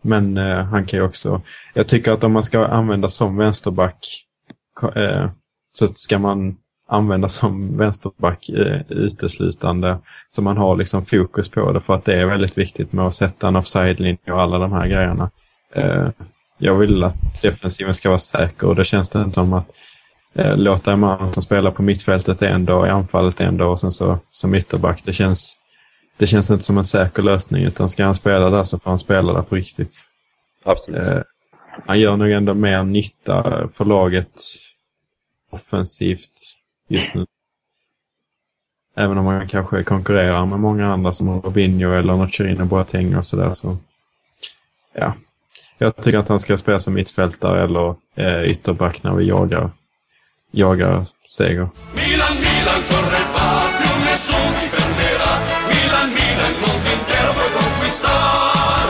Men 0.03 0.37
eh, 0.37 0.65
han 0.65 0.87
kan 0.87 0.99
ju 0.99 1.05
också... 1.05 1.43
Jag 1.75 1.87
tycker 1.89 2.13
att 2.13 2.25
om 2.25 2.33
man 2.33 2.43
ska 2.43 2.67
använda 2.67 3.09
som 3.09 3.37
vänsterback 3.37 4.07
eh, 4.97 5.31
så 5.73 5.87
ska 5.87 6.19
man 6.19 6.57
använda 6.89 7.29
som 7.29 7.77
vänsterback 7.77 8.49
eh, 8.49 8.81
uteslutande 8.89 9.99
så 10.29 10.43
man 10.43 10.57
har 10.57 10.77
liksom 10.77 11.07
fokus 11.07 11.49
på 11.49 11.73
det 11.73 11.81
för 11.81 11.95
att 11.95 12.05
det 12.05 12.15
är 12.21 12.27
väldigt 12.27 12.59
viktigt 12.59 12.93
med 12.93 13.07
att 13.07 13.15
sätta 13.15 13.49
en 13.49 13.57
offside-linje 13.57 14.33
och 14.33 14.41
alla 14.41 14.59
de 14.59 14.73
här 14.73 14.87
grejerna. 14.87 15.31
Jag 16.59 16.75
vill 16.75 17.05
att 17.05 17.43
defensiven 17.43 17.95
ska 17.95 18.09
vara 18.09 18.19
säker 18.19 18.67
och 18.67 18.77
det 18.77 18.85
känns 18.85 19.09
det 19.09 19.19
inte 19.23 19.35
som 19.35 19.53
att 19.53 19.71
eh, 20.35 20.57
låta 20.57 20.93
en 20.93 21.01
man 21.01 21.33
som 21.33 21.43
spelar 21.43 21.71
på 21.71 21.83
mittfältet 21.83 22.43
en 22.43 22.65
dag, 22.65 22.87
i 22.87 22.91
anfallet 22.91 23.41
en 23.41 23.57
dag 23.57 23.71
och 23.71 23.81
sen 23.81 23.93
så 23.93 24.19
som 24.31 24.55
ytterback. 24.55 25.03
Det 25.05 25.13
känns, 25.13 25.57
det 26.17 26.27
känns 26.27 26.51
inte 26.51 26.65
som 26.65 26.79
en 26.79 26.85
säker 26.85 27.23
lösning 27.23 27.65
utan 27.65 27.89
ska 27.89 28.05
han 28.05 28.15
spela 28.15 28.51
där 28.51 28.63
så 28.63 28.79
får 28.79 28.91
han 28.91 28.99
spela 28.99 29.33
där 29.33 29.43
på 29.43 29.55
riktigt. 29.55 30.05
Absolut. 30.65 31.07
Eh, 31.07 31.21
han 31.87 32.01
gör 32.01 32.17
nog 32.17 32.31
ändå 32.31 32.55
mer 32.55 32.83
nytta 32.83 33.69
för 33.75 33.85
laget 33.85 34.41
offensivt 35.51 36.33
just 36.89 37.15
nu. 37.15 37.27
Även 38.97 39.19
om 39.19 39.27
han 39.27 39.49
kanske 39.49 39.83
konkurrerar 39.83 40.47
med 40.47 40.61
många 40.61 40.93
andra 40.93 41.13
som 41.13 41.41
Robinho 41.41 41.93
eller 41.93 42.17
Nocerino 42.17 42.65
Boateng 42.65 43.17
och 43.17 43.27
sådär. 43.27 43.55
Så, 43.55 43.77
ja. 44.93 45.15
Jag 45.79 45.97
tycker 45.97 46.19
att 46.19 46.29
han 46.29 46.41
ska 46.41 46.59
spela 46.59 46.81
som 46.81 46.95
mittfältare 46.95 47.65
eller 47.65 47.95
eh, 48.15 48.51
ytterback 48.51 49.03
när 49.03 49.15
vi 49.15 49.25
jagar, 49.25 49.71
jagar 50.53 51.05
seger. 51.29 51.69
Milan, 51.95 52.35
Milan, 52.47 52.81
corre 52.91 53.23
va, 53.35 53.51
più 53.79 53.93
nessun 54.07 54.53
ti 54.59 54.67
fermerà. 54.75 55.33
Milan, 55.73 56.09
Milan, 56.19 56.51
il 56.55 56.61
mondo 56.65 56.89
intero 56.99 57.31
puoi 57.39 57.51
conquistar. 57.59 58.87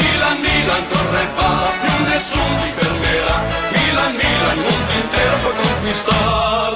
Milan, 0.00 0.36
Milan, 0.46 0.82
corre 0.92 1.24
va, 1.38 1.50
più 1.82 1.94
nessun 2.10 2.52
ti 2.62 2.70
fermerà. 2.78 3.36
Milan, 3.76 4.12
Milan, 4.22 4.56
il 4.58 4.62
mondo 4.66 4.92
intero 5.02 5.34
puoi 5.42 5.54
conquistar. 5.62 6.70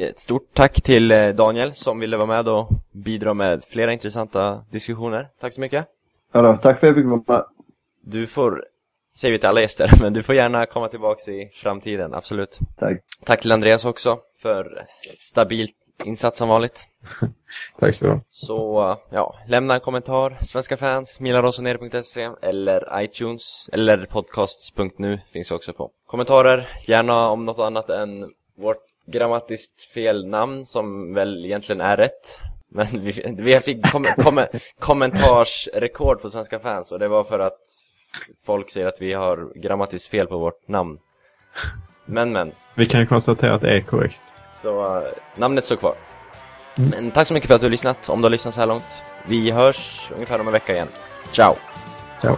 Ett 0.00 0.18
stort 0.18 0.54
tack 0.54 0.80
till 0.80 1.10
eh, 1.10 1.28
Daniel 1.28 1.74
som 1.74 1.98
ville 2.00 2.16
vara 2.16 2.26
med 2.26 2.48
och 2.48 2.68
bidra 2.92 3.34
med 3.34 3.64
flera 3.64 3.92
intressanta 3.92 4.64
diskussioner. 4.70 5.28
Tack 5.40 5.52
så 5.54 5.60
mycket. 5.60 5.86
Ja, 6.32 6.42
då, 6.42 6.56
tack 6.56 6.80
för 6.80 6.86
att 6.86 6.90
jag 6.90 6.94
fick 6.94 7.06
vara 7.06 7.22
med. 7.26 7.44
Du 8.04 8.26
får, 8.26 8.64
säger 9.18 9.32
vi 9.32 9.38
till 9.38 9.48
alla 9.48 9.60
gäster, 9.60 9.90
men 10.00 10.12
du 10.12 10.22
får 10.22 10.34
gärna 10.34 10.66
komma 10.66 10.88
tillbaks 10.88 11.28
i 11.28 11.50
framtiden, 11.54 12.14
absolut. 12.14 12.58
Tack. 12.78 12.98
Tack 13.24 13.40
till 13.40 13.52
Andreas 13.52 13.84
också 13.84 14.18
för 14.42 14.86
stabil 15.16 15.68
insats 16.04 16.38
som 16.38 16.48
vanligt. 16.48 16.86
Tack 17.80 17.94
så 17.94 18.06
mycket. 18.06 18.22
Så, 18.30 18.96
ja, 19.10 19.38
lämna 19.46 19.74
en 19.74 19.80
kommentar, 19.80 20.38
svenska 20.40 20.76
fans, 20.76 21.20
milarosonere.se 21.20 22.30
eller 22.42 23.02
iTunes 23.02 23.68
eller 23.72 24.06
podcasts.nu 24.06 25.20
finns 25.32 25.50
vi 25.50 25.54
också 25.54 25.72
på. 25.72 25.90
Kommentarer, 26.06 26.68
gärna 26.86 27.28
om 27.28 27.44
något 27.44 27.58
annat 27.58 27.90
än 27.90 28.30
vårt 28.56 28.84
grammatiskt 29.06 29.80
fel 29.80 30.26
namn 30.26 30.66
som 30.66 31.14
väl 31.14 31.44
egentligen 31.44 31.80
är 31.80 31.96
rätt. 31.96 32.40
Men 32.70 32.86
vi, 32.92 33.34
vi 33.38 33.60
fick 33.60 33.90
kom, 33.92 34.04
kom, 34.04 34.44
kommentarsrekord 34.78 36.20
på 36.22 36.30
svenska 36.30 36.58
fans 36.58 36.92
och 36.92 36.98
det 36.98 37.08
var 37.08 37.24
för 37.24 37.38
att 37.38 37.60
folk 38.46 38.70
säger 38.70 38.86
att 38.86 39.00
vi 39.00 39.12
har 39.12 39.60
grammatiskt 39.62 40.10
fel 40.10 40.26
på 40.26 40.38
vårt 40.38 40.68
namn. 40.68 40.98
Men 42.06 42.32
men, 42.32 42.52
Vi 42.74 42.86
kan 42.86 43.06
konstatera 43.06 43.54
att 43.54 43.60
det 43.60 43.76
är 43.76 43.80
korrekt. 43.80 44.34
så 44.52 44.96
eh, 44.98 45.02
namnet 45.36 45.64
står 45.64 45.76
kvar. 45.76 45.94
Men 46.74 47.10
tack 47.10 47.28
så 47.28 47.34
mycket 47.34 47.48
för 47.48 47.54
att 47.54 47.60
du 47.60 47.66
har 47.66 47.70
lyssnat, 47.70 48.08
om 48.08 48.18
du 48.20 48.24
har 48.24 48.30
lyssnat 48.30 48.54
så 48.54 48.60
här 48.60 48.66
långt. 48.66 49.02
Vi 49.26 49.50
hörs 49.50 50.10
ungefär 50.14 50.40
om 50.40 50.46
en 50.46 50.52
vecka 50.52 50.72
igen. 50.74 50.88
Ciao! 51.32 51.54
Ciao. 52.20 52.36